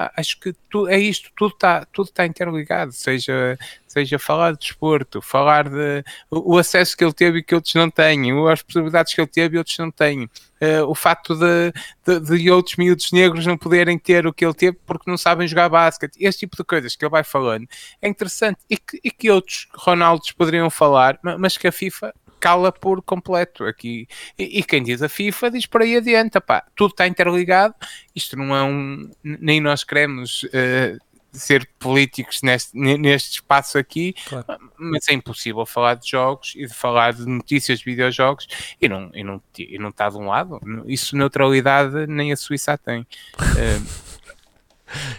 Ah, 0.00 0.12
acho 0.16 0.38
que 0.38 0.54
tu, 0.70 0.86
é 0.86 0.96
isto, 0.96 1.28
tudo 1.34 1.54
está 1.54 1.84
tudo 1.86 2.08
tá 2.12 2.24
interligado, 2.24 2.92
seja, 2.92 3.58
seja 3.84 4.16
falar 4.16 4.52
de 4.52 4.60
desporto, 4.60 5.20
falar 5.20 5.68
de 5.68 6.04
o, 6.30 6.54
o 6.54 6.58
acesso 6.58 6.96
que 6.96 7.02
ele 7.02 7.12
teve 7.12 7.38
e 7.40 7.42
que 7.42 7.52
outros 7.52 7.74
não 7.74 7.90
têm, 7.90 8.30
as 8.48 8.62
possibilidades 8.62 9.12
que 9.12 9.20
ele 9.20 9.26
teve 9.26 9.56
e 9.56 9.58
outros 9.58 9.76
não 9.76 9.90
têm, 9.90 10.26
uh, 10.26 10.86
o 10.86 10.94
facto 10.94 11.34
de, 11.34 11.72
de, 12.06 12.20
de, 12.20 12.48
outros 12.48 12.76
miúdos 12.76 13.10
negros 13.10 13.44
não 13.44 13.58
poderem 13.58 13.98
ter 13.98 14.24
o 14.24 14.32
que 14.32 14.44
ele 14.44 14.54
teve 14.54 14.78
porque 14.86 15.10
não 15.10 15.18
sabem 15.18 15.48
jogar 15.48 15.68
basquete, 15.68 16.16
este 16.20 16.46
tipo 16.46 16.56
de 16.56 16.62
coisas 16.62 16.94
que 16.94 17.04
ele 17.04 17.10
vai 17.10 17.24
falando 17.24 17.66
é 18.00 18.08
interessante. 18.08 18.60
E 18.70 18.76
que, 18.76 19.00
e 19.02 19.10
que 19.10 19.32
outros 19.32 19.66
Ronaldos 19.74 20.30
poderiam 20.30 20.70
falar, 20.70 21.18
mas 21.40 21.58
que 21.58 21.66
a 21.66 21.72
FIFA 21.72 22.14
cala 22.38 22.72
por 22.72 23.02
completo 23.02 23.64
aqui. 23.64 24.06
E, 24.38 24.58
e, 24.58 24.62
quem 24.62 24.82
diz 24.82 25.02
a 25.02 25.08
FIFA 25.08 25.50
diz 25.50 25.66
por 25.66 25.82
aí 25.82 25.96
adiante, 25.96 26.40
pá, 26.40 26.64
tudo 26.74 26.92
está 26.92 27.06
interligado, 27.06 27.74
isto 28.14 28.36
não 28.36 28.54
é 28.54 28.62
um. 28.62 29.10
Nem 29.22 29.60
nós 29.60 29.84
queremos. 29.84 30.44
Uh, 30.44 30.98
ser 31.30 31.68
políticos 31.78 32.40
neste, 32.42 32.76
neste 32.76 33.32
espaço 33.32 33.78
aqui, 33.78 34.14
claro. 34.26 34.46
mas 34.78 35.06
é 35.08 35.12
impossível 35.12 35.64
falar 35.66 35.94
de 35.94 36.10
jogos 36.10 36.54
e 36.56 36.66
de 36.66 36.72
falar 36.72 37.12
de 37.12 37.26
notícias 37.26 37.80
de 37.80 37.84
videojogos 37.84 38.48
e 38.80 38.88
não, 38.88 39.10
e 39.14 39.22
não, 39.22 39.40
e 39.58 39.78
não 39.78 39.90
está 39.90 40.08
de 40.08 40.16
um 40.16 40.26
lado. 40.26 40.58
Isso 40.86 41.16
neutralidade 41.16 42.06
nem 42.06 42.32
a 42.32 42.36
Suíça 42.36 42.76
tem. 42.78 43.02
Uh, 43.02 44.07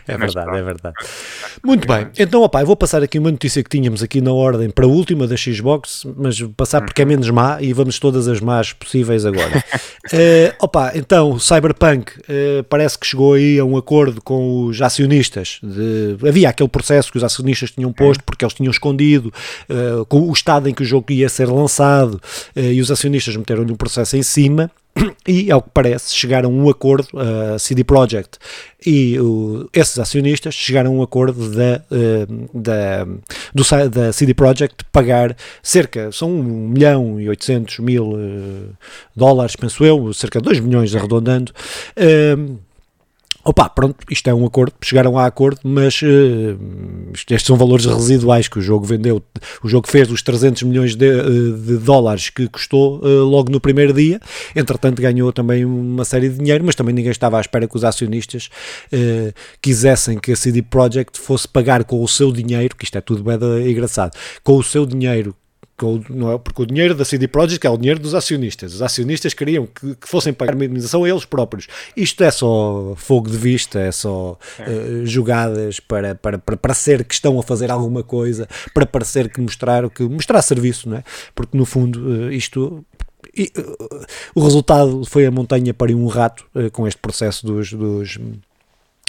É 0.08 0.18
verdade, 0.18 0.58
é 0.58 0.62
verdade. 0.64 0.96
Muito 1.64 1.88
bem, 1.88 2.08
então 2.18 2.42
opa, 2.42 2.62
eu 2.62 2.66
vou 2.66 2.76
passar 2.76 3.04
aqui 3.04 3.20
uma 3.20 3.32
notícia 3.32 3.64
que 3.64 3.70
tínhamos 3.70 4.04
aqui 4.04 4.22
na 4.22 4.32
ordem 4.32 4.70
para 4.70 4.86
a 4.86 4.88
última 4.88 5.28
da 5.28 5.36
Xbox, 5.36 6.06
mas 6.18 6.42
passar 6.56 6.82
porque 6.82 7.02
é 7.02 7.06
uhum. 7.06 7.10
menos 7.10 7.30
má 7.30 7.62
e 7.62 7.74
vamos 7.74 8.00
todas 8.00 8.28
as 8.28 8.40
más 8.40 8.74
possíveis 8.74 9.26
agora. 9.26 9.58
uh, 10.14 10.56
opa, 10.60 10.92
então, 10.96 11.32
o 11.32 11.40
Cyberpunk 11.40 12.20
uh, 12.20 12.64
parece 12.70 12.98
que 12.98 13.06
chegou 13.06 13.34
aí 13.34 13.60
a 13.60 13.66
um 13.66 13.78
acordo 13.78 14.22
com 14.22 14.66
os 14.66 14.82
acionistas. 14.82 15.60
De, 15.62 16.18
havia 16.28 16.50
aquele 16.50 16.70
processo 16.70 17.12
que 17.12 17.18
os 17.18 17.24
acionistas 17.24 17.72
tinham 17.72 17.92
posto 17.92 18.24
porque 18.24 18.44
eles 18.44 18.54
tinham 18.54 18.72
escondido 18.72 19.32
uh, 19.70 20.06
com 20.06 20.30
o 20.30 20.34
estado 20.34 20.70
em 20.70 20.74
que 20.74 20.84
o 20.84 20.86
jogo 20.86 21.12
ia 21.12 21.30
ser 21.30 21.48
lançado 21.48 22.20
e 22.56 22.80
os 22.82 22.92
acionistas 22.92 23.36
meteram-lhe 23.36 23.72
um 23.72 23.76
processo 23.76 24.16
em 24.16 24.24
cima 24.24 24.72
e, 25.28 25.52
ao 25.52 25.62
que 25.62 25.70
parece, 25.74 26.16
chegaram 26.16 26.50
a 26.50 26.54
um 26.54 26.70
acordo, 26.70 27.08
a 27.14 27.56
uh, 27.56 27.60
CD 27.60 27.84
Projekt 27.84 28.38
e 28.86 29.20
uh, 29.20 29.70
esses 29.74 30.00
acionistas 30.00 30.54
chegaram 30.56 30.92
a 30.92 30.94
um 30.96 31.02
acordo 31.02 31.50
da, 31.52 31.82
uh, 31.92 32.60
da, 32.60 33.06
do, 33.54 33.90
da 33.90 34.14
CD 34.14 34.34
Projekt 34.34 34.86
pagar 34.92 35.36
cerca, 35.62 36.12
são 36.12 36.30
1 36.30 36.44
milhão 36.70 37.20
e 37.20 37.30
800 37.30 37.80
mil 37.80 38.14
uh, 38.14 38.70
dólares, 39.16 39.56
penso 39.56 39.84
eu, 39.84 40.14
cerca 40.14 40.40
de 40.40 40.46
2 40.46 40.60
milhões 40.62 40.96
arredondando, 40.96 41.52
uh, 41.98 42.60
Opa, 43.44 43.70
pronto, 43.70 43.96
isto 44.12 44.30
é 44.30 44.34
um 44.34 44.46
acordo, 44.46 44.74
chegaram 44.84 45.18
a 45.18 45.26
acordo, 45.26 45.62
mas 45.64 46.02
uh, 46.02 46.60
estes 47.14 47.46
são 47.46 47.56
valores 47.56 47.86
residuais 47.86 48.50
que 48.50 48.60
o 48.60 48.62
jogo 48.62 48.86
vendeu. 48.86 49.24
O 49.64 49.70
jogo 49.70 49.88
fez 49.88 50.12
os 50.12 50.22
300 50.22 50.64
milhões 50.64 50.94
de, 50.94 51.10
uh, 51.10 51.58
de 51.58 51.78
dólares 51.78 52.30
que 52.30 52.50
custou 52.50 53.00
uh, 53.00 53.24
logo 53.24 53.50
no 53.50 53.62
primeiro 53.62 53.94
dia. 53.94 54.20
Entretanto, 54.54 55.02
ganhou 55.02 55.32
também 55.32 55.64
uma 55.64 56.04
série 56.04 56.28
de 56.28 56.38
dinheiro, 56.38 56.66
mas 56.66 56.76
também 56.76 56.94
ninguém 56.94 57.12
estava 57.12 57.38
à 57.38 57.42
espera 57.42 57.68
que 57.68 57.76
os 57.76 57.84
acionistas 57.84 58.50
quisessem 59.62 60.18
que 60.18 60.32
a 60.32 60.36
CD 60.36 60.62
Projekt 60.62 61.18
fosse 61.18 61.48
pagar 61.48 61.84
com 61.86 62.04
o 62.04 62.08
seu 62.08 62.32
dinheiro, 62.32 62.76
que 62.76 62.84
isto 62.84 62.98
é 62.98 63.02
tudo 63.02 63.24
bem 63.24 63.72
engraçado, 63.72 64.18
com 64.44 64.58
o 64.58 64.64
seu 64.64 64.86
dinheiro 64.86 65.34
não 66.10 66.34
é, 66.34 66.38
porque 66.38 66.62
o 66.62 66.66
dinheiro 66.66 66.96
da 66.96 67.06
CD 67.06 67.28
Projekt 67.28 67.66
é 67.66 67.70
o 67.70 67.78
dinheiro 67.78 68.00
dos 68.00 68.14
acionistas. 68.14 68.74
Os 68.74 68.82
acionistas 68.82 69.34
queriam 69.34 69.66
que, 69.66 69.96
que 69.96 70.08
fossem 70.08 70.34
pagar 70.34 70.56
uma 70.56 70.66
indemnização 70.66 71.04
a 71.04 71.10
eles 71.10 71.26
próprios. 71.26 71.68
Isto 71.96 72.24
é 72.24 72.32
só 72.32 72.94
fogo 72.96 73.30
de 73.30 73.38
vista, 73.38 73.80
é 73.80 73.92
só 73.92 74.38
uh, 74.60 75.06
jogadas 75.06 75.80
para, 75.80 76.16
para, 76.16 76.38
para 76.38 76.58
parecer 76.58 77.04
que 77.04 77.14
estão 77.14 77.40
a 77.40 77.44
fazer 77.44 77.72
alguma 77.72 78.04
coisa, 78.04 78.48
para 78.74 78.86
parecer 78.86 79.30
que 79.30 79.42
mostrar, 79.42 79.90
que 79.90 80.04
mostrar 80.04 80.42
serviço, 80.42 80.90
não 80.90 80.98
é? 80.98 81.04
Porque 81.34 81.58
no 81.58 81.66
fundo 81.66 82.00
uh, 82.00 82.32
isto 82.32 82.86
e, 83.36 83.52
uh, 83.58 84.06
o 84.36 84.44
resultado 84.44 85.04
foi 85.06 85.26
a 85.26 85.32
montanha 85.32 85.74
para 85.74 85.92
um 85.92 86.08
rato 86.08 86.46
uh, 86.56 86.70
com 86.72 86.88
este 86.88 87.00
processo 87.00 87.46
dos, 87.46 87.72
dos, 87.74 88.18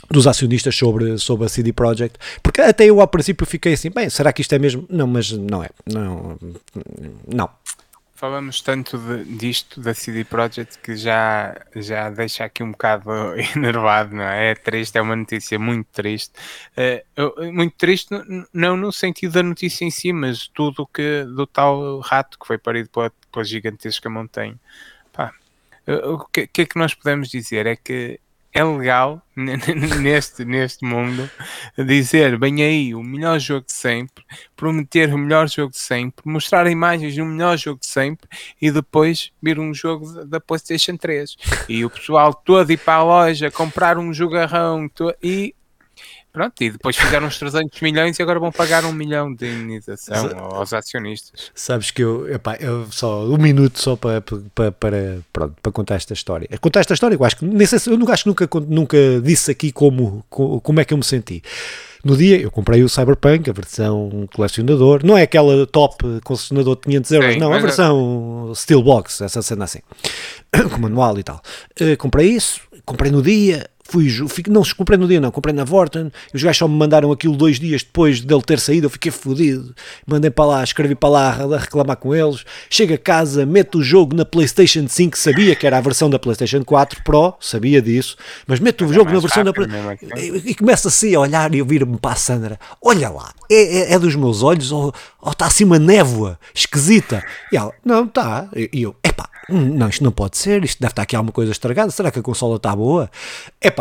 dos 0.08 0.26
acionistas 0.26 0.76
sobre, 0.76 1.18
sobre 1.18 1.46
a 1.46 1.48
CD 1.48 1.72
Projekt, 1.72 2.18
porque 2.42 2.60
até 2.60 2.84
eu 2.86 3.00
ao 3.00 3.08
princípio 3.08 3.46
fiquei 3.46 3.74
assim, 3.74 3.90
bem, 3.90 4.08
será 4.08 4.32
que 4.32 4.42
isto 4.42 4.54
é 4.54 4.58
mesmo? 4.58 4.86
Não, 4.88 5.06
mas 5.06 5.32
não 5.32 5.62
é, 5.62 5.70
não, 5.86 6.38
não. 7.26 7.50
Falamos 8.20 8.60
tanto 8.60 8.98
de, 8.98 9.24
disto 9.24 9.80
da 9.80 9.94
CD 9.94 10.24
Projekt 10.24 10.78
que 10.80 10.94
já, 10.94 11.58
já 11.74 12.10
deixa 12.10 12.44
aqui 12.44 12.62
um 12.62 12.72
bocado 12.72 13.10
enervado, 13.56 14.14
não 14.14 14.24
é? 14.24 14.50
É 14.50 14.54
triste, 14.54 14.98
é 14.98 15.00
uma 15.00 15.16
notícia 15.16 15.58
muito 15.58 15.86
triste. 15.90 16.34
Uh, 17.16 17.50
muito 17.50 17.74
triste, 17.78 18.10
não 18.52 18.76
no 18.76 18.92
sentido 18.92 19.32
da 19.32 19.42
notícia 19.42 19.86
em 19.86 19.90
si, 19.90 20.12
mas 20.12 20.48
tudo 20.48 20.86
que 20.86 21.24
do 21.24 21.46
tal 21.46 22.00
rato 22.00 22.38
que 22.38 22.46
foi 22.46 22.58
parido 22.58 22.90
pela, 22.90 23.10
pela 23.32 23.42
gigantesca 23.42 24.10
montanha. 24.10 24.60
Pá, 25.14 25.32
o 26.04 26.18
que, 26.26 26.46
que 26.46 26.60
é 26.60 26.66
que 26.66 26.78
nós 26.78 26.92
podemos 26.92 27.30
dizer? 27.30 27.64
É 27.64 27.74
que 27.74 28.20
é 28.52 28.64
legal 28.64 29.22
neste, 29.36 30.44
neste 30.44 30.84
mundo 30.84 31.30
dizer 31.78 32.36
bem 32.38 32.62
aí 32.62 32.94
o 32.94 33.02
melhor 33.02 33.38
jogo 33.38 33.66
de 33.66 33.72
sempre, 33.72 34.24
prometer 34.56 35.12
o 35.14 35.18
melhor 35.18 35.48
jogo 35.48 35.72
de 35.72 35.78
sempre, 35.78 36.28
mostrar 36.28 36.66
imagens 36.70 37.14
do 37.14 37.24
melhor 37.24 37.56
jogo 37.56 37.80
de 37.80 37.86
sempre 37.86 38.28
e 38.60 38.70
depois 38.70 39.32
vir 39.42 39.58
um 39.58 39.72
jogo 39.72 40.24
da 40.24 40.40
PlayStation 40.40 40.96
3 40.96 41.36
e 41.68 41.84
o 41.84 41.90
pessoal 41.90 42.34
todo 42.34 42.70
ir 42.72 42.78
para 42.78 42.94
a 42.94 43.04
loja 43.04 43.50
comprar 43.50 43.98
um 43.98 44.12
jogarrão 44.12 44.90
e 45.22 45.54
Pronto, 46.32 46.62
e 46.62 46.70
depois 46.70 46.96
fizeram 46.96 47.26
uns 47.26 47.38
300 47.38 47.80
milhões 47.80 48.18
e 48.18 48.22
agora 48.22 48.38
vão 48.38 48.52
pagar 48.52 48.84
um 48.84 48.92
milhão 48.92 49.34
de 49.34 49.46
indenização 49.46 50.30
aos 50.38 50.72
acionistas. 50.72 51.50
Sabes 51.54 51.90
que 51.90 52.02
eu, 52.02 52.32
epá, 52.32 52.56
eu 52.60 52.86
só 52.92 53.24
um 53.24 53.36
minuto 53.36 53.80
só 53.80 53.96
para, 53.96 54.22
para, 54.54 54.70
para, 54.70 55.18
pronto, 55.32 55.56
para 55.60 55.72
contar 55.72 55.96
esta 55.96 56.12
história. 56.12 56.48
Contar 56.60 56.80
esta 56.80 56.94
história, 56.94 57.16
eu 57.16 57.24
acho 57.24 57.36
que, 57.36 57.44
nem 57.44 57.66
sei, 57.66 57.80
eu 57.92 57.98
nunca, 57.98 58.12
acho 58.12 58.22
que 58.22 58.28
nunca, 58.28 58.48
nunca 58.68 58.96
disse 59.22 59.50
aqui 59.50 59.72
como, 59.72 60.24
como 60.28 60.80
é 60.80 60.84
que 60.84 60.94
eu 60.94 60.98
me 60.98 61.04
senti. 61.04 61.42
No 62.04 62.16
dia 62.16 62.40
eu 62.40 62.50
comprei 62.50 62.82
o 62.82 62.88
Cyberpunk, 62.88 63.50
a 63.50 63.52
versão 63.52 64.28
colecionador, 64.34 65.04
não 65.04 65.18
é 65.18 65.22
aquela 65.22 65.66
top 65.66 66.20
colecionador 66.24 66.76
de 66.76 66.82
500 66.82 67.10
euros, 67.12 67.32
Sim, 67.34 67.40
não, 67.40 67.52
a 67.52 67.56
é- 67.56 67.60
versão 67.60 68.52
Steelbox, 68.54 69.20
essa 69.20 69.42
cena 69.42 69.64
assim, 69.64 69.80
com 70.72 70.78
manual 70.78 71.18
e 71.18 71.22
tal. 71.22 71.42
Uh, 71.80 71.96
comprei 71.98 72.30
isso, 72.30 72.60
comprei 72.86 73.10
no 73.10 73.20
dia, 73.20 73.68
fui, 73.90 74.42
não 74.48 74.62
se 74.62 74.74
comprei 74.74 74.96
no 74.96 75.08
dia 75.08 75.20
não, 75.20 75.30
comprei 75.30 75.54
na 75.54 75.64
Vorten, 75.64 76.12
e 76.32 76.36
os 76.36 76.42
gajos 76.42 76.58
só 76.58 76.68
me 76.68 76.76
mandaram 76.76 77.10
aquilo 77.10 77.36
dois 77.36 77.58
dias 77.58 77.82
depois 77.82 78.20
dele 78.20 78.42
ter 78.42 78.60
saído, 78.60 78.86
eu 78.86 78.90
fiquei 78.90 79.10
fodido, 79.10 79.74
mandei 80.06 80.30
para 80.30 80.44
lá, 80.44 80.64
escrevi 80.64 80.94
para 80.94 81.08
lá 81.08 81.28
a 81.30 81.58
reclamar 81.58 81.96
com 81.96 82.14
eles, 82.14 82.44
chego 82.68 82.94
a 82.94 82.98
casa, 82.98 83.44
meto 83.44 83.78
o 83.78 83.82
jogo 83.82 84.14
na 84.14 84.24
Playstation 84.24 84.86
5, 84.86 85.18
sabia 85.18 85.56
que 85.56 85.66
era 85.66 85.78
a 85.78 85.80
versão 85.80 86.08
da 86.08 86.18
Playstation 86.18 86.64
4 86.64 87.02
Pro, 87.02 87.34
sabia 87.40 87.82
disso, 87.82 88.16
mas 88.46 88.60
meto 88.60 88.84
o 88.84 88.92
jogo 88.92 89.10
na 89.12 89.18
versão 89.18 89.44
da 89.44 89.52
e, 90.16 90.50
e 90.50 90.54
começa 90.54 90.88
assim 90.88 91.14
a 91.14 91.20
olhar 91.20 91.54
e 91.54 91.60
ouvir-me 91.60 91.98
para 91.98 92.12
a 92.12 92.16
Sandra, 92.16 92.58
olha 92.82 93.08
lá, 93.08 93.32
é, 93.50 93.78
é, 93.78 93.92
é 93.94 93.98
dos 93.98 94.14
meus 94.14 94.42
olhos 94.42 94.70
ou, 94.70 94.92
ou 95.20 95.32
está 95.32 95.46
assim 95.46 95.64
uma 95.64 95.78
névoa 95.78 96.38
esquisita, 96.54 97.24
e 97.52 97.56
ela, 97.56 97.72
não, 97.84 98.04
está, 98.04 98.48
e 98.54 98.82
eu, 98.82 98.94
epá, 99.02 99.28
não, 99.50 99.88
isto 99.88 100.04
não 100.04 100.12
pode 100.12 100.36
ser, 100.36 100.64
isto 100.64 100.80
deve 100.80 100.92
estar 100.92 101.02
aqui 101.02 101.16
alguma 101.16 101.32
coisa 101.32 101.50
estragada, 101.50 101.90
será 101.90 102.10
que 102.10 102.18
a 102.18 102.22
consola 102.22 102.56
está 102.56 102.74
boa? 102.74 103.10
Epá, 103.60 103.79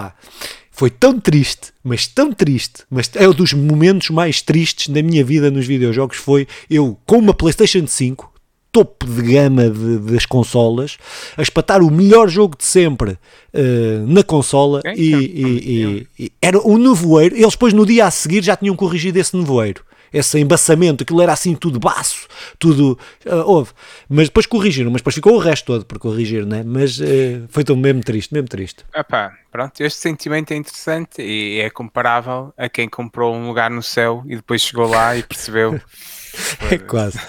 foi 0.72 0.89
tão 0.89 1.20
triste, 1.20 1.74
mas 1.84 2.08
tão 2.08 2.32
triste, 2.32 2.84
mas 2.89 3.12
é 3.16 3.28
um 3.28 3.34
dos 3.34 3.52
momentos 3.52 4.10
mais 4.10 4.41
tristes 4.41 4.88
da 4.88 5.04
minha 5.04 5.24
vida 5.26 5.52
nos 5.52 5.66
videojogos 5.66 6.18
foi 6.18 6.47
eu 6.70 6.97
com 7.06 7.18
uma 7.18 7.34
PlayStation 7.34 7.86
5 7.86 8.39
topo 8.72 9.06
de 9.06 9.22
gama 9.34 9.70
de, 9.70 9.97
das 10.12 10.26
consolas, 10.26 10.97
a 11.36 11.41
espatar 11.41 11.82
o 11.82 11.89
melhor 11.89 12.30
jogo 12.30 12.56
de 12.58 12.66
sempre 12.66 13.12
uh, 13.12 14.08
na 14.08 14.24
consola 14.24 14.82
e, 14.95 15.12
e, 15.12 15.43
e, 15.43 16.08
e, 16.20 16.32
era 16.41 16.60
um 16.60 16.78
nevoeiro. 16.78 17.36
Eles 17.36 17.52
depois 17.52 17.74
no 17.74 17.86
dia 17.86 18.06
a 18.06 18.12
seguir 18.12 18.43
já 18.43 18.56
tinham 18.56 18.76
corrigido 18.76 19.18
esse 19.18 19.36
nevoeiro. 19.36 19.84
Esse 20.14 20.39
embaçamento, 20.39 21.03
aquilo 21.03 21.22
era 21.22 21.34
assim 21.34 21.55
tudo 21.55 21.80
baço, 21.80 22.28
tudo 22.57 22.97
uh, 23.26 23.36
houve, 23.45 23.72
mas 24.07 24.28
depois 24.28 24.45
corrigiram, 24.45 24.91
mas 24.91 25.01
depois 25.01 25.16
ficou 25.16 25.36
o 25.36 25.39
resto 25.39 25.66
todo 25.66 25.86
por 25.86 25.99
corrigir, 25.99 26.45
né? 26.45 26.64
Mas 26.66 26.99
uh, 26.99 27.47
foi 27.49 27.64
tão 27.64 27.76
mesmo 27.76 28.01
triste, 28.01 28.34
mesmo 28.34 28.47
triste. 28.47 28.86
Epá, 28.95 29.34
pronto, 29.51 29.82
este 29.82 29.99
sentimento 29.99 30.51
é 30.51 30.55
interessante 30.55 31.22
e 31.22 31.60
é 31.60 31.70
comparável 31.70 32.53
a 32.57 32.68
quem 32.68 32.89
comprou 32.89 33.36
um 33.36 33.47
lugar 33.47 33.70
no 33.70 33.84
céu 33.84 34.24
e 34.26 34.36
depois 34.36 34.62
chegou 34.62 34.88
lá 34.88 35.16
e 35.16 35.24
percebeu. 35.24 35.80
é 36.70 36.78
quase. 36.78 37.20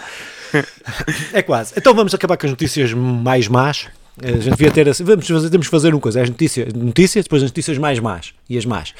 é 1.33 1.43
quase. 1.43 1.75
Então 1.77 1.95
vamos 1.95 2.15
acabar 2.15 2.37
com 2.37 2.47
as 2.47 2.53
notícias 2.53 2.93
mais 2.93 3.49
más. 3.49 3.89
A 4.23 4.33
gente 4.33 4.51
devia 4.51 4.71
ter 4.71 4.89
assim, 4.89 5.05
vamos 5.05 5.27
fazer, 5.27 5.51
temos 5.51 5.67
que 5.67 5.71
fazer 5.71 5.95
uma 5.95 6.01
coisa, 6.01 6.23
as 6.23 6.29
notícias, 6.29 6.73
notícias, 6.73 7.25
depois 7.25 7.43
as 7.43 7.51
notícias 7.51 7.79
mais 7.79 7.99
más 7.99 8.35
e 8.49 8.59
as 8.59 8.67
más. 8.67 8.95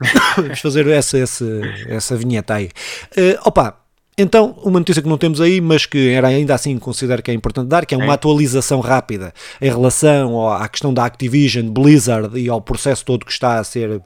vamos 0.36 0.60
fazer 0.60 0.86
essa, 0.88 1.18
essa, 1.18 1.44
essa 1.88 2.16
vinheta 2.16 2.54
aí. 2.54 2.70
Uh, 3.16 3.40
opa, 3.44 3.80
então, 4.16 4.54
uma 4.62 4.78
notícia 4.78 5.02
que 5.02 5.08
não 5.08 5.16
temos 5.16 5.40
aí, 5.40 5.60
mas 5.60 5.86
que 5.86 6.10
era 6.10 6.28
ainda 6.28 6.54
assim 6.54 6.78
considero 6.78 7.22
que 7.22 7.30
é 7.30 7.34
importante 7.34 7.68
dar, 7.68 7.86
que 7.86 7.94
é 7.94 7.98
uma 7.98 8.06
é. 8.06 8.10
atualização 8.10 8.80
rápida 8.80 9.32
em 9.60 9.68
relação 9.68 10.52
à 10.52 10.68
questão 10.68 10.92
da 10.92 11.06
Activision, 11.06 11.66
Blizzard 11.68 12.38
e 12.38 12.48
ao 12.48 12.60
processo 12.60 13.04
todo 13.04 13.24
que 13.24 13.32
está 13.32 13.58
a 13.58 13.64
ser 13.64 14.02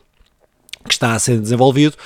que 0.86 0.92
está 0.92 1.14
a 1.14 1.18
ser 1.18 1.40
desenvolvido. 1.40 1.96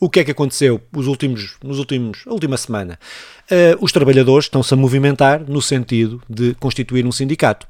O 0.00 0.10
que 0.10 0.20
é 0.20 0.24
que 0.24 0.30
aconteceu 0.32 0.80
os 0.92 1.06
últimos, 1.06 1.56
nos 1.62 1.78
últimos, 1.78 2.24
a 2.26 2.32
última 2.32 2.56
semana? 2.56 2.98
Uh, 3.44 3.78
os 3.80 3.92
trabalhadores 3.92 4.46
estão-se 4.46 4.74
a 4.74 4.76
movimentar 4.76 5.40
no 5.48 5.62
sentido 5.62 6.20
de 6.28 6.54
constituir 6.54 7.06
um 7.06 7.12
sindicato. 7.12 7.66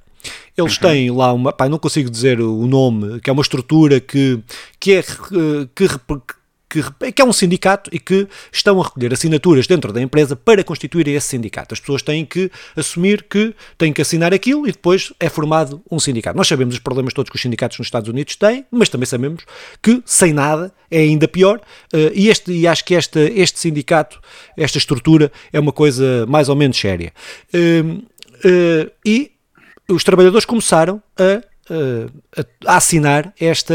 Eles 0.57 0.77
uhum. 0.77 0.81
têm 0.81 1.11
lá 1.11 1.33
uma, 1.33 1.53
pá, 1.53 1.69
não 1.69 1.79
consigo 1.79 2.11
dizer 2.11 2.41
o 2.41 2.67
nome, 2.67 3.21
que 3.21 3.31
é 3.31 3.33
uma 3.33 3.43
estrutura 3.43 4.01
que, 4.01 4.41
que 4.79 4.93
é 4.93 5.03
que, 5.03 5.89
que, 6.83 7.13
que 7.13 7.23
é 7.23 7.25
um 7.25 7.33
sindicato 7.33 7.89
e 7.93 7.99
que 7.99 8.27
estão 8.53 8.81
a 8.81 8.85
recolher 8.85 9.13
assinaturas 9.13 9.67
dentro 9.67 9.93
da 9.93 10.01
empresa 10.01 10.35
para 10.35 10.65
constituir 10.65 11.07
esse 11.09 11.29
sindicato. 11.29 11.73
As 11.73 11.81
pessoas 11.81 12.03
têm 12.03 12.25
que 12.25 12.51
assumir 12.75 13.25
que 13.29 13.55
têm 13.79 13.93
que 13.93 14.03
assinar 14.03 14.35
aquilo 14.35 14.67
e 14.67 14.73
depois 14.73 15.13
é 15.21 15.29
formado 15.29 15.81
um 15.91 16.01
sindicato. 16.01 16.37
Nós 16.37 16.49
sabemos 16.49 16.75
os 16.75 16.81
problemas 16.81 17.13
todos 17.13 17.31
que 17.31 17.37
os 17.37 17.43
sindicatos 17.43 17.79
nos 17.79 17.87
Estados 17.87 18.09
Unidos 18.09 18.35
têm, 18.37 18.67
mas 18.71 18.89
também 18.89 19.07
sabemos 19.07 19.45
que 19.81 20.03
sem 20.05 20.33
nada 20.33 20.73
é 20.91 21.01
ainda 21.01 21.29
pior 21.29 21.59
uh, 21.59 22.11
e, 22.13 22.29
este, 22.29 22.53
e 22.53 22.67
acho 22.67 22.85
que 22.85 22.95
este, 22.95 23.21
este 23.37 23.61
sindicato, 23.61 24.21
esta 24.57 24.79
estrutura 24.79 25.31
é 25.53 25.61
uma 25.61 25.73
coisa 25.73 26.27
mais 26.27 26.49
ou 26.49 26.57
menos 26.57 26.77
séria. 26.77 27.13
Uh, 27.55 27.99
uh, 27.99 28.91
e 29.05 29.34
os 29.89 30.05
trabalhadores 30.05 30.45
começaram 30.45 31.03
a, 31.19 31.43
a, 32.39 32.73
a 32.73 32.77
assinar 32.77 33.33
esta 33.39 33.75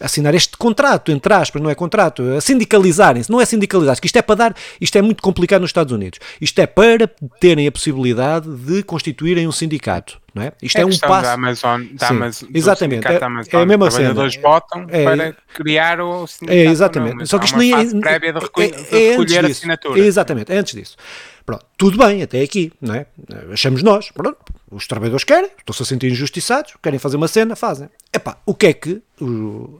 assinar 0.00 0.34
este 0.34 0.56
contrato, 0.56 1.10
entre 1.10 1.32
aspas, 1.32 1.60
não 1.60 1.70
é 1.70 1.74
contrato, 1.74 2.22
a 2.36 2.40
sindicalizarem-se, 2.40 3.30
não 3.30 3.40
é 3.40 3.44
sindicalizar-se, 3.44 4.00
que 4.00 4.06
isto 4.06 4.16
é 4.16 4.22
para 4.22 4.34
dar, 4.34 4.56
isto 4.80 4.96
é 4.96 5.02
muito 5.02 5.22
complicado 5.22 5.60
nos 5.60 5.70
Estados 5.70 5.92
Unidos, 5.92 6.18
isto 6.40 6.58
é 6.58 6.66
para 6.66 7.08
terem 7.40 7.66
a 7.66 7.72
possibilidade 7.72 8.48
de 8.48 8.82
constituírem 8.82 9.46
um 9.46 9.52
sindicato. 9.52 10.18
Não 10.34 10.42
é? 10.42 10.52
Isto 10.60 10.76
é, 10.76 10.82
é 10.82 10.84
um 10.84 10.90
passo. 10.90 11.22
Da 11.22 11.32
Amazon, 11.32 11.82
da 11.94 12.08
Amazon, 12.08 12.50
exatamente. 12.52 13.06
É, 13.06 13.24
Amazon, 13.24 13.58
é 13.58 13.62
a 13.62 13.66
mesma 13.66 13.90
cena. 13.90 14.10
Os 14.10 14.14
trabalhadores 14.14 14.36
votam 14.36 14.86
é, 14.90 15.04
para 15.04 15.36
criar 15.54 15.98
o 15.98 16.26
sindicato. 16.26 16.58
É, 16.58 16.64
exatamente. 16.66 17.26
Só 17.26 17.38
que 17.38 17.46
isto 17.46 17.56
nem 17.56 17.72
é. 17.72 18.00
prévia 18.00 18.34
de 18.34 18.38
recolher, 18.40 18.74
é, 18.92 19.06
é, 19.06 19.10
recolher 19.12 19.46
assinatura. 19.46 19.98
Exatamente, 19.98 20.52
é 20.52 20.58
antes 20.58 20.74
disso. 20.74 20.96
Pronto, 21.46 21.64
tudo 21.78 21.96
bem 21.96 22.22
até 22.22 22.42
aqui, 22.42 22.70
não 22.82 22.96
é? 22.96 23.06
Achamos 23.50 23.82
nós, 23.82 24.10
pronto, 24.10 24.36
os 24.76 24.86
trabalhadores 24.86 25.24
querem, 25.24 25.50
estão-se 25.58 25.82
a 25.82 25.86
sentir 25.86 26.10
injustiçados, 26.12 26.74
querem 26.82 26.98
fazer 26.98 27.16
uma 27.16 27.28
cena, 27.28 27.56
fazem. 27.56 27.88
Epá, 28.12 28.36
o 28.44 28.54
que 28.54 28.66
é 28.66 28.72
que 28.72 29.02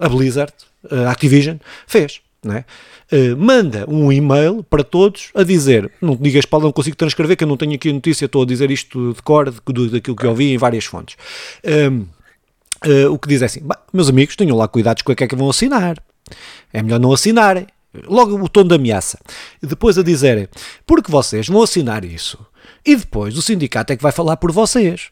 a 0.00 0.08
Blizzard, 0.08 0.52
a 0.90 1.10
Activision, 1.10 1.58
fez? 1.86 2.20
Não 2.42 2.54
é? 2.54 2.64
Uh, 3.12 3.36
manda 3.36 3.84
um 3.88 4.10
e-mail 4.10 4.62
para 4.62 4.82
todos 4.82 5.30
a 5.34 5.42
dizer, 5.42 5.90
não 6.00 6.16
digas 6.16 6.46
Paulo, 6.46 6.66
não 6.66 6.72
consigo 6.72 6.96
transcrever, 6.96 7.36
que 7.36 7.44
eu 7.44 7.48
não 7.48 7.56
tenho 7.56 7.74
aqui 7.74 7.90
a 7.90 7.92
notícia, 7.92 8.24
estou 8.24 8.42
a 8.42 8.46
dizer 8.46 8.70
isto 8.70 9.12
de 9.12 9.22
cor, 9.22 9.50
daquilo 9.50 10.16
que 10.16 10.26
eu 10.26 10.34
vi 10.34 10.52
em 10.52 10.58
várias 10.58 10.84
fontes. 10.84 11.16
Uh, 11.64 13.10
o 13.10 13.18
que 13.18 13.28
diz 13.28 13.42
é 13.42 13.46
assim, 13.46 13.62
meus 13.92 14.08
amigos, 14.08 14.36
tenham 14.36 14.56
lá 14.56 14.66
cuidados 14.68 15.02
com 15.02 15.12
o 15.12 15.16
que 15.16 15.24
é 15.24 15.28
que 15.28 15.36
vão 15.36 15.50
assinar. 15.50 16.02
É 16.72 16.82
melhor 16.82 17.00
não 17.00 17.12
assinarem. 17.12 17.66
Logo 18.04 18.36
o 18.36 18.48
tom 18.48 18.64
de 18.64 18.74
ameaça. 18.74 19.18
Depois 19.62 19.96
a 19.96 20.02
dizerem, 20.02 20.48
porque 20.86 21.10
vocês 21.10 21.48
vão 21.48 21.62
assinar 21.62 22.04
isso 22.04 22.38
e 22.86 22.96
depois 22.96 23.36
o 23.36 23.42
sindicato 23.42 23.92
é 23.92 23.96
que 23.96 24.02
vai 24.02 24.12
falar 24.12 24.36
por 24.36 24.52
vocês 24.52 25.10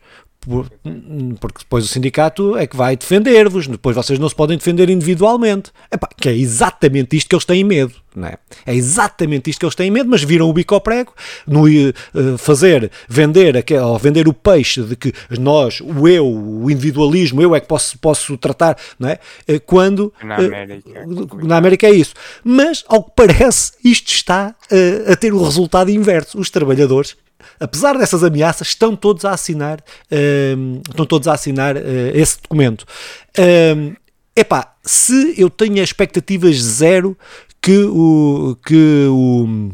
porque 1.41 1.61
depois 1.61 1.85
o 1.85 1.89
sindicato 1.89 2.57
é 2.57 2.67
que 2.67 2.77
vai 2.77 2.97
defender-vos, 2.97 3.67
depois 3.67 3.97
vocês 3.97 4.19
não 4.19 4.29
se 4.29 4.35
podem 4.35 4.59
defender 4.59 4.91
individualmente. 4.91 5.71
Epá, 5.91 6.09
que 6.17 6.29
é 6.29 6.35
exatamente 6.35 7.17
isto 7.17 7.29
que 7.29 7.35
eles 7.35 7.45
têm 7.45 7.65
medo, 7.65 7.95
não 8.15 8.29
é? 8.29 8.37
É 8.67 8.75
exatamente 8.75 9.49
isto 9.49 9.61
que 9.61 9.65
eles 9.65 9.75
têm 9.75 9.91
medo, 9.91 10.09
mas 10.11 10.23
viram 10.23 10.49
o 10.49 10.53
bico 10.53 10.75
ao 10.75 10.81
prego 10.81 11.15
no 11.47 11.65
uh, 11.67 12.39
fazer, 12.39 12.91
vender, 13.09 13.65
ou 13.83 13.99
vender 13.99 14.29
o 14.29 14.35
peixe 14.35 14.83
de 14.83 14.97
que 14.97 15.13
nós, 15.39 15.81
o 15.81 16.07
eu, 16.07 16.27
o 16.27 16.71
individualismo, 16.71 17.41
eu 17.41 17.55
é 17.55 17.61
que 17.61 17.67
posso, 17.67 17.99
posso 17.99 18.37
tratar, 18.37 18.77
não 18.99 19.09
é? 19.09 19.19
Uh, 19.49 19.61
quando 19.65 20.13
na 20.23 20.37
América, 20.37 21.05
uh, 21.07 21.47
na 21.47 21.57
América 21.57 21.87
é 21.87 21.93
isso. 21.93 22.15
Mas, 22.43 22.85
ao 22.87 23.03
que 23.03 23.13
parece, 23.17 23.73
isto 23.85 24.09
está 24.09 24.55
a 25.11 25.17
ter 25.17 25.33
o 25.33 25.43
resultado 25.43 25.91
inverso. 25.91 26.39
Os 26.39 26.51
trabalhadores 26.51 27.17
apesar 27.59 27.97
dessas 27.99 28.23
ameaças, 28.23 28.69
estão 28.69 28.95
todos 28.95 29.25
a 29.25 29.33
assinar, 29.33 29.81
uh, 29.81 30.81
estão 30.89 31.07
todos 31.07 31.29
a 31.29 31.33
assinar 31.33 31.77
uh, 31.77 31.81
esse 32.15 32.41
documento. 32.41 32.83
Uh, 33.39 33.95
epá, 34.37 34.75
se 34.83 35.35
eu 35.37 35.49
tenho 35.49 35.83
expectativas 35.83 36.57
zero 36.57 37.17
que 37.61 37.79
o 37.85 38.57
que 38.65 39.07
o 39.09 39.71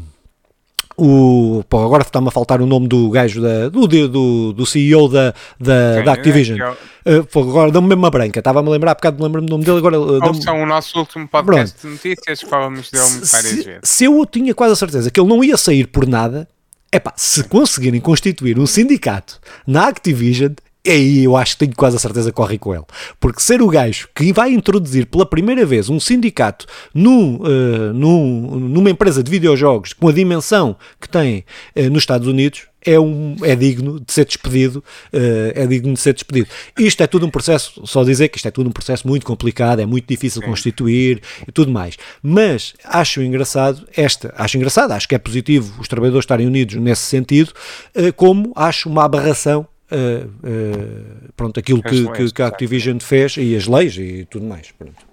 o, 1.03 1.63
pô, 1.67 1.83
agora 1.83 2.03
está-me 2.03 2.27
a 2.27 2.31
faltar 2.31 2.61
o 2.61 2.65
nome 2.67 2.87
do 2.87 3.09
gajo 3.09 3.41
da, 3.41 3.69
do, 3.69 3.87
do, 3.87 4.53
do 4.53 4.65
CEO 4.67 5.09
da, 5.09 5.33
da, 5.59 6.01
da 6.01 6.13
Activision. 6.13 6.59
Uh, 7.03 7.23
pô, 7.25 7.41
agora 7.41 7.71
dá-me 7.71 7.87
mesmo 7.87 8.03
uma 8.03 8.11
branca, 8.11 8.39
estava-me 8.39 8.67
a 8.67 8.71
lembrar, 8.71 8.91
há 8.91 8.95
bocado 8.95 9.23
lembro-me 9.23 9.47
do 9.47 9.51
nome 9.51 9.65
dele. 9.65 9.79
Agora, 9.79 9.99
uh, 9.99 10.23
Ouçam 10.23 10.61
o 10.61 10.65
nosso 10.65 10.99
último 10.99 11.27
podcast 11.27 11.75
Pronto. 11.75 11.97
de 11.97 12.07
notícias, 12.07 12.41
falamos 12.41 12.91
dele 12.91 13.03
várias 13.03 13.65
vezes. 13.65 13.79
Se 13.83 14.03
eu 14.03 14.25
tinha 14.25 14.53
quase 14.53 14.73
a 14.73 14.75
certeza 14.75 15.09
que 15.09 15.19
ele 15.19 15.29
não 15.29 15.43
ia 15.43 15.57
sair 15.57 15.87
por 15.87 16.05
nada, 16.07 16.47
Epá, 16.93 17.13
se 17.15 17.45
conseguirem 17.45 18.01
constituir 18.01 18.59
um 18.59 18.65
sindicato 18.65 19.39
na 19.65 19.87
Activision, 19.87 20.51
aí 20.89 21.23
eu 21.23 21.35
acho 21.37 21.53
que 21.53 21.65
tenho 21.65 21.75
quase 21.75 21.95
a 21.95 21.99
certeza 21.99 22.29
que 22.29 22.35
corre 22.35 22.57
com 22.57 22.73
ele. 22.73 22.83
Porque 23.19 23.41
ser 23.41 23.61
o 23.61 23.67
gajo 23.67 24.09
que 24.15 24.33
vai 24.33 24.51
introduzir 24.51 25.05
pela 25.05 25.25
primeira 25.25 25.65
vez 25.65 25.89
um 25.89 25.99
sindicato 25.99 26.65
num, 26.93 27.35
uh, 27.35 27.93
num, 27.93 28.59
numa 28.59 28.89
empresa 28.89 29.23
de 29.23 29.29
videojogos 29.29 29.93
com 29.93 30.07
a 30.07 30.11
dimensão 30.11 30.75
que 30.99 31.07
tem 31.07 31.45
uh, 31.75 31.89
nos 31.89 32.03
Estados 32.03 32.27
Unidos, 32.27 32.67
é, 32.83 32.99
um, 32.99 33.35
é 33.43 33.55
digno 33.55 33.99
de 33.99 34.11
ser 34.11 34.25
despedido, 34.25 34.83
uh, 35.13 35.51
é 35.53 35.67
digno 35.67 35.93
de 35.93 35.99
ser 35.99 36.13
despedido. 36.13 36.47
Isto 36.79 37.03
é 37.03 37.07
tudo 37.07 37.25
um 37.25 37.29
processo, 37.29 37.85
só 37.85 38.03
dizer 38.03 38.29
que 38.29 38.37
isto 38.37 38.47
é 38.47 38.51
tudo 38.51 38.69
um 38.69 38.73
processo 38.73 39.07
muito 39.07 39.25
complicado, 39.25 39.79
é 39.79 39.85
muito 39.85 40.07
difícil 40.07 40.41
de 40.41 40.47
constituir 40.47 41.21
e 41.47 41.51
tudo 41.51 41.71
mais. 41.71 41.95
Mas 42.23 42.73
acho 42.83 43.21
engraçado 43.21 43.87
esta, 43.95 44.33
acho 44.35 44.57
engraçado, 44.57 44.91
acho 44.91 45.07
que 45.07 45.15
é 45.15 45.19
positivo 45.19 45.79
os 45.79 45.87
trabalhadores 45.87 46.23
estarem 46.23 46.47
unidos 46.47 46.75
nesse 46.75 47.03
sentido, 47.03 47.51
uh, 47.95 48.11
como 48.13 48.51
acho 48.55 48.89
uma 48.89 49.05
aberração 49.05 49.67
Uh, 49.91 50.25
uh, 50.25 51.33
pronto, 51.35 51.59
aquilo 51.59 51.83
que, 51.83 52.09
que, 52.13 52.31
que, 52.31 52.41
a 52.41 52.47
Activision 52.47 52.97
fez 52.99 53.35
e 53.35 53.55
as 53.55 53.67
leis 53.67 53.97
e 53.97 54.25
tudo 54.25 54.45
mais. 54.45 54.71
Pronto. 54.71 55.05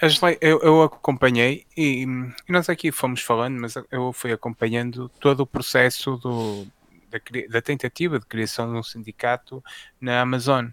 As 0.00 0.20
leis, 0.20 0.38
eu, 0.40 0.60
eu 0.60 0.82
acompanhei 0.82 1.64
e, 1.76 2.02
e, 2.02 2.06
nós 2.52 2.68
aqui 2.68 2.90
fomos 2.90 3.20
falando, 3.22 3.60
mas 3.60 3.74
eu 3.90 4.12
fui 4.12 4.32
acompanhando 4.32 5.08
todo 5.20 5.40
o 5.40 5.46
processo 5.46 6.16
do, 6.16 6.66
da, 7.12 7.20
da, 7.48 7.62
tentativa 7.62 8.18
de 8.18 8.26
criação 8.26 8.72
de 8.72 8.78
um 8.78 8.82
sindicato 8.82 9.62
na 10.00 10.20
Amazon. 10.20 10.66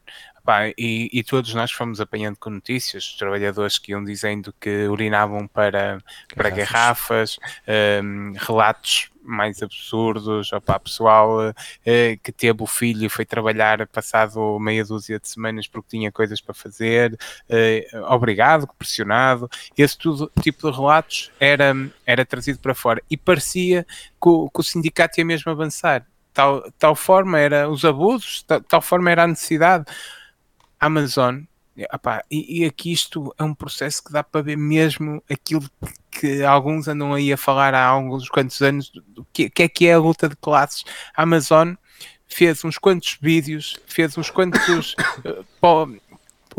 E, 0.77 1.09
e, 1.11 1.23
todos 1.23 1.53
nós 1.53 1.71
fomos 1.71 1.99
apanhando 2.01 2.37
com 2.37 2.49
notícias, 2.49 3.15
trabalhadores 3.17 3.77
que 3.77 3.91
iam 3.91 4.03
dizendo 4.03 4.53
que 4.59 4.87
urinavam 4.87 5.47
para, 5.47 5.99
para 6.35 6.49
garrafas, 6.49 7.37
um, 8.03 8.33
relatos 8.37 9.11
mais 9.29 9.61
absurdos, 9.61 10.51
opá, 10.51 10.79
pessoal 10.79 11.53
eh, 11.85 12.17
que 12.23 12.31
teve 12.31 12.63
o 12.63 12.65
filho 12.65 13.05
e 13.05 13.09
foi 13.09 13.25
trabalhar 13.25 13.85
passado 13.87 14.59
meia 14.59 14.83
dúzia 14.83 15.19
de 15.19 15.27
semanas 15.29 15.67
porque 15.67 15.89
tinha 15.89 16.11
coisas 16.11 16.41
para 16.41 16.53
fazer, 16.53 17.17
eh, 17.47 17.87
obrigado, 18.09 18.67
pressionado, 18.77 19.49
esse 19.77 19.97
tudo, 19.97 20.31
tipo 20.41 20.69
de 20.69 20.75
relatos 20.75 21.31
era, 21.39 21.73
era 22.05 22.25
trazido 22.25 22.59
para 22.59 22.73
fora. 22.73 23.01
E 23.09 23.15
parecia 23.15 23.85
que 24.21 24.29
o, 24.29 24.49
que 24.49 24.59
o 24.59 24.63
sindicato 24.63 25.19
ia 25.19 25.25
mesmo 25.25 25.51
avançar. 25.51 26.05
Tal, 26.33 26.71
tal 26.77 26.95
forma 26.95 27.39
era 27.39 27.69
os 27.69 27.83
abusos, 27.83 28.43
tal, 28.43 28.61
tal 28.61 28.81
forma 28.81 29.11
era 29.11 29.23
a 29.23 29.27
necessidade. 29.27 29.85
Amazon 30.79 31.43
e, 32.29 32.61
e, 32.61 32.65
aqui 32.65 32.91
isto 32.91 33.33
é 33.37 33.43
um 33.43 33.53
processo 33.53 34.03
que 34.03 34.11
dá 34.11 34.21
para 34.21 34.41
ver 34.41 34.57
mesmo 34.57 35.23
aquilo 35.29 35.63
que 36.11 36.43
alguns 36.43 36.87
andam 36.89 37.13
aí 37.13 37.31
a 37.31 37.37
falar 37.37 37.73
há 37.73 37.85
alguns 37.85 38.27
quantos 38.27 38.61
anos, 38.61 38.91
do 39.07 39.25
que, 39.31 39.49
que 39.49 39.63
é 39.63 39.69
que 39.69 39.87
é 39.87 39.93
a 39.93 39.99
luta 39.99 40.27
de 40.27 40.35
classes. 40.35 40.83
A 41.15 41.23
Amazon 41.23 41.75
fez 42.27 42.65
uns 42.65 42.77
quantos 42.77 43.17
vídeos, 43.21 43.77
fez 43.85 44.17
uns 44.17 44.29
quantos. 44.29 44.95
uh, 45.63 46.08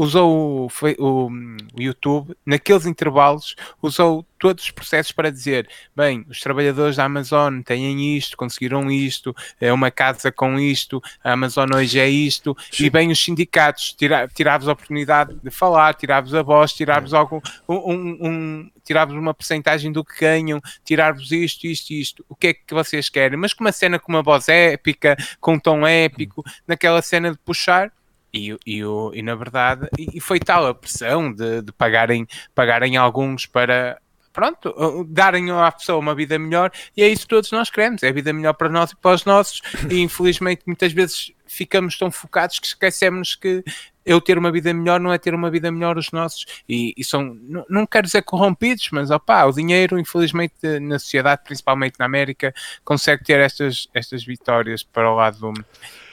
usou 0.00 0.66
o, 0.66 0.68
o, 0.98 1.30
o, 1.74 1.80
YouTube, 1.80 2.34
naqueles 2.46 2.86
intervalos, 2.86 3.54
usou 3.82 4.24
todos 4.38 4.64
os 4.64 4.70
processos 4.70 5.12
para 5.12 5.30
dizer: 5.30 5.68
bem, 5.94 6.24
os 6.28 6.40
trabalhadores 6.40 6.96
da 6.96 7.04
Amazon 7.04 7.60
têm 7.60 8.16
isto, 8.16 8.36
conseguiram 8.36 8.90
isto, 8.90 9.36
é 9.60 9.70
uma 9.70 9.90
casa 9.90 10.32
com 10.32 10.58
isto, 10.58 11.02
a 11.22 11.32
Amazon 11.32 11.68
hoje 11.74 12.00
é 12.00 12.08
isto, 12.08 12.56
Sim. 12.70 12.86
e 12.86 12.90
bem, 12.90 13.10
os 13.10 13.22
sindicatos, 13.22 13.94
tirar-vos 14.34 14.68
a 14.68 14.72
oportunidade 14.72 15.34
de 15.42 15.50
falar, 15.50 15.92
tirar-vos 15.94 16.34
a 16.34 16.42
voz, 16.42 16.72
tirar-vos 16.72 17.12
algum. 17.12 17.40
Um, 17.68 18.18
um, 18.26 18.70
tirar-vos 18.82 19.14
uma 19.14 19.34
porcentagem 19.34 19.92
do 19.92 20.02
que 20.02 20.18
ganham, 20.20 20.60
tirar-vos 20.82 21.30
isto, 21.30 21.64
isto, 21.66 21.92
isto, 21.92 22.24
o 22.28 22.34
que 22.34 22.48
é 22.48 22.54
que 22.54 22.74
vocês 22.74 23.08
querem? 23.08 23.38
Mas 23.38 23.52
com 23.52 23.62
uma 23.62 23.70
cena 23.70 23.98
com 23.98 24.10
uma 24.10 24.22
voz 24.22 24.48
épica, 24.48 25.16
com 25.38 25.54
um 25.54 25.60
tom 25.60 25.86
épico, 25.86 26.42
naquela 26.66 27.00
cena 27.02 27.30
de 27.30 27.38
puxar, 27.38 27.92
e, 28.32 28.56
e, 28.66 28.80
e 29.14 29.22
na 29.22 29.34
verdade, 29.34 29.88
e 29.98 30.20
foi 30.20 30.38
tal 30.38 30.66
a 30.66 30.74
pressão 30.74 31.32
de, 31.32 31.62
de 31.62 31.72
pagarem, 31.72 32.26
pagarem 32.54 32.96
alguns 32.96 33.46
para 33.46 34.00
pronto, 34.32 35.04
darem 35.08 35.50
à 35.50 35.70
pessoa 35.72 35.98
uma 35.98 36.14
vida 36.14 36.38
melhor. 36.38 36.70
E 36.96 37.02
é 37.02 37.08
isso 37.08 37.22
que 37.22 37.28
todos 37.28 37.50
nós 37.50 37.70
queremos, 37.70 38.02
é 38.02 38.08
a 38.08 38.12
vida 38.12 38.32
melhor 38.32 38.54
para 38.54 38.68
nós 38.68 38.92
e 38.92 38.96
para 38.96 39.14
os 39.14 39.24
nossos. 39.24 39.60
E 39.90 40.00
infelizmente 40.00 40.62
muitas 40.66 40.92
vezes 40.92 41.32
ficamos 41.46 41.98
tão 41.98 42.10
focados 42.10 42.58
que 42.58 42.66
esquecemos 42.66 43.34
que 43.34 43.64
eu 44.04 44.20
ter 44.20 44.38
uma 44.38 44.50
vida 44.50 44.72
melhor 44.72 44.98
não 44.98 45.12
é 45.12 45.18
ter 45.18 45.34
uma 45.34 45.50
vida 45.50 45.70
melhor 45.70 45.98
os 45.98 46.10
nossos. 46.10 46.46
E, 46.68 46.94
e 46.96 47.04
são, 47.04 47.36
não, 47.42 47.66
não 47.68 47.86
quero 47.86 48.06
dizer 48.06 48.22
corrompidos, 48.22 48.88
mas 48.92 49.10
opá, 49.10 49.44
o 49.44 49.52
dinheiro 49.52 49.98
infelizmente 49.98 50.78
na 50.80 50.98
sociedade, 50.98 51.42
principalmente 51.44 51.98
na 51.98 52.06
América 52.06 52.54
consegue 52.84 53.24
ter 53.24 53.40
estas, 53.40 53.88
estas 53.92 54.24
vitórias 54.24 54.82
para 54.82 55.10
o 55.10 55.14
lado 55.14 55.52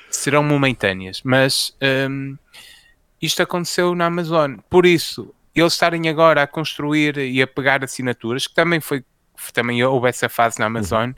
serão 0.09 0.43
momentâneas, 0.43 1.21
mas 1.23 1.75
um, 2.09 2.37
isto 3.21 3.41
aconteceu 3.41 3.93
na 3.95 4.05
Amazon. 4.05 4.57
Por 4.69 4.85
isso, 4.85 5.33
eles 5.55 5.73
estarem 5.73 6.07
agora 6.07 6.43
a 6.43 6.47
construir 6.47 7.17
e 7.17 7.41
a 7.41 7.47
pegar 7.47 7.83
assinaturas, 7.83 8.47
que 8.47 8.53
também 8.53 8.79
foi, 8.79 9.03
também 9.53 9.83
houve 9.83 10.09
essa 10.09 10.29
fase 10.29 10.59
na 10.59 10.65
Amazon, 10.65 11.11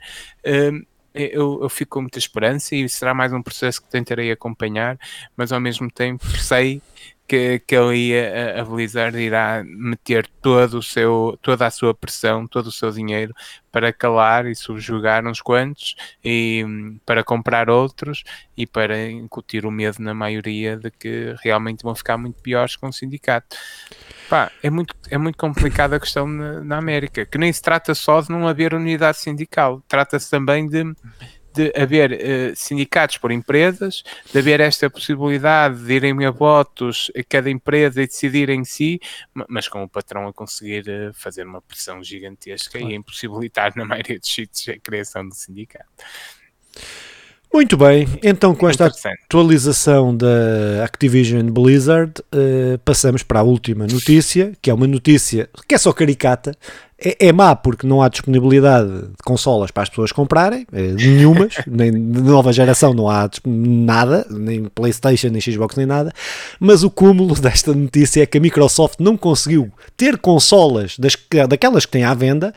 uhum. 0.44 0.78
um, 0.78 0.86
eu, 1.12 1.58
eu, 1.62 1.68
fico 1.68 1.94
com 1.94 2.02
muita 2.02 2.18
esperança 2.18 2.74
e 2.76 2.88
será 2.88 3.12
mais 3.12 3.32
um 3.32 3.42
processo 3.42 3.82
que 3.82 3.88
tentarei 3.88 4.30
acompanhar, 4.30 4.96
mas 5.36 5.50
ao 5.50 5.60
mesmo 5.60 5.90
tempo 5.90 6.24
sei 6.38 6.80
que, 7.30 7.60
que 7.60 7.76
ali 7.76 8.12
a, 8.18 8.60
a 8.60 8.64
Blizzard 8.64 9.16
irá 9.16 9.62
meter 9.64 10.26
todo 10.42 10.78
o 10.78 10.82
seu, 10.82 11.38
toda 11.40 11.64
a 11.64 11.70
sua 11.70 11.94
pressão, 11.94 12.44
todo 12.44 12.66
o 12.66 12.72
seu 12.72 12.90
dinheiro 12.90 13.32
para 13.70 13.92
calar 13.92 14.46
e 14.46 14.54
subjugar 14.56 15.24
uns 15.24 15.40
quantos 15.40 15.94
e 16.24 16.66
para 17.06 17.22
comprar 17.22 17.70
outros 17.70 18.24
e 18.56 18.66
para 18.66 19.08
incutir 19.08 19.64
o 19.64 19.70
medo 19.70 20.02
na 20.02 20.12
maioria 20.12 20.76
de 20.76 20.90
que 20.90 21.36
realmente 21.40 21.84
vão 21.84 21.94
ficar 21.94 22.18
muito 22.18 22.42
piores 22.42 22.74
com 22.74 22.88
o 22.88 22.92
sindicato. 22.92 23.56
Pá, 24.28 24.50
é 24.60 24.68
muito, 24.68 24.92
é 25.08 25.16
muito 25.16 25.38
complicada 25.38 25.94
a 25.94 26.00
questão 26.00 26.26
na, 26.26 26.64
na 26.64 26.78
América, 26.78 27.24
que 27.24 27.38
nem 27.38 27.52
se 27.52 27.62
trata 27.62 27.94
só 27.94 28.20
de 28.20 28.30
não 28.30 28.48
haver 28.48 28.74
unidade 28.74 29.18
sindical, 29.18 29.80
trata-se 29.86 30.28
também 30.28 30.66
de 30.66 30.82
de 31.52 31.72
haver 31.76 32.12
uh, 32.12 32.56
sindicatos 32.56 33.18
por 33.18 33.32
empresas, 33.32 34.02
de 34.32 34.38
haver 34.38 34.60
esta 34.60 34.88
possibilidade 34.88 35.84
de 35.84 35.92
irem 35.92 36.24
a 36.24 36.30
votos 36.30 37.10
a 37.16 37.22
cada 37.22 37.50
empresa 37.50 38.02
e 38.02 38.06
decidir 38.06 38.48
em 38.48 38.64
si, 38.64 39.00
mas 39.48 39.68
com 39.68 39.82
o 39.82 39.88
patrão 39.88 40.28
a 40.28 40.32
conseguir 40.32 40.84
uh, 40.88 41.12
fazer 41.14 41.46
uma 41.46 41.60
pressão 41.60 42.02
gigantesca 42.02 42.78
claro. 42.78 42.92
e 42.92 42.96
impossibilitar 42.96 43.72
na 43.76 43.84
maioria 43.84 44.18
dos 44.18 44.32
sítios 44.32 44.68
a 44.68 44.78
criação 44.78 45.28
do 45.28 45.34
sindicato. 45.34 45.88
Muito 47.52 47.76
bem, 47.76 48.06
então 48.22 48.54
com 48.54 48.68
esta 48.68 48.86
atualização 49.24 50.16
da 50.16 50.84
Activision 50.84 51.50
Blizzard, 51.50 52.12
uh, 52.32 52.78
passamos 52.84 53.24
para 53.24 53.40
a 53.40 53.42
última 53.42 53.88
notícia, 53.88 54.52
que 54.62 54.70
é 54.70 54.74
uma 54.74 54.86
notícia 54.86 55.50
que 55.66 55.74
é 55.74 55.78
só 55.78 55.92
caricata, 55.92 56.52
é, 57.02 57.28
é 57.28 57.32
má 57.32 57.56
porque 57.56 57.86
não 57.86 58.02
há 58.02 58.08
disponibilidade 58.08 58.88
de 58.88 59.22
consolas 59.24 59.70
para 59.70 59.82
as 59.82 59.88
pessoas 59.88 60.12
comprarem, 60.12 60.66
é, 60.72 60.92
nenhumas, 60.92 61.54
nem 61.66 61.90
de 61.90 62.20
nova 62.20 62.52
geração 62.52 62.92
não 62.92 63.08
há 63.08 63.28
nada, 63.46 64.26
nem 64.30 64.64
Playstation, 64.64 65.28
nem 65.28 65.40
Xbox, 65.40 65.76
nem 65.76 65.86
nada, 65.86 66.12
mas 66.58 66.82
o 66.84 66.90
cúmulo 66.90 67.34
desta 67.40 67.72
notícia 67.72 68.22
é 68.22 68.26
que 68.26 68.38
a 68.38 68.40
Microsoft 68.40 69.00
não 69.00 69.16
conseguiu 69.16 69.72
ter 69.96 70.18
consolas 70.18 70.98
das, 70.98 71.16
daquelas 71.48 71.86
que 71.86 71.92
tem 71.92 72.04
à 72.04 72.14
venda 72.14 72.54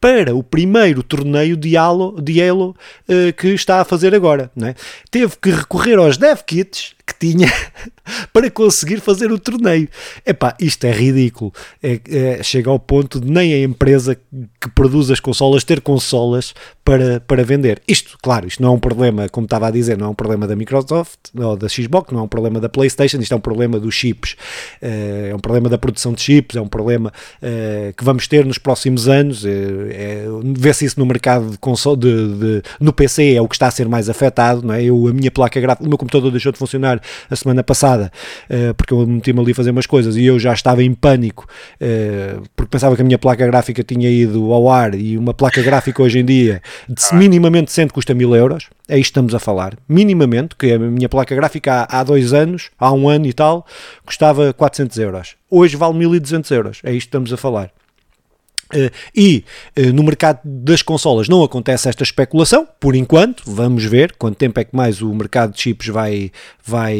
para 0.00 0.34
o 0.34 0.42
primeiro 0.42 1.02
torneio 1.02 1.56
de 1.56 1.76
Halo, 1.76 2.20
de 2.20 2.42
Halo 2.42 2.76
uh, 3.08 3.32
que 3.32 3.48
está 3.48 3.80
a 3.80 3.84
fazer 3.84 4.14
agora. 4.14 4.50
É? 4.62 4.74
Teve 5.10 5.34
que 5.40 5.50
recorrer 5.50 5.98
aos 5.98 6.16
dev 6.16 6.40
kits 6.46 6.95
que 7.06 7.14
tinha 7.18 7.48
para 8.32 8.50
conseguir 8.50 9.00
fazer 9.00 9.30
o 9.30 9.38
torneio. 9.38 9.88
Epá, 10.24 10.56
isto 10.60 10.84
é 10.84 10.92
ridículo. 10.92 11.52
É, 11.82 12.00
é, 12.08 12.42
chega 12.42 12.68
ao 12.68 12.78
ponto 12.78 13.20
de 13.20 13.30
nem 13.30 13.54
a 13.54 13.62
empresa 13.62 14.16
que 14.60 14.68
produz 14.74 15.10
as 15.10 15.20
consolas 15.20 15.62
ter 15.62 15.80
consolas 15.80 16.52
para, 16.86 17.18
para 17.18 17.42
vender. 17.42 17.82
Isto, 17.88 18.16
claro, 18.22 18.46
isto 18.46 18.62
não 18.62 18.68
é 18.68 18.72
um 18.76 18.78
problema, 18.78 19.28
como 19.28 19.44
estava 19.44 19.66
a 19.66 19.72
dizer, 19.72 19.98
não 19.98 20.06
é 20.06 20.10
um 20.10 20.14
problema 20.14 20.46
da 20.46 20.54
Microsoft 20.54 21.18
ou 21.36 21.56
da 21.56 21.68
Xbox, 21.68 22.12
não 22.12 22.20
é 22.20 22.22
um 22.22 22.28
problema 22.28 22.60
da 22.60 22.68
PlayStation, 22.68 23.18
isto 23.18 23.34
é 23.34 23.36
um 23.36 23.40
problema 23.40 23.80
dos 23.80 23.92
chips. 23.92 24.36
Eh, 24.80 25.30
é 25.32 25.34
um 25.34 25.40
problema 25.40 25.68
da 25.68 25.76
produção 25.76 26.12
de 26.12 26.22
chips, 26.22 26.54
é 26.54 26.60
um 26.60 26.68
problema 26.68 27.12
uh, 27.42 27.92
que 27.92 28.04
vamos 28.04 28.28
ter 28.28 28.44
nos 28.44 28.58
próximos 28.58 29.08
anos. 29.08 29.44
É, 29.44 29.50
é, 29.50 30.26
Vê-se 30.56 30.84
isso 30.84 31.00
no 31.00 31.06
mercado 31.06 31.50
de 31.50 31.58
console, 31.58 31.98
de, 31.98 32.34
de, 32.38 32.62
no 32.78 32.92
PC, 32.92 33.34
é 33.34 33.42
o 33.42 33.48
que 33.48 33.56
está 33.56 33.66
a 33.66 33.70
ser 33.72 33.88
mais 33.88 34.08
afetado. 34.08 34.64
Não 34.64 34.72
é? 34.72 34.84
Eu, 34.84 35.08
a 35.08 35.12
minha 35.12 35.30
placa 35.32 35.60
gráfica, 35.60 35.84
o 35.84 35.88
meu 35.88 35.98
computador 35.98 36.30
deixou 36.30 36.52
de 36.52 36.58
funcionar 36.58 37.00
a 37.28 37.34
semana 37.34 37.64
passada, 37.64 38.12
porque 38.76 38.94
eu 38.94 39.04
meti-me 39.04 39.40
ali 39.40 39.50
a 39.50 39.54
fazer 39.56 39.70
umas 39.72 39.86
coisas 39.86 40.16
e 40.16 40.24
eu 40.24 40.38
já 40.38 40.52
estava 40.52 40.84
em 40.84 40.94
pânico, 40.94 41.48
porque 42.54 42.70
pensava 42.70 42.94
que 42.94 43.02
a 43.02 43.04
minha 43.04 43.18
placa 43.18 43.44
gráfica 43.44 43.82
tinha 43.82 44.08
ido 44.08 44.52
ao 44.52 44.70
ar 44.70 44.94
e 44.94 45.18
uma 45.18 45.34
placa 45.34 45.60
gráfica 45.62 46.02
hoje 46.02 46.20
em 46.20 46.24
dia, 46.24 46.62
de, 46.88 47.14
minimamente 47.14 47.66
decente, 47.66 47.92
custa 47.92 48.14
mil 48.14 48.34
euros. 48.34 48.68
É 48.88 48.98
isto 48.98 49.12
que 49.12 49.18
estamos 49.18 49.34
a 49.34 49.38
falar. 49.38 49.76
Minimamente, 49.88 50.56
que 50.56 50.72
a 50.72 50.78
minha 50.78 51.08
placa 51.08 51.34
gráfica 51.34 51.86
há, 51.88 52.00
há 52.00 52.04
dois 52.04 52.32
anos, 52.32 52.70
há 52.78 52.92
um 52.92 53.08
ano 53.08 53.26
e 53.26 53.32
tal, 53.32 53.66
custava 54.04 54.52
400 54.52 54.98
euros. 54.98 55.36
Hoje 55.50 55.76
vale 55.76 55.94
1200 55.94 56.50
euros. 56.50 56.80
É 56.84 56.92
isto 56.92 57.06
que 57.06 57.08
estamos 57.08 57.32
a 57.32 57.36
falar. 57.36 57.70
Uh, 58.74 58.90
e 59.14 59.44
uh, 59.78 59.92
no 59.92 60.02
mercado 60.02 60.40
das 60.44 60.82
consolas 60.82 61.28
não 61.28 61.44
acontece 61.44 61.88
esta 61.88 62.02
especulação, 62.02 62.66
por 62.80 62.96
enquanto, 62.96 63.44
vamos 63.46 63.84
ver 63.84 64.12
quanto 64.18 64.36
tempo 64.36 64.58
é 64.58 64.64
que 64.64 64.74
mais 64.74 65.00
o 65.00 65.14
mercado 65.14 65.52
de 65.52 65.60
chips 65.60 65.86
vai, 65.86 66.32
vai 66.64 66.98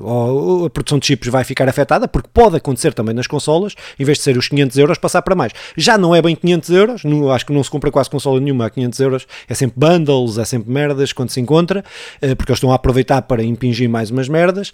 ou 0.00 0.66
a 0.66 0.70
produção 0.70 0.98
de 1.00 1.06
chips 1.06 1.28
vai 1.28 1.42
ficar 1.42 1.68
afetada, 1.68 2.06
porque 2.06 2.28
pode 2.32 2.56
acontecer 2.56 2.94
também 2.94 3.14
nas 3.14 3.26
consolas, 3.26 3.74
em 3.98 4.04
vez 4.04 4.18
de 4.18 4.24
ser 4.24 4.36
os 4.36 4.48
500 4.48 4.78
euros, 4.78 4.98
passar 4.98 5.22
para 5.22 5.34
mais. 5.34 5.52
Já 5.76 5.98
não 5.98 6.14
é 6.14 6.22
bem 6.22 6.36
500 6.36 6.70
euros, 6.70 7.04
não, 7.04 7.32
acho 7.32 7.44
que 7.44 7.52
não 7.52 7.64
se 7.64 7.70
compra 7.70 7.90
quase 7.90 8.08
consola 8.08 8.38
nenhuma 8.38 8.66
a 8.66 8.70
500 8.70 9.00
euros, 9.00 9.26
é 9.48 9.54
sempre 9.54 9.80
bundles, 9.80 10.38
é 10.38 10.44
sempre 10.44 10.70
merdas 10.70 11.12
quando 11.12 11.30
se 11.30 11.40
encontra, 11.40 11.80
uh, 12.22 12.36
porque 12.36 12.52
eles 12.52 12.58
estão 12.58 12.70
a 12.70 12.76
aproveitar 12.76 13.22
para 13.22 13.42
impingir 13.42 13.90
mais 13.90 14.10
umas 14.10 14.28
merdas, 14.28 14.72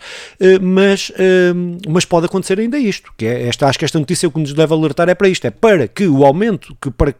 mas, 0.60 1.12
mas 1.88 2.04
pode 2.04 2.26
acontecer 2.26 2.58
ainda 2.58 2.78
isto, 2.78 3.12
que 3.16 3.26
é 3.26 3.48
esta, 3.48 3.66
acho 3.66 3.78
que 3.78 3.84
esta 3.84 3.98
notícia 3.98 4.28
que 4.30 4.38
nos 4.38 4.52
deve 4.52 4.72
alertar 4.72 5.08
é 5.08 5.14
para 5.14 5.28
isto, 5.28 5.46
é 5.46 5.50
para 5.50 5.86
que 5.86 6.01
que 6.02 6.08
o 6.08 6.24
aumento, 6.24 6.76
que 6.80 6.90
para 6.90 7.12
que, 7.12 7.18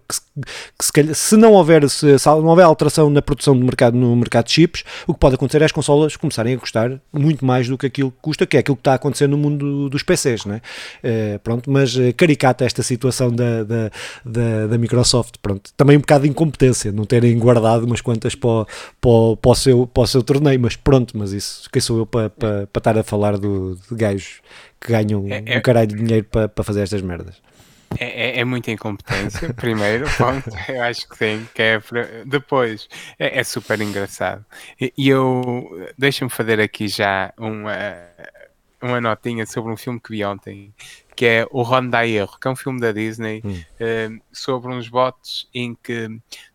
que 0.78 0.84
se, 0.84 0.92
calhar, 0.92 1.14
se, 1.14 1.36
não 1.36 1.52
houver 1.52 1.88
se, 1.88 2.18
se, 2.18 2.28
não 2.28 2.46
houver 2.46 2.64
alteração 2.64 3.08
na 3.08 3.22
produção 3.22 3.56
do 3.56 3.64
mercado 3.64 3.96
no 3.96 4.14
mercado 4.16 4.46
de 4.46 4.52
chips, 4.52 4.82
o 5.06 5.14
que 5.14 5.20
pode 5.20 5.36
acontecer 5.36 5.62
é 5.62 5.64
as 5.64 5.72
consolas 5.72 6.16
começarem 6.16 6.54
a 6.54 6.58
custar 6.58 7.00
muito 7.12 7.44
mais 7.44 7.68
do 7.68 7.78
que 7.78 7.86
aquilo 7.86 8.10
que 8.10 8.18
custa, 8.20 8.46
que 8.46 8.56
é 8.56 8.60
aquilo 8.60 8.76
que 8.76 8.80
está 8.80 8.92
a 8.92 8.94
acontecer 8.96 9.28
no 9.28 9.38
mundo 9.38 9.88
dos 9.88 10.02
PCs, 10.02 10.44
não 10.46 10.54
é? 10.54 10.58
Uh, 10.58 11.38
pronto, 11.40 11.70
mas 11.70 11.94
uh, 11.94 12.12
caricata 12.16 12.64
esta 12.64 12.82
situação 12.82 13.30
da, 13.30 13.62
da, 13.62 13.90
da, 14.24 14.66
da, 14.68 14.78
Microsoft, 14.78 15.36
pronto, 15.40 15.70
também 15.76 15.96
um 15.96 16.00
bocado 16.00 16.24
de 16.24 16.30
incompetência, 16.30 16.90
não 16.90 17.04
terem 17.04 17.38
guardado 17.38 17.84
umas 17.84 18.00
quantas 18.00 18.34
para, 18.34 18.48
o, 18.48 18.66
para, 19.00 19.36
para, 19.40 19.50
o 19.50 19.54
seu, 19.54 19.86
para 19.86 20.02
o 20.02 20.06
seu 20.06 20.22
torneio, 20.22 20.58
mas 20.58 20.74
pronto, 20.74 21.16
mas 21.16 21.32
isso, 21.32 21.68
quem 21.70 21.80
sou 21.80 21.98
eu 21.98 22.06
para, 22.06 22.30
para, 22.30 22.66
para 22.66 22.80
estar 22.80 22.98
a 22.98 23.02
falar 23.04 23.38
do, 23.38 23.76
de 23.88 23.94
gajos 23.94 24.40
que 24.80 24.92
ganham 24.92 25.26
é, 25.28 25.42
é, 25.46 25.58
um 25.58 25.62
caralho 25.62 25.86
de 25.86 25.94
dinheiro 25.94 26.26
para, 26.30 26.48
para 26.48 26.64
fazer 26.64 26.82
estas 26.82 27.00
merdas. 27.02 27.36
É, 27.99 28.38
é, 28.38 28.40
é, 28.40 28.45
muita 28.45 28.70
incompetência, 28.70 29.53
primeiro 29.55 30.07
ponto, 30.16 30.51
eu 30.68 30.82
acho 30.82 31.09
que 31.09 31.16
sim, 31.16 31.49
que 31.55 31.62
é, 31.62 31.82
depois, 32.26 32.88
é, 33.18 33.40
é 33.40 33.45
super 33.45 33.80
engraçado. 33.80 34.45
E, 34.80 35.09
eu, 35.09 35.68
deixa-me 35.97 36.30
fazer 36.30 36.61
aqui 36.61 36.88
já 36.88 37.32
uma, 37.38 37.74
uma 38.80 39.01
notinha 39.01 39.47
sobre 39.47 39.72
um 39.72 39.76
filme 39.76 40.01
que 40.01 40.11
vi 40.11 40.24
ontem, 40.24 40.74
que 41.14 41.26
é 41.26 41.47
o 41.51 41.62
Ronda 41.62 42.07
Erro, 42.07 42.38
que 42.40 42.49
é 42.49 42.51
um 42.51 42.57
filme 42.57 42.80
da 42.80 42.93
Disney, 42.93 43.43
hum. 43.45 43.62
uh, 43.80 44.22
sobre 44.32 44.72
uns 44.72 44.88
bots 44.88 45.49
em 45.55 45.74
que 45.74 46.09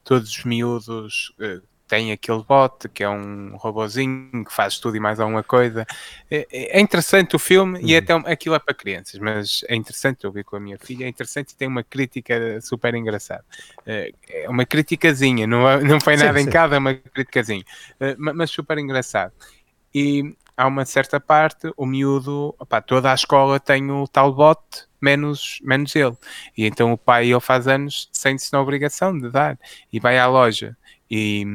todos 0.04 0.30
os 0.30 0.44
miúdos 0.44 1.34
uh, 1.40 1.62
tem 1.88 2.12
aquele 2.12 2.44
bot 2.44 2.90
que 2.90 3.04
é 3.04 3.10
um 3.10 3.56
robozinho 3.56 4.44
que 4.46 4.54
faz 4.54 4.78
tudo 4.78 4.98
e 4.98 5.00
mais 5.00 5.20
alguma 5.20 5.42
coisa. 5.42 5.86
É, 6.30 6.46
é 6.52 6.80
interessante 6.80 7.36
o 7.36 7.40
filme 7.40 7.80
uhum. 7.80 7.86
e 7.86 7.96
até 7.96 8.14
aquilo 8.14 8.56
é 8.56 8.60
para 8.60 8.74
crianças, 8.74 9.20
mas 9.20 9.64
é 9.68 9.76
interessante, 9.76 10.26
eu 10.26 10.32
vi 10.32 10.44
com 10.44 10.58
a 10.58 10.60
minha 10.60 10.78
filha, 10.78 11.06
é 11.06 11.08
interessante 11.08 11.52
e 11.52 11.56
tem 11.56 11.68
uma 11.68 11.84
crítica 11.84 12.60
super 12.62 12.94
engraçada. 12.94 13.46
É, 13.86 14.12
é 14.30 14.50
uma 14.50 14.66
criticazinha, 14.66 15.48
não, 15.48 15.68
é, 15.68 15.82
não 15.82 16.00
foi 16.02 16.18
nada 16.18 16.38
sim, 16.40 16.48
em 16.48 16.50
casa, 16.50 16.76
é 16.76 16.80
uma 16.80 16.94
criticazinha, 16.94 17.64
é, 18.00 18.16
mas 18.18 18.52
super 18.52 18.78
engraçado. 18.78 19.32
E 19.96 20.36
há 20.58 20.68
uma 20.68 20.84
certa 20.84 21.20
parte, 21.20 21.72
o 21.78 21.86
miúdo, 21.86 22.54
opa, 22.60 22.82
toda 22.82 23.12
a 23.12 23.16
escola 23.16 23.60
tem 23.60 23.90
o 23.90 24.08
tal 24.08 24.34
bot, 24.34 24.60
menos, 25.00 25.60
menos 25.64 25.96
ele. 25.96 26.18
E 26.58 26.66
então 26.66 26.92
o 26.92 26.98
pai, 26.98 27.32
ele 27.32 27.40
faz 27.40 27.68
anos, 27.68 28.10
sente-se 28.12 28.52
na 28.52 28.60
obrigação 28.60 29.18
de 29.18 29.30
dar. 29.30 29.58
E 29.94 30.00
vai 30.00 30.18
à 30.18 30.28
loja 30.28 30.76
e, 31.10 31.46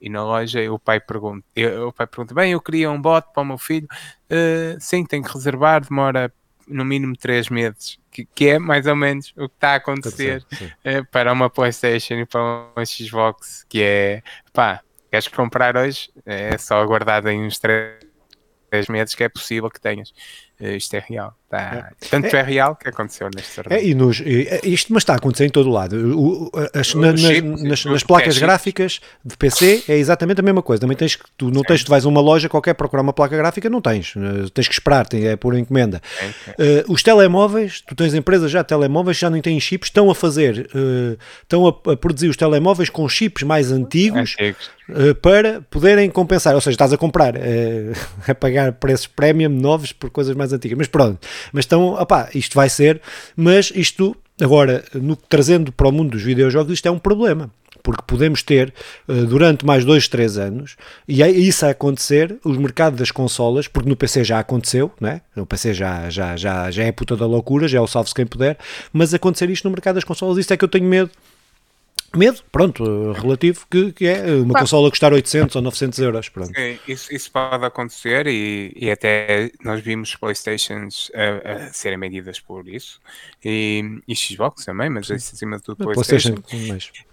e 0.00 0.08
na 0.08 0.22
loja 0.22 0.60
o 0.72 0.78
pai 0.78 1.00
pergunta, 1.00 1.44
eu, 1.54 1.88
o 1.88 1.92
pai 1.92 2.06
pergunta, 2.06 2.34
bem, 2.34 2.52
eu 2.52 2.60
queria 2.60 2.90
um 2.90 3.00
bot 3.00 3.26
para 3.32 3.42
o 3.42 3.46
meu 3.46 3.58
filho, 3.58 3.88
uh, 4.30 4.80
sim, 4.80 5.04
tem 5.04 5.22
que 5.22 5.32
reservar, 5.32 5.86
demora 5.86 6.32
no 6.66 6.84
mínimo 6.84 7.16
3 7.16 7.48
meses, 7.50 7.98
que, 8.10 8.24
que, 8.24 8.48
é 8.48 8.58
mais 8.58 8.86
ou 8.86 8.96
menos 8.96 9.32
o 9.36 9.48
que 9.48 9.54
está 9.54 9.72
a 9.72 9.76
acontecer 9.76 10.44
uh, 10.52 11.04
para 11.10 11.32
uma 11.32 11.50
Playstation 11.50 12.14
e 12.14 12.26
para 12.26 12.40
uma 12.40 12.86
Xbox, 12.86 13.64
que 13.68 13.82
é, 13.82 14.22
pá, 14.52 14.80
queres 15.10 15.28
comprar 15.28 15.76
hoje, 15.76 16.10
é 16.24 16.56
só 16.58 16.80
aguardar 16.80 17.26
em 17.26 17.44
uns 17.44 17.58
3 17.58 18.88
meses 18.88 19.14
que 19.14 19.24
é 19.24 19.28
possível 19.28 19.70
que 19.70 19.80
tenhas. 19.80 20.12
Uh, 20.60 20.76
isto 20.76 20.94
é 20.94 21.04
real. 21.06 21.34
Tá. 21.54 21.90
É. 22.00 22.08
Tanto 22.08 22.34
é, 22.34 22.40
é, 22.40 22.42
real 22.42 22.74
que 22.74 22.88
aconteceu 22.88 23.28
neste 23.34 23.60
é, 23.70 23.84
e 23.84 23.94
nos, 23.94 24.20
é, 24.20 24.60
Isto 24.64 24.92
mas 24.92 25.02
está 25.02 25.12
a 25.12 25.16
acontecer 25.16 25.44
em 25.44 25.48
todo 25.48 25.68
o 25.68 25.72
lado. 25.72 26.18
O, 26.18 26.50
as, 26.72 26.94
na, 26.94 27.12
nas, 27.12 27.42
nas, 27.62 27.84
nas 27.84 28.02
placas 28.02 28.38
gráficas 28.38 29.00
de 29.24 29.36
PC 29.36 29.84
é 29.88 29.96
exatamente 29.96 30.40
a 30.40 30.42
mesma 30.42 30.62
coisa. 30.62 30.80
Também 30.80 30.96
tens 30.96 31.14
que, 31.14 31.24
tu 31.36 31.50
não 31.50 31.62
tens, 31.62 31.84
tu 31.84 31.90
vais 31.90 32.04
a 32.04 32.08
uma 32.08 32.20
loja 32.20 32.48
qualquer 32.48 32.74
procurar 32.74 33.02
uma 33.02 33.12
placa 33.12 33.36
gráfica, 33.36 33.70
não 33.70 33.80
tens. 33.80 34.14
Eh, 34.16 34.48
tens 34.52 34.66
que 34.66 34.74
esperar, 34.74 35.06
é 35.12 35.36
por 35.36 35.56
encomenda. 35.56 36.00
Uh, 36.48 36.92
os 36.92 37.02
telemóveis, 37.02 37.80
tu 37.80 37.94
tens 37.94 38.14
empresas 38.14 38.50
já 38.50 38.64
telemóveis, 38.64 39.16
já 39.16 39.30
não 39.30 39.40
têm 39.40 39.60
chips, 39.60 39.88
estão 39.88 40.10
a 40.10 40.14
fazer, 40.14 40.68
uh, 40.74 41.18
estão 41.42 41.66
a, 41.66 41.92
a, 41.92 41.96
produzir 41.96 42.28
os 42.28 42.36
telemóveis 42.36 42.90
com 42.90 43.08
chips 43.08 43.42
mais 43.42 43.70
antigos. 43.70 44.34
Uh, 44.40 44.54
para 45.22 45.62
poderem 45.62 46.10
compensar, 46.10 46.54
ou 46.54 46.60
seja, 46.60 46.74
estás 46.74 46.92
a 46.92 46.98
comprar, 46.98 47.34
a 48.28 48.34
pagar 48.34 48.72
preços 48.72 49.06
premium 49.06 49.48
novos 49.48 49.92
por 49.92 50.10
coisas 50.10 50.36
mais 50.36 50.52
antigas, 50.52 50.76
mas 50.76 50.88
pronto, 50.88 51.26
mas 51.52 51.64
estão, 51.64 51.94
opá, 51.94 52.28
isto 52.34 52.54
vai 52.54 52.68
ser, 52.68 53.00
mas 53.36 53.72
isto, 53.74 54.16
agora, 54.40 54.84
no, 54.94 55.16
trazendo 55.16 55.72
para 55.72 55.88
o 55.88 55.92
mundo 55.92 56.10
dos 56.10 56.22
videojogos, 56.22 56.72
isto 56.72 56.86
é 56.86 56.90
um 56.90 56.98
problema. 56.98 57.50
Porque 57.82 58.02
podemos 58.06 58.42
ter 58.42 58.72
uh, 59.06 59.26
durante 59.26 59.66
mais 59.66 59.84
dois, 59.84 60.08
três 60.08 60.38
anos, 60.38 60.74
e 61.06 61.22
é 61.22 61.30
isso 61.30 61.66
a 61.66 61.70
acontecer, 61.70 62.38
os 62.42 62.56
mercados 62.56 62.98
das 62.98 63.10
consolas, 63.10 63.68
porque 63.68 63.90
no 63.90 63.94
PC 63.94 64.24
já 64.24 64.38
aconteceu, 64.38 64.90
né? 64.98 65.20
no 65.36 65.44
PC 65.44 65.74
já, 65.74 66.08
já, 66.08 66.34
já, 66.34 66.70
já 66.70 66.82
é 66.82 66.90
puta 66.90 67.14
da 67.14 67.26
loucura, 67.26 67.68
já 67.68 67.76
é 67.76 67.80
o 67.82 67.86
salve-se 67.86 68.14
quem 68.14 68.24
puder, 68.24 68.56
mas 68.90 69.12
acontecer 69.12 69.50
isto 69.50 69.64
no 69.64 69.70
mercado 69.70 69.96
das 69.96 70.04
consolas, 70.04 70.38
isso 70.38 70.50
é 70.50 70.56
que 70.56 70.64
eu 70.64 70.68
tenho 70.68 70.86
medo 70.86 71.10
medo, 72.18 72.42
pronto, 72.50 73.12
relativo, 73.12 73.66
que, 73.70 73.92
que 73.92 74.06
é 74.06 74.24
uma 74.36 74.58
consola 74.58 74.90
custar 74.90 75.12
800 75.12 75.56
ou 75.56 75.62
900 75.62 75.98
euros. 76.00 76.28
Pronto. 76.28 76.52
Sim, 76.54 76.78
isso, 76.86 77.14
isso 77.14 77.30
pode 77.30 77.64
acontecer 77.64 78.26
e, 78.26 78.72
e 78.76 78.90
até 78.90 79.50
nós 79.62 79.80
vimos 79.80 80.14
Playstations 80.16 81.10
a, 81.14 81.66
a 81.66 81.72
serem 81.72 81.98
medidas 81.98 82.40
por 82.40 82.68
isso 82.68 83.00
e, 83.44 84.00
e 84.06 84.14
Xbox 84.14 84.64
também, 84.64 84.90
mas 84.90 85.10
isso 85.10 85.34
acima 85.34 85.56
de 85.56 85.62
tudo 85.62 85.84
PlayStation. 85.84 86.34
PlayStation 86.34 87.04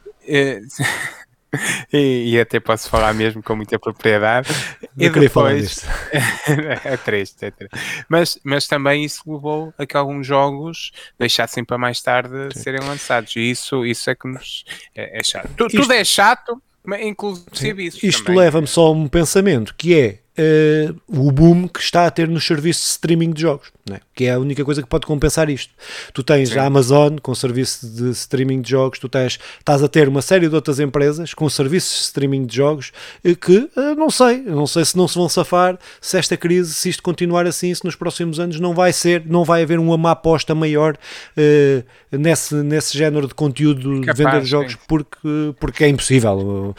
e, 1.92 2.34
e, 2.34 2.40
até 2.40 2.60
posso 2.60 2.90
falar 2.90 3.14
mesmo 3.14 3.44
com 3.44 3.56
muita 3.56 3.78
propriedade. 3.78 4.50
Não 4.96 5.06
e 5.06 5.10
depois 5.10 5.86
é 6.86 6.98
triste, 6.98 7.46
é 7.46 7.52
triste. 7.52 7.78
Mas, 8.08 8.40
mas 8.44 8.68
também 8.68 9.04
isso 9.04 9.22
levou 9.26 9.74
a 9.78 9.86
que 9.86 9.98
alguns 9.98 10.26
jogos 10.26 10.92
deixassem 11.20 11.64
para 11.64 11.78
mais 11.78 12.02
tarde 12.02 12.50
Sim. 12.54 12.60
serem 12.60 12.88
lançados. 12.88 13.36
E 13.36 13.52
isso, 13.52 13.86
isso 13.86 14.10
é 14.10 14.16
que 14.16 14.28
nos 14.28 14.64
é, 14.96 15.20
é 15.20 15.24
chato. 15.24 15.50
Isto, 15.50 15.82
Tudo 15.82 15.94
é 15.94 16.04
chato, 16.04 16.62
mas 16.84 17.02
inclusive 17.02 17.86
isso. 17.86 18.06
Isto 18.06 18.32
leva-me 18.32 18.68
só 18.68 18.88
a 18.88 18.92
um 18.92 19.08
pensamento 19.08 19.76
que 19.76 20.00
é 20.00 20.20
uh, 20.42 20.96
o 21.08 21.32
boom 21.32 21.68
que 21.68 21.80
está 21.80 22.06
a 22.06 22.12
ter 22.12 22.28
nos 22.28 22.46
serviços 22.46 22.84
de 22.84 22.90
streaming 22.92 23.32
de 23.32 23.42
jogos, 23.42 23.72
é? 23.92 24.00
que 24.16 24.26
é 24.26 24.34
a 24.34 24.40
única 24.40 24.64
coisa 24.66 24.82
que 24.82 24.88
pode 24.88 25.06
compensar 25.06 25.50
isto. 25.50 25.74
Tu 26.14 26.24
tens 26.24 26.50
Sim. 26.50 26.60
a 26.60 26.66
Amazon 26.66 27.18
com 27.22 27.34
serviço 27.36 27.88
de 27.88 28.10
streaming 28.12 28.62
de 28.62 28.72
jogos, 28.72 29.00
tu 29.00 29.08
tens, 29.08 29.40
estás 29.60 29.84
a 29.84 29.88
ter 29.88 30.08
uma 30.08 30.22
série 30.22 30.50
de 30.50 30.56
outras 30.56 30.80
empresas 30.80 31.34
com 31.34 31.48
serviços 31.50 31.98
de 31.98 32.04
streaming 32.06 32.46
de 32.46 32.56
jogos 32.56 32.92
eh, 33.24 33.36
que 33.36 33.58
uh, 33.58 33.96
não 33.98 34.10
sei, 34.10 34.42
não 34.42 34.68
sei 34.68 34.86
se 34.86 34.98
não 34.98 35.08
se 35.08 35.16
vão 35.16 35.30
safar, 35.30 35.78
se 36.00 36.18
esta 36.18 36.36
crise, 36.36 36.74
se 36.74 36.90
isto 36.90 37.04
continuar 37.04 37.46
assim, 37.46 37.74
se 37.74 37.86
nos 37.86 37.96
próximos 37.96 38.40
anos 38.40 38.60
não 38.60 38.74
vai 38.74 38.94
ser, 38.94 39.24
não 39.26 39.44
vai 39.44 39.64
haver 39.64 39.80
uma 39.80 39.98
má 39.98 40.12
aposta 40.12 40.54
maior 40.56 40.98
uh, 41.38 42.18
nesse, 42.18 42.56
nesse 42.56 42.98
género 42.98 43.28
de 43.28 43.34
conteúdo 43.34 44.02
Capaz, 44.02 44.18
de 44.18 44.24
vender 44.24 44.46
jogos, 44.46 44.78
porque, 44.88 45.54
porque 45.60 45.84
é 45.84 45.88
impossível. 45.88 46.76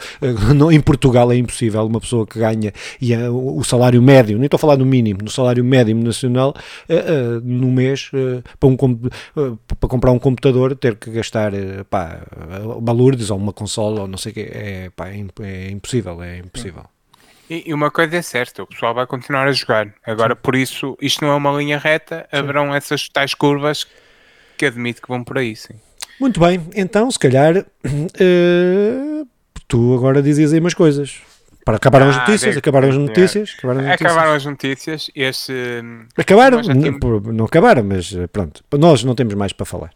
em 0.71 0.81
Portugal 0.81 1.31
é 1.31 1.35
impossível 1.35 1.85
uma 1.85 1.99
pessoa 1.99 2.25
que 2.25 2.39
ganha 2.39 2.73
e 3.01 3.13
é, 3.13 3.29
o 3.57 3.63
salário 3.63 4.01
médio, 4.01 4.37
nem 4.37 4.45
estou 4.45 4.57
a 4.57 4.59
falar 4.59 4.75
do 4.75 4.85
mínimo, 4.85 5.19
no 5.23 5.29
salário 5.29 5.63
médio 5.63 5.95
nacional, 5.95 6.55
uh, 6.89 6.93
uh, 6.93 7.41
no 7.43 7.71
mês, 7.71 8.09
uh, 8.13 8.43
para, 8.59 8.69
um, 8.69 8.75
para 9.79 9.89
comprar 9.89 10.11
um 10.11 10.19
computador, 10.19 10.75
ter 10.75 10.95
que 10.95 11.11
gastar 11.11 11.53
uh, 11.53 11.85
pá, 11.89 12.21
balurdes 12.81 13.29
ou 13.29 13.37
uma 13.37 13.53
consola 13.53 14.01
ou 14.01 14.07
não 14.07 14.17
sei 14.17 14.31
o 14.31 14.35
que, 14.35 14.41
é, 14.41 14.89
pá, 14.95 15.09
é, 15.09 15.25
é, 15.41 15.69
impossível, 15.69 16.21
é 16.21 16.39
impossível. 16.39 16.85
E, 17.49 17.73
uma 17.73 17.91
coisa 17.91 18.15
é 18.17 18.21
certa, 18.21 18.63
o 18.63 18.67
pessoal 18.67 18.93
vai 18.93 19.05
continuar 19.05 19.47
a 19.47 19.51
jogar. 19.51 19.93
Agora, 20.05 20.33
Sim. 20.33 20.39
por 20.41 20.55
isso, 20.55 20.97
isto 21.01 21.23
não 21.23 21.31
é 21.31 21.35
uma 21.35 21.51
linha 21.51 21.77
reta, 21.77 22.27
sim. 22.31 22.37
haverão 22.37 22.73
essas 22.73 23.07
tais 23.09 23.33
curvas 23.33 23.85
que 24.57 24.65
admito 24.65 25.01
que 25.01 25.07
vão 25.07 25.23
por 25.23 25.37
aí, 25.37 25.55
sim. 25.55 25.73
Muito 26.19 26.39
bem, 26.39 26.61
então, 26.75 27.09
se 27.11 27.19
calhar, 27.19 27.65
tu 29.67 29.93
agora 29.95 30.21
dizias 30.21 30.53
aí 30.53 30.59
umas 30.59 30.73
coisas. 30.73 31.21
Para 31.65 31.77
acabaram 31.77 32.07
ah, 32.07 32.09
as 32.09 32.17
notícias, 32.17 32.57
acabaram 32.57 32.89
as 32.89 32.97
notícias, 32.97 33.55
acabaram 33.57 33.79
as 33.79 33.85
notícias. 33.85 34.11
Acabaram 34.11 34.33
as 34.33 34.45
notícias. 34.45 35.11
Esse, 35.15 35.81
acabaram, 36.17 36.61
não, 36.61 37.19
não 37.33 37.45
acabaram, 37.45 37.83
mas 37.83 38.13
pronto, 38.31 38.63
nós 38.77 39.03
não 39.03 39.15
temos 39.15 39.33
mais 39.33 39.53
para 39.53 39.65
falar. 39.65 39.91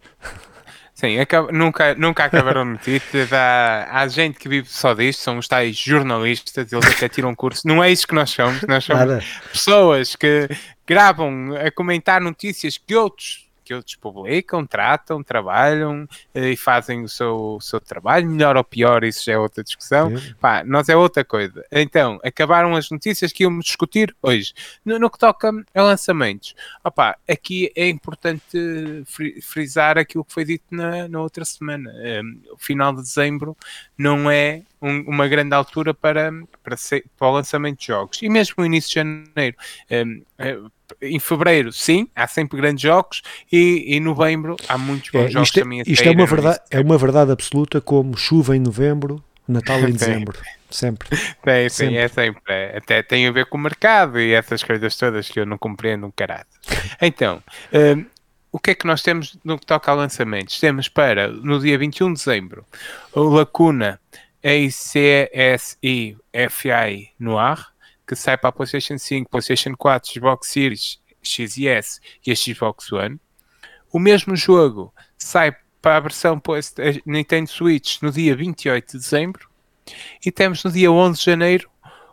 Sim, 0.98 1.20
acaba, 1.20 1.52
nunca, 1.52 1.94
nunca 1.94 2.26
acabaram 2.26 2.66
notícias. 2.66 3.32
Há, 3.32 3.88
há 3.92 4.08
gente 4.08 4.40
que 4.40 4.50
vive 4.50 4.68
só 4.68 4.96
disto, 4.96 5.20
são 5.20 5.38
os 5.38 5.48
tais 5.48 5.78
jornalistas, 5.78 6.72
eles 6.72 6.86
até 6.88 7.08
tiram 7.08 7.36
curso. 7.36 7.68
Não 7.68 7.84
é 7.84 7.92
isso 7.92 8.08
que 8.08 8.16
nós 8.16 8.32
somos, 8.32 8.62
nós 8.64 8.84
somos 8.84 9.06
Nada. 9.06 9.24
pessoas 9.52 10.16
que 10.16 10.50
gravam 10.88 11.54
a 11.56 11.70
comentar 11.70 12.20
notícias 12.20 12.80
que 12.80 12.96
outros 12.96 13.47
que 13.68 13.74
eles 13.74 13.96
publicam, 13.96 14.66
tratam, 14.66 15.22
trabalham 15.22 16.08
eh, 16.34 16.52
e 16.52 16.58
fazem 16.58 17.04
o 17.04 17.10
seu, 17.10 17.36
o 17.58 17.62
seu 17.62 17.82
trabalho, 17.82 18.26
melhor 18.26 18.56
ou 18.56 18.64
pior, 18.64 19.04
isso 19.04 19.26
já 19.26 19.34
é 19.34 19.38
outra 19.38 19.62
discussão. 19.62 20.10
Pá, 20.40 20.64
nós 20.64 20.88
é 20.88 20.96
outra 20.96 21.26
coisa. 21.26 21.66
Então, 21.70 22.18
acabaram 22.24 22.78
as 22.78 22.90
notícias 22.90 23.34
que 23.34 23.44
íamos 23.44 23.66
discutir 23.66 24.16
hoje. 24.22 24.54
No, 24.86 24.98
no 24.98 25.10
que 25.10 25.20
toca 25.20 25.52
a 25.76 25.84
lançamentos, 25.84 26.56
opá, 26.82 27.18
aqui 27.30 27.70
é 27.76 27.90
importante 27.90 28.58
frisar 29.42 29.98
aquilo 29.98 30.24
que 30.24 30.34
foi 30.34 30.46
dito 30.46 30.64
na, 30.72 31.10
na 31.10 31.22
outra 31.22 31.44
semana. 31.44 31.92
Um, 31.92 32.06
ehm, 32.06 32.40
o 32.54 32.58
final 32.58 32.94
de 32.94 33.02
dezembro 33.02 33.58
não 33.98 34.32
é 34.32 34.62
um, 34.82 35.02
uma 35.02 35.28
grande 35.28 35.54
altura 35.54 35.94
para, 35.94 36.32
para, 36.64 36.78
ser, 36.78 37.04
para 37.18 37.28
o 37.28 37.32
lançamento 37.32 37.80
de 37.80 37.88
jogos. 37.88 38.22
E 38.22 38.30
mesmo 38.30 38.56
no 38.60 38.66
início 38.66 38.90
de 38.90 38.96
janeiro. 38.96 39.58
Um, 39.92 40.24
ehm, 40.40 40.72
em 41.02 41.20
fevereiro, 41.20 41.72
sim, 41.72 42.08
há 42.16 42.28
sempre 42.28 42.58
grandes 42.58 42.82
jogos 42.82 43.22
e 43.52 43.96
em 43.96 44.00
novembro 44.00 44.56
há 44.68 44.78
muitos 44.78 45.10
bons 45.12 45.26
é, 45.26 45.30
jogos 45.30 45.48
isto, 45.50 45.60
é- 45.60 45.64
também. 45.64 45.84
Isto 45.86 46.08
é 46.08 46.12
uma, 46.12 46.26
verdade, 46.26 46.60
é 46.72 46.80
uma 46.80 46.98
verdade 46.98 47.32
absoluta 47.32 47.82
como 47.82 48.16
chuva 48.18 48.56
em 48.56 48.60
novembro, 48.60 49.24
Natal 49.48 49.80
em 49.82 49.92
dezembro. 49.94 50.38
Sempre. 50.70 51.08
Tem, 51.44 51.70
sempre. 51.70 51.96
é 51.96 52.08
sempre. 52.10 52.42
Até 52.76 53.02
tem 53.02 53.26
a 53.26 53.32
ver 53.32 53.46
com 53.46 53.58
o 53.58 53.62
mercado 53.62 54.20
e 54.20 54.34
essas 54.34 54.62
coisas 54.62 54.96
todas 54.98 55.30
que 55.30 55.40
eu 55.40 55.46
não 55.46 55.58
compreendo 55.58 56.06
um 56.06 56.12
caralho. 56.12 56.46
Então, 57.02 57.42
um, 57.72 58.06
o 58.52 58.60
que 58.60 58.72
é 58.72 58.76
que 58.76 58.86
nós 58.86 59.02
temos 59.02 59.38
no 59.46 59.58
que 59.58 59.66
toca 59.66 59.90
a 59.92 59.96
lançamentos? 59.96 60.60
Temos 60.60 60.90
para, 60.90 61.30
no 61.30 61.60
dia 61.60 61.78
21 61.78 62.12
de 62.14 62.20
dezembro, 62.20 62.66
o 63.14 63.24
Lacuna 63.30 63.98
ACSI 64.44 66.18
FI 66.50 67.10
Noir, 67.20 67.66
que 68.08 68.16
sai 68.16 68.38
para 68.38 68.50
a 68.50 68.54
PlayStation 68.54 68.98
5, 68.98 69.30
PlayStation 69.30 69.76
4, 69.76 70.14
Xbox 70.14 70.48
Series 70.48 71.00
X 71.22 71.58
e 71.58 71.68
S 71.68 72.00
e 72.26 72.32
a 72.32 72.36
Xbox 72.36 72.92
One. 72.92 73.20
O 73.92 74.00
mesmo 74.00 74.36
jogo 74.36 74.94
sai 75.18 75.56
para 75.82 75.98
a 75.98 76.00
versão 76.00 76.42
Nintendo 77.06 77.50
Switch 77.50 78.02
no 78.02 78.12
dia 78.12 78.36
28 78.36 78.94
de 78.94 78.98
dezembro. 78.98 79.50
E 80.26 80.32
temos 80.32 80.64
no 80.64 80.72
dia 80.72 80.92
11 80.92 81.20
de 81.20 81.26
janeiro 81.26 81.70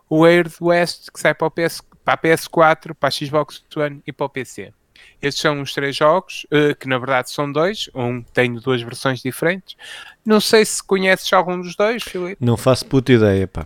o 0.08 0.24
Air 0.24 0.50
West 0.60 1.10
que 1.12 1.20
sai 1.20 1.34
para, 1.34 1.50
PS, 1.50 1.80
para 2.04 2.14
a 2.14 2.18
PS4, 2.18 2.94
para 2.94 3.08
a 3.08 3.10
Xbox 3.10 3.64
One 3.76 4.02
e 4.06 4.12
para 4.12 4.26
o 4.26 4.28
PC. 4.28 4.72
estes 5.20 5.42
são 5.42 5.60
os 5.60 5.72
três 5.74 5.96
jogos, 5.96 6.46
uh, 6.52 6.74
que 6.76 6.86
na 6.86 6.98
verdade 6.98 7.30
são 7.30 7.50
dois. 7.50 7.90
Um 7.94 8.22
tem 8.22 8.54
duas 8.54 8.82
versões 8.82 9.20
diferentes. 9.20 9.76
Não 10.24 10.40
sei 10.40 10.64
se 10.64 10.82
conheces 10.82 11.32
algum 11.32 11.60
dos 11.60 11.74
dois, 11.74 12.02
Filipe. 12.02 12.36
Não 12.44 12.56
faço 12.56 12.86
puta 12.86 13.12
ideia, 13.12 13.48
pá. 13.48 13.64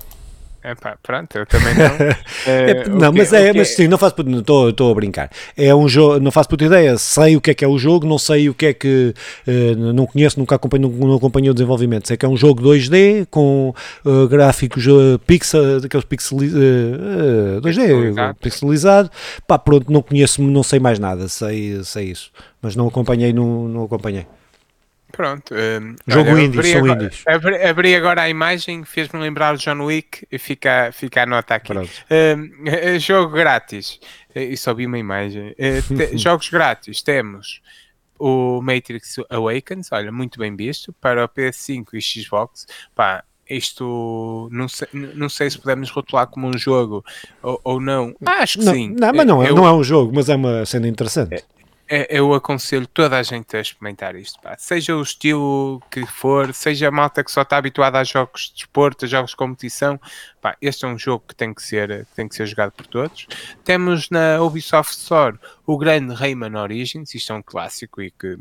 Epá, 0.63 0.99
pronto, 1.01 1.39
eu 1.39 1.47
também 1.47 1.73
não. 1.75 1.85
é, 2.53 2.89
não, 2.89 3.13
mas 3.13 3.33
é, 3.33 3.53
mas 3.53 3.69
sim, 3.69 3.87
não 3.87 3.97
faço 3.97 4.17
estou 4.39 4.91
a 4.91 4.95
brincar. 4.95 5.31
É 5.57 5.73
um 5.73 5.89
jogo, 5.89 6.19
não 6.19 6.33
faço 6.33 6.49
puta 6.49 6.65
ideia, 6.65 6.99
sei 6.99 7.37
o 7.37 7.41
que 7.41 7.53
é 7.53 7.55
que 7.55 7.65
é 7.65 7.69
o 7.69 7.79
jogo, 7.79 8.05
não 8.07 8.19
sei 8.19 8.49
o 8.49 8.55
que 8.55 8.67
é 8.67 8.73
que 8.73 9.15
uh, 9.47 9.93
não 9.93 10.05
conheço, 10.05 10.39
nunca 10.39 10.57
acompanho, 10.57 10.89
não, 10.89 11.09
não 11.09 11.17
acompanhei 11.17 11.49
o 11.49 11.55
desenvolvimento. 11.55 12.09
Sei 12.09 12.17
que 12.17 12.27
é 12.27 12.29
um 12.29 12.37
jogo 12.37 12.61
2D 12.61 13.27
com 13.31 13.73
uh, 14.05 14.29
gráficos 14.29 14.85
uh, 14.89 15.19
pixel, 15.27 15.81
daqueles 15.81 16.05
pixel, 16.05 16.39
2D 16.39 17.63
pixelizado. 17.63 18.39
pixelizado. 18.41 19.11
Pá, 19.47 19.59
pronto, 19.59 19.93
não 19.93 20.03
conheço, 20.03 20.43
não 20.43 20.65
sei 20.65 20.81
mais 20.81 20.99
nada, 20.99 21.29
sei, 21.29 21.83
sei 21.85 22.11
isso, 22.11 22.33
mas 22.61 22.75
não 22.75 22.89
acompanhei, 22.89 23.33
não, 23.33 23.69
não 23.69 23.85
acompanhei. 23.85 24.27
Pronto. 25.13 25.55
Um, 25.55 25.97
Jogo 26.07 26.31
olha, 26.31 26.43
indie, 26.43 26.63
são 26.63 26.85
agora, 26.85 27.05
indies. 27.05 27.25
Abri, 27.27 27.63
abri, 27.65 27.95
agora 27.95 28.23
a 28.23 28.29
imagem, 28.29 28.85
fez-me 28.85 29.21
lembrar 29.21 29.55
o 29.55 29.59
John 29.59 29.85
Wick 29.85 30.27
e 30.31 30.39
fica, 30.39 30.91
fica 30.93 31.23
a 31.23 31.27
nota 31.27 31.55
aqui. 31.55 31.73
Um, 31.73 32.99
jogo 32.99 33.33
grátis. 33.33 33.99
E 34.35 34.57
só 34.57 34.75
vi 34.75 34.87
uma 34.87 34.99
imagem. 34.99 35.55
Te, 35.55 36.17
jogos 36.19 36.49
grátis 36.49 37.03
temos 37.03 37.61
o 38.19 38.61
Matrix 38.61 39.17
Awakens, 39.31 39.89
olha, 39.93 40.11
muito 40.11 40.39
bem 40.39 40.55
visto, 40.55 40.93
para 41.01 41.25
o 41.25 41.29
PS5 41.29 41.87
e 41.95 42.03
Xbox. 42.03 42.67
Pá, 42.95 43.25
isto 43.49 44.49
não 44.53 44.69
sei, 44.69 44.89
não 44.93 45.29
sei 45.29 45.51
se 45.51 45.59
podemos 45.59 45.91
rotular 45.91 46.27
como 46.27 46.49
um 46.49 46.59
jogo 46.59 47.05
ou, 47.43 47.61
ou 47.65 47.81
não. 47.81 48.15
Acho 48.27 48.59
que 48.59 48.65
não, 48.65 48.75
sim. 48.75 48.95
Não, 48.99 49.13
mas 49.15 49.27
não, 49.27 49.43
é, 49.43 49.53
não 49.53 49.67
é 49.67 49.73
um 49.73 49.83
jogo, 49.83 50.13
mas 50.15 50.29
é 50.29 50.37
uma 50.37 50.67
cena 50.67 50.87
interessante. 50.89 51.43
É, 51.89 52.17
é, 52.17 52.19
eu 52.21 52.35
aconselho 52.35 52.87
toda 52.87 53.19
a 53.19 53.23
gente 53.23 53.57
a 53.57 53.61
experimentar 53.61 54.15
isto, 54.15 54.39
pá. 54.41 54.57
seja 54.59 54.95
o 54.95 55.03
estilo 55.03 55.83
que 55.91 56.05
for, 56.05 56.53
seja 56.53 56.89
a 56.89 56.91
malta 56.91 57.25
que 57.25 57.33
só 57.33 57.43
está 57.43 57.57
habituada 57.57 57.99
a 57.99 58.05
jogos 58.05 58.49
de 58.49 58.55
desporto, 58.57 59.07
a 59.07 59.09
jogos 59.09 59.31
de 59.31 59.37
competição, 59.37 59.99
pá, 60.41 60.55
este 60.61 60.85
é 60.85 60.89
um 60.89 60.99
jogo 60.99 61.25
que 61.27 61.35
tem 61.35 61.55
que 61.55 61.63
ser, 61.63 62.07
tem 62.15 62.29
que 62.29 62.35
ser 62.35 62.47
jogado 62.47 62.73
por 62.73 62.87
todos. 62.87 63.27
Temos 63.65 64.11
na 64.11 64.41
Ubisoft 64.43 64.93
Store 64.93 65.39
o 65.67 65.79
grande 65.79 66.15
Rayman 66.15 66.57
Origins, 66.57 67.15
isto 67.15 67.33
é 67.33 67.37
um 67.37 67.43
clássico 67.43 68.03
e 68.03 68.11
que 68.11 68.37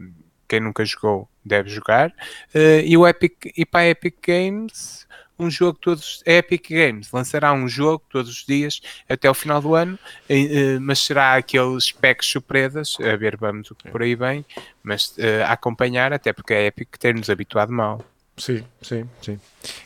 quem 0.48 0.60
nunca 0.60 0.84
jogou 0.84 1.30
deve 1.44 1.70
jogar, 1.70 2.10
uh, 2.10 2.82
e, 2.84 2.98
o 2.98 3.08
Epic, 3.08 3.52
e 3.56 3.66
para 3.66 3.82
a 3.82 3.90
Epic 3.90 4.16
Games 4.26 5.08
um 5.40 5.50
jogo 5.50 5.78
todos. 5.80 6.24
A 6.26 6.32
Epic 6.32 6.70
Games 6.70 7.12
lançará 7.12 7.54
um 7.54 7.68
jogo 7.68 8.04
todos 8.10 8.30
os 8.30 8.46
dias 8.46 8.82
até 9.08 9.30
o 9.30 9.34
final 9.34 9.62
do 9.62 9.76
ano, 9.76 9.98
eh, 10.30 10.80
mas 10.80 11.00
será 11.00 11.36
aqueles 11.36 11.92
packs 11.92 12.28
surpresas, 12.28 12.98
a 13.00 13.16
ver, 13.16 13.38
vamos 13.38 13.70
por 13.92 14.02
aí 14.02 14.16
bem, 14.16 14.46
mas 14.84 15.14
eh, 15.18 15.44
a 15.44 15.54
acompanhar, 15.54 16.14
até 16.14 16.34
porque 16.34 16.54
a 16.54 16.64
Epic 16.64 16.98
tem-nos 16.98 17.30
habituado 17.30 17.72
mal. 17.72 18.04
Sim, 18.38 18.64
sim, 18.82 19.10
sim. 19.22 19.40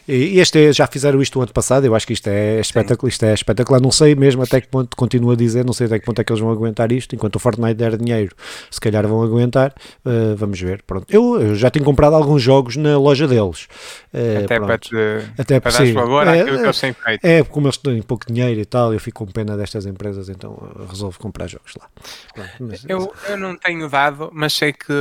E 0.08 0.40
este 0.40 0.68
é, 0.68 0.74
já 0.74 0.88
fizeram 0.88 1.22
isto 1.22 1.40
o 1.40 1.42
ano 1.42 1.54
passado, 1.54 1.86
eu 1.86 1.96
acho 1.96 2.06
que 2.06 2.14
isto 2.14 2.28
é 2.28 2.60
espetacular, 2.60 3.10
isto 3.10 3.24
é 3.26 3.34
espetacular, 3.34 3.82
não 3.82 3.92
sei 3.92 4.16
mesmo 4.16 4.44
até 4.44 4.60
que 4.60 4.68
ponto, 4.68 4.96
continuo 4.96 5.32
a 5.32 5.36
dizer, 5.36 5.66
não 5.66 5.74
sei 5.74 5.88
até 5.88 6.00
que 6.00 6.06
ponto 6.06 6.20
é 6.20 6.24
que 6.24 6.32
eles 6.32 6.42
vão 6.42 6.52
aguentar 6.52 6.92
isto, 6.92 7.16
enquanto 7.16 7.36
o 7.36 7.40
Fortnite 7.40 7.76
der 7.76 7.98
dinheiro, 7.98 8.36
se 8.70 8.80
calhar 8.80 9.08
vão 9.08 9.24
aguentar, 9.24 9.74
uh, 10.06 10.36
vamos 10.36 10.60
ver, 10.60 10.82
pronto. 10.84 11.06
Eu, 11.10 11.40
eu, 11.40 11.56
já 11.56 11.70
tenho 11.70 11.86
comprado 11.86 12.16
alguns 12.16 12.42
jogos 12.42 12.76
na 12.76 12.98
loja 12.98 13.28
deles. 13.28 13.68
Uh, 14.14 14.44
até 14.44 14.56
pronto. 14.56 14.68
para, 14.68 14.78
te, 14.78 14.96
até 15.38 15.60
para 15.60 15.72
dar 15.72 15.94
valor 15.94 16.28
é, 16.28 16.42
àquilo 16.42 16.58
que 16.58 16.64
eles 16.64 16.80
têm 16.80 16.94
feito. 16.94 17.26
É, 17.26 17.44
como 17.44 17.68
eles 17.68 17.78
têm 17.78 18.02
pouco 18.02 18.26
dinheiro 18.28 18.60
e 18.60 18.66
tal, 18.66 18.94
eu 18.94 19.00
fico 19.00 19.26
com 19.26 19.32
pena 19.32 19.56
destas 19.56 19.86
empresas, 19.86 20.30
então 20.30 20.58
resolvo 20.90 21.18
comprar 21.20 21.48
jogos 21.48 21.74
lá. 21.80 21.88
Pronto, 22.34 22.52
mas, 22.60 22.86
eu, 22.88 23.14
eu 23.30 23.38
não 23.38 23.56
tenho 23.56 23.88
dado, 23.88 24.30
mas 24.34 24.54
sei 24.54 24.74
que 24.74 24.94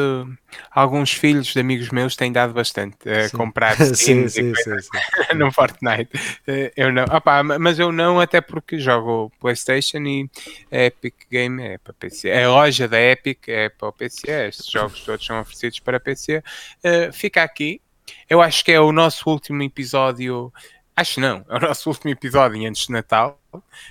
alguns 0.70 1.12
filhos 1.12 1.48
de 1.48 1.60
amigos 1.60 1.90
meus 1.90 2.16
têm 2.16 2.32
dado 2.32 2.52
bastante 2.52 2.96
a 3.08 3.26
uh, 3.26 3.36
comprar 3.36 3.80
skins 3.80 4.32
sim, 4.32 4.54
sim, 4.54 4.69
sim, 4.78 4.80
sim. 4.80 5.34
no 5.36 5.50
Fortnite. 5.52 6.10
Eh, 6.46 6.72
eu 6.76 6.92
não, 6.92 7.04
opa, 7.04 7.42
mas 7.42 7.78
eu 7.78 7.90
não, 7.90 8.20
até 8.20 8.40
porque 8.40 8.78
jogo 8.78 9.32
PlayStation 9.40 9.98
e 9.98 10.30
a 10.70 10.84
Epic 10.84 11.14
Game 11.30 11.62
é 11.62 11.78
para 11.78 11.92
PC. 11.92 12.30
A 12.30 12.50
loja 12.50 12.86
da 12.86 13.00
Epic 13.00 13.48
é 13.48 13.68
para 13.68 13.88
o 13.88 13.92
PC. 13.92 14.30
Estes 14.48 14.70
jogos 14.70 15.00
todos 15.00 15.24
são 15.24 15.40
oferecidos 15.40 15.80
para 15.80 16.00
PC. 16.00 16.42
Eh, 16.82 17.10
fica 17.12 17.42
aqui. 17.42 17.80
Eu 18.28 18.40
acho 18.40 18.64
que 18.64 18.72
é 18.72 18.80
o 18.80 18.92
nosso 18.92 19.28
último 19.28 19.62
episódio. 19.62 20.52
Acho 20.96 21.20
não, 21.20 21.44
é 21.48 21.56
o 21.56 21.60
nosso 21.60 21.88
último 21.88 22.10
episódio 22.10 22.66
antes 22.68 22.86
de 22.86 22.92
Natal. 22.92 23.40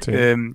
Um, 0.08 0.54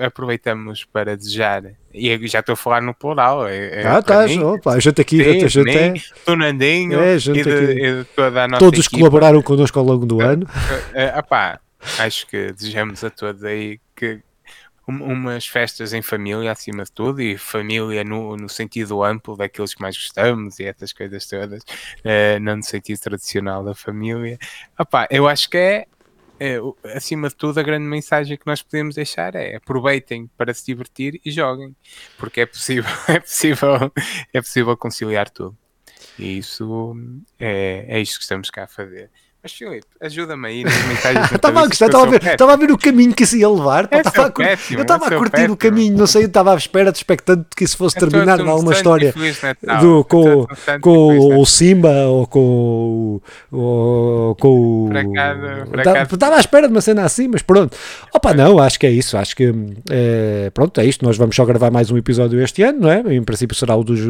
aproveitamos 0.00 0.84
para 0.84 1.16
desejar, 1.16 1.64
e 1.92 2.28
já 2.28 2.40
estou 2.40 2.54
a 2.54 2.56
falar 2.56 2.80
no 2.80 2.94
plural. 2.94 3.46
É, 3.46 3.82
é 3.82 3.86
ah, 3.86 3.98
estás, 3.98 4.36
opa, 4.38 4.74
a 4.74 4.78
gente 4.78 5.00
aqui, 5.00 5.22
sim, 5.22 5.44
a 5.44 5.48
gente 5.48 5.68
é. 5.68 5.94
Do 6.24 6.36
Nandinho 6.36 6.98
é, 6.98 7.18
gente 7.18 7.40
e, 7.40 7.42
de, 7.42 7.50
aqui. 7.50 7.72
e 7.72 7.98
de 7.98 8.04
toda 8.14 8.44
a 8.44 8.48
nossa 8.48 8.60
Todos 8.60 8.86
equipa. 8.86 8.98
colaboraram 8.98 9.42
connosco 9.42 9.78
ao 9.78 9.84
longo 9.84 10.06
do 10.06 10.20
ano. 10.20 10.46
Uh, 10.46 11.18
uh, 11.18 11.58
acho 11.98 12.26
que 12.28 12.52
desejamos 12.52 13.02
a 13.04 13.10
todos 13.10 13.44
aí 13.44 13.78
que 13.94 14.20
umas 14.86 15.46
festas 15.46 15.92
em 15.92 16.02
família 16.02 16.52
acima 16.52 16.84
de 16.84 16.92
tudo 16.92 17.20
e 17.20 17.36
família 17.36 18.04
no, 18.04 18.36
no 18.36 18.48
sentido 18.48 19.02
amplo 19.02 19.36
daqueles 19.36 19.74
que 19.74 19.82
mais 19.82 19.96
gostamos 19.96 20.58
e 20.60 20.64
essas 20.64 20.92
coisas 20.92 21.26
todas, 21.26 21.62
uh, 21.62 22.40
não 22.40 22.56
no 22.56 22.62
sentido 22.62 23.00
tradicional 23.00 23.64
da 23.64 23.74
família. 23.74 24.38
Opa, 24.78 25.06
eu 25.10 25.28
acho 25.28 25.50
que 25.50 25.56
é 25.56 25.86
é, 26.38 26.58
acima 26.94 27.28
de 27.28 27.34
tudo, 27.34 27.58
a 27.58 27.62
grande 27.62 27.86
mensagem 27.86 28.36
que 28.36 28.46
nós 28.46 28.62
podemos 28.62 28.94
deixar 28.94 29.34
é 29.34 29.56
aproveitem 29.56 30.26
para 30.36 30.52
se 30.52 30.66
divertir 30.66 31.20
e 31.24 31.30
joguem, 31.30 31.74
porque 32.18 32.42
é 32.42 32.46
possível, 32.46 32.90
é 33.08 33.18
possível, 33.18 33.92
é 34.32 34.40
possível 34.40 34.76
conciliar 34.76 35.30
tudo. 35.30 35.56
E 36.18 36.38
isso 36.38 36.94
é, 37.38 37.86
é 37.88 38.00
isto 38.00 38.16
que 38.18 38.22
estamos 38.22 38.50
cá 38.50 38.64
a 38.64 38.68
fazer. 38.68 39.10
Mas 39.46 39.52
Filipe, 39.52 39.86
ajuda-me 40.00 40.48
aí 40.48 40.64
nas 40.64 40.74
mensagens. 40.88 41.30
estava 41.30 41.60
a 41.60 41.66
gostar, 41.68 41.86
estava 41.86 42.04
a, 42.04 42.10
ver, 42.10 42.26
estava 42.26 42.52
a 42.52 42.56
ver 42.56 42.72
o 42.72 42.76
caminho 42.76 43.14
que 43.14 43.22
isso 43.22 43.36
ia 43.36 43.48
levar. 43.48 43.86
Pá, 43.86 43.98
estava 43.98 44.26
a 44.26 44.30
péssimo, 44.32 44.80
eu 44.80 44.82
estava 44.82 45.06
a 45.06 45.10
curtir 45.12 45.30
péssimo. 45.30 45.54
o 45.54 45.56
caminho, 45.56 45.96
não 45.96 46.06
sei, 46.08 46.24
eu 46.24 46.26
estava 46.26 46.52
à 46.52 46.56
espera, 46.56 46.90
expectante 46.90 47.46
que 47.56 47.62
isso 47.62 47.76
fosse 47.76 47.94
terminar 47.94 48.40
em 48.40 48.48
alguma 48.48 48.72
história 48.72 49.14
do, 49.80 50.02
com, 50.02 50.48
com 50.80 51.38
o 51.40 51.46
Simba 51.46 52.06
ou 52.06 52.26
com 52.26 53.20
o. 53.52 54.34
Com 54.40 54.88
o 54.88 54.90
estava 56.12 56.34
à 56.34 56.40
espera 56.40 56.66
de 56.66 56.74
uma 56.74 56.80
cena 56.80 57.04
assim, 57.04 57.28
mas 57.28 57.42
pronto. 57.42 57.76
Opa, 58.12 58.34
não, 58.34 58.58
acho 58.58 58.80
que 58.80 58.86
é 58.88 58.90
isso. 58.90 59.16
Acho 59.16 59.36
que 59.36 59.54
é, 59.88 60.50
pronto, 60.50 60.80
é 60.80 60.84
isto. 60.84 61.04
Nós 61.04 61.16
vamos 61.16 61.36
só 61.36 61.44
gravar 61.44 61.70
mais 61.70 61.88
um 61.88 61.96
episódio 61.96 62.42
este 62.42 62.64
ano, 62.64 62.80
não 62.80 62.90
é? 62.90 63.14
Em 63.14 63.22
princípio 63.22 63.54
será 63.54 63.76
o 63.76 63.84
dos. 63.84 64.00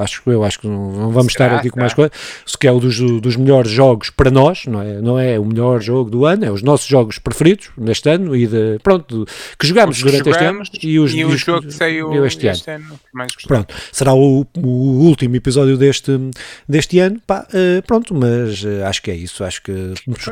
Acho 0.00 0.22
eu, 0.26 0.42
acho 0.42 0.58
que 0.58 0.66
não, 0.66 0.90
não 0.90 1.10
vamos 1.12 1.32
será, 1.32 1.46
estar 1.46 1.58
aqui 1.58 1.70
com 1.70 1.78
mais 1.78 1.94
coisas. 1.94 2.12
Que 2.58 2.66
é 2.66 2.72
o 2.72 2.80
dos, 2.80 2.98
dos 3.20 3.36
melhores 3.36 3.70
jogos 3.70 4.10
para 4.10 4.30
nós 4.30 4.66
não 4.72 4.82
é, 4.82 5.00
não 5.00 5.18
é 5.18 5.38
o 5.38 5.44
melhor 5.44 5.80
jogo 5.80 6.10
do 6.10 6.24
ano, 6.24 6.44
é 6.44 6.50
os 6.50 6.62
nossos 6.62 6.86
jogos 6.86 7.18
preferidos 7.18 7.70
neste 7.76 8.08
ano 8.08 8.34
e 8.34 8.46
de, 8.46 8.78
pronto, 8.82 9.26
que 9.58 9.66
jogamos 9.66 9.98
que 9.98 10.04
durante 10.04 10.30
jogamos, 10.30 10.70
este 10.72 10.86
ano 10.86 10.92
e, 10.92 10.98
os, 10.98 11.14
e 11.14 11.24
o 11.24 11.36
jogo 11.36 11.66
que 11.66 11.72
saiu 11.72 12.26
este, 12.26 12.46
este 12.46 12.70
ano. 12.70 12.98
ano 13.14 13.28
pronto, 13.46 13.74
será 13.92 14.14
o, 14.14 14.46
o, 14.56 14.68
último 15.06 15.36
episódio 15.36 15.76
deste, 15.76 16.12
deste 16.68 16.98
ano, 16.98 17.20
pá, 17.26 17.46
uh, 17.48 17.82
pronto, 17.86 18.14
mas 18.14 18.64
uh, 18.64 18.84
acho 18.86 19.02
que 19.02 19.10
é 19.10 19.14
isso, 19.14 19.44
acho 19.44 19.62
que 19.62 19.72
nos, 20.06 20.26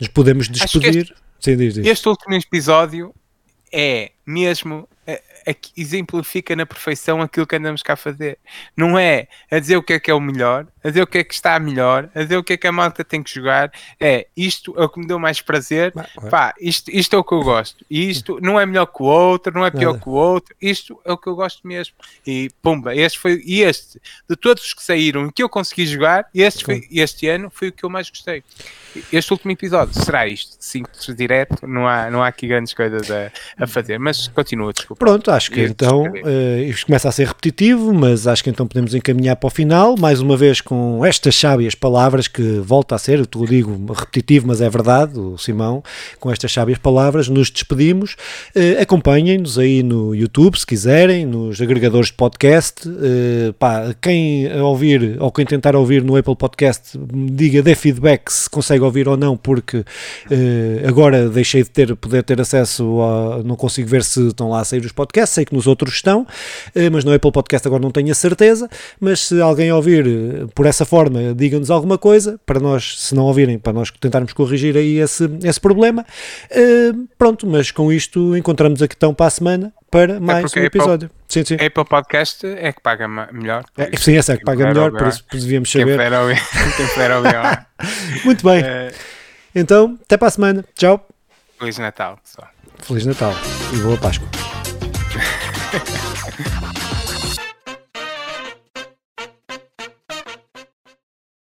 nos 0.00 0.08
podemos 0.08 0.48
despedir. 0.48 1.14
Este, 1.40 1.56
diz, 1.56 1.74
diz. 1.74 1.86
este 1.86 2.08
último 2.08 2.34
episódio 2.34 3.14
é 3.72 4.12
mesmo 4.26 4.88
exemplifica 5.76 6.54
na 6.54 6.66
perfeição 6.66 7.22
aquilo 7.22 7.46
que 7.46 7.56
andamos 7.56 7.82
cá 7.82 7.94
a 7.94 7.96
fazer. 7.96 8.38
Não 8.76 8.98
é 8.98 9.28
a 9.50 9.58
dizer 9.58 9.76
o 9.76 9.82
que 9.82 9.94
é 9.94 10.00
que 10.00 10.10
é 10.10 10.14
o 10.14 10.20
melhor, 10.20 10.66
a 10.82 10.88
dizer 10.88 11.02
o 11.02 11.06
que 11.06 11.18
é 11.18 11.24
que 11.24 11.34
está 11.34 11.58
melhor, 11.58 12.08
a 12.14 12.22
dizer 12.22 12.36
o 12.36 12.44
que 12.44 12.52
é 12.52 12.56
que 12.56 12.66
a 12.66 12.72
malta 12.72 13.04
tem 13.04 13.22
que 13.22 13.32
jogar. 13.34 13.72
É 14.00 14.26
isto 14.36 14.74
é 14.76 14.84
o 14.84 14.88
que 14.88 15.00
me 15.00 15.06
deu 15.06 15.18
mais 15.18 15.40
prazer. 15.40 15.92
Pá, 16.30 16.54
isto, 16.60 16.90
isto 16.90 17.14
é 17.14 17.18
o 17.18 17.24
que 17.24 17.34
eu 17.34 17.42
gosto. 17.42 17.84
E 17.90 18.10
isto 18.10 18.38
não 18.40 18.58
é 18.58 18.66
melhor 18.66 18.86
que 18.86 19.02
o 19.02 19.06
outro, 19.06 19.52
não 19.52 19.64
é 19.64 19.70
pior 19.70 19.92
Nada. 19.92 20.02
que 20.02 20.08
o 20.08 20.12
outro. 20.12 20.54
Isto 20.60 21.00
é 21.04 21.12
o 21.12 21.18
que 21.18 21.28
eu 21.28 21.34
gosto 21.34 21.66
mesmo. 21.66 21.94
E 22.26 22.50
pumba, 22.62 22.94
este 22.94 23.18
foi 23.18 23.42
e 23.44 23.62
este 23.62 24.00
de 24.28 24.36
todos 24.36 24.64
os 24.64 24.74
que 24.74 24.82
saíram 24.82 25.30
que 25.30 25.42
eu 25.42 25.48
consegui 25.48 25.86
jogar, 25.86 26.26
este, 26.34 26.64
foi, 26.64 26.86
este 26.90 27.28
ano 27.28 27.50
foi 27.50 27.68
o 27.68 27.72
que 27.72 27.84
eu 27.84 27.90
mais 27.90 28.10
gostei. 28.10 28.42
Este 29.12 29.32
último 29.32 29.52
episódio 29.52 29.94
será 29.94 30.26
isto, 30.26 30.56
simples, 30.58 31.06
direto, 31.16 31.66
não 31.66 31.86
há, 31.86 32.10
não 32.10 32.22
há 32.22 32.28
aqui 32.28 32.46
grandes 32.46 32.74
coisas 32.74 33.10
a, 33.10 33.30
a 33.58 33.66
fazer, 33.66 33.98
mas 33.98 34.28
continua, 34.28 34.72
desculpa. 34.72 35.04
Pronto, 35.04 35.30
acho 35.30 35.50
que 35.50 35.60
então 35.62 36.02
uh, 36.02 36.62
isto 36.62 36.86
começa 36.86 37.08
a 37.08 37.12
ser 37.12 37.28
repetitivo, 37.28 37.92
mas 37.92 38.26
acho 38.26 38.42
que 38.42 38.50
então 38.50 38.66
podemos 38.66 38.94
encaminhar 38.94 39.36
para 39.36 39.46
o 39.46 39.50
final, 39.50 39.96
mais 39.96 40.20
uma 40.20 40.36
vez 40.36 40.60
com 40.68 41.02
estas 41.02 41.34
sábias 41.34 41.74
palavras 41.74 42.28
que 42.28 42.58
volta 42.58 42.94
a 42.94 42.98
ser, 42.98 43.20
eu 43.20 43.46
digo 43.46 43.90
repetitivo, 43.90 44.48
mas 44.48 44.60
é 44.60 44.68
verdade, 44.68 45.18
o 45.18 45.38
Simão, 45.38 45.82
com 46.20 46.30
estas 46.30 46.52
sábias 46.52 46.76
palavras, 46.76 47.26
nos 47.26 47.50
despedimos. 47.50 48.16
Uh, 48.54 48.82
Acompanhem-nos 48.82 49.58
aí 49.58 49.82
no 49.82 50.14
YouTube, 50.14 50.58
se 50.58 50.66
quiserem, 50.66 51.24
nos 51.24 51.58
agregadores 51.58 52.08
de 52.08 52.12
podcast. 52.12 52.86
Uh, 52.86 53.50
pá, 53.54 53.94
quem 54.02 54.52
ouvir 54.60 55.16
ou 55.18 55.32
quem 55.32 55.46
tentar 55.46 55.74
ouvir 55.74 56.04
no 56.04 56.14
Apple 56.18 56.36
Podcast, 56.36 57.00
diga, 57.32 57.62
dê 57.62 57.74
feedback 57.74 58.30
se 58.30 58.50
consegue 58.50 58.84
ouvir 58.84 59.08
ou 59.08 59.16
não, 59.16 59.38
porque 59.38 59.78
uh, 59.78 59.84
agora 60.86 61.30
deixei 61.30 61.62
de 61.62 61.70
ter, 61.70 61.96
poder 61.96 62.22
ter 62.24 62.42
acesso 62.42 63.00
a. 63.00 63.42
Não 63.42 63.56
consigo 63.56 63.88
ver 63.88 64.04
se 64.04 64.26
estão 64.26 64.50
lá 64.50 64.60
a 64.60 64.64
sair 64.66 64.84
os 64.84 64.92
podcasts, 64.92 65.34
sei 65.34 65.46
que 65.46 65.54
nos 65.54 65.66
outros 65.66 65.94
estão, 65.94 66.26
mas 66.92 67.04
no 67.04 67.14
Apple 67.14 67.32
Podcast 67.32 67.66
agora 67.66 67.80
não 67.80 67.90
tenho 67.90 68.12
a 68.12 68.14
certeza. 68.14 68.68
Mas 69.00 69.20
se 69.20 69.40
alguém 69.40 69.72
ouvir 69.72 70.04
por 70.58 70.66
essa 70.66 70.84
forma, 70.84 71.32
diga-nos 71.36 71.70
alguma 71.70 71.96
coisa, 71.96 72.40
para 72.44 72.58
nós, 72.58 73.00
se 73.00 73.14
não 73.14 73.26
ouvirem, 73.26 73.60
para 73.60 73.72
nós 73.72 73.92
tentarmos 73.92 74.32
corrigir 74.32 74.76
aí 74.76 74.98
esse, 74.98 75.30
esse 75.44 75.60
problema. 75.60 76.04
Uh, 76.50 77.06
pronto, 77.16 77.46
mas 77.46 77.70
com 77.70 77.92
isto 77.92 78.36
encontramos 78.36 78.82
aqui 78.82 78.96
então 78.98 79.14
para 79.14 79.26
a 79.26 79.30
semana 79.30 79.72
para 79.88 80.14
é 80.14 80.18
mais 80.18 80.56
é 80.56 80.60
um 80.60 80.64
episódio. 80.64 81.06
Apple, 81.06 81.18
sim, 81.28 81.44
sim. 81.44 81.54
Apple 81.64 81.84
Podcast 81.84 82.44
é 82.44 82.72
que 82.72 82.80
paga 82.80 83.06
melhor. 83.06 83.62
É, 83.76 83.96
sim, 83.96 84.16
essa 84.16 84.32
é 84.32 84.36
que 84.36 84.42
paga 84.42 84.66
melhor, 84.66 84.90
por 84.90 85.06
isso 85.06 85.24
devíamos 85.30 85.70
saber. 85.70 85.96
Quem 86.76 86.88
puder 86.88 87.12
ouvir. 87.12 87.66
Muito 88.26 88.44
bem. 88.44 88.60
Uh, 88.60 88.92
então, 89.54 89.96
até 90.02 90.16
para 90.16 90.26
a 90.26 90.32
semana. 90.32 90.64
Tchau. 90.74 91.06
Feliz 91.56 91.78
Natal, 91.78 92.18
pessoal. 92.20 92.48
Feliz 92.82 93.06
Natal 93.06 93.32
e 93.72 93.76
boa 93.76 93.96
Páscoa. 93.96 94.26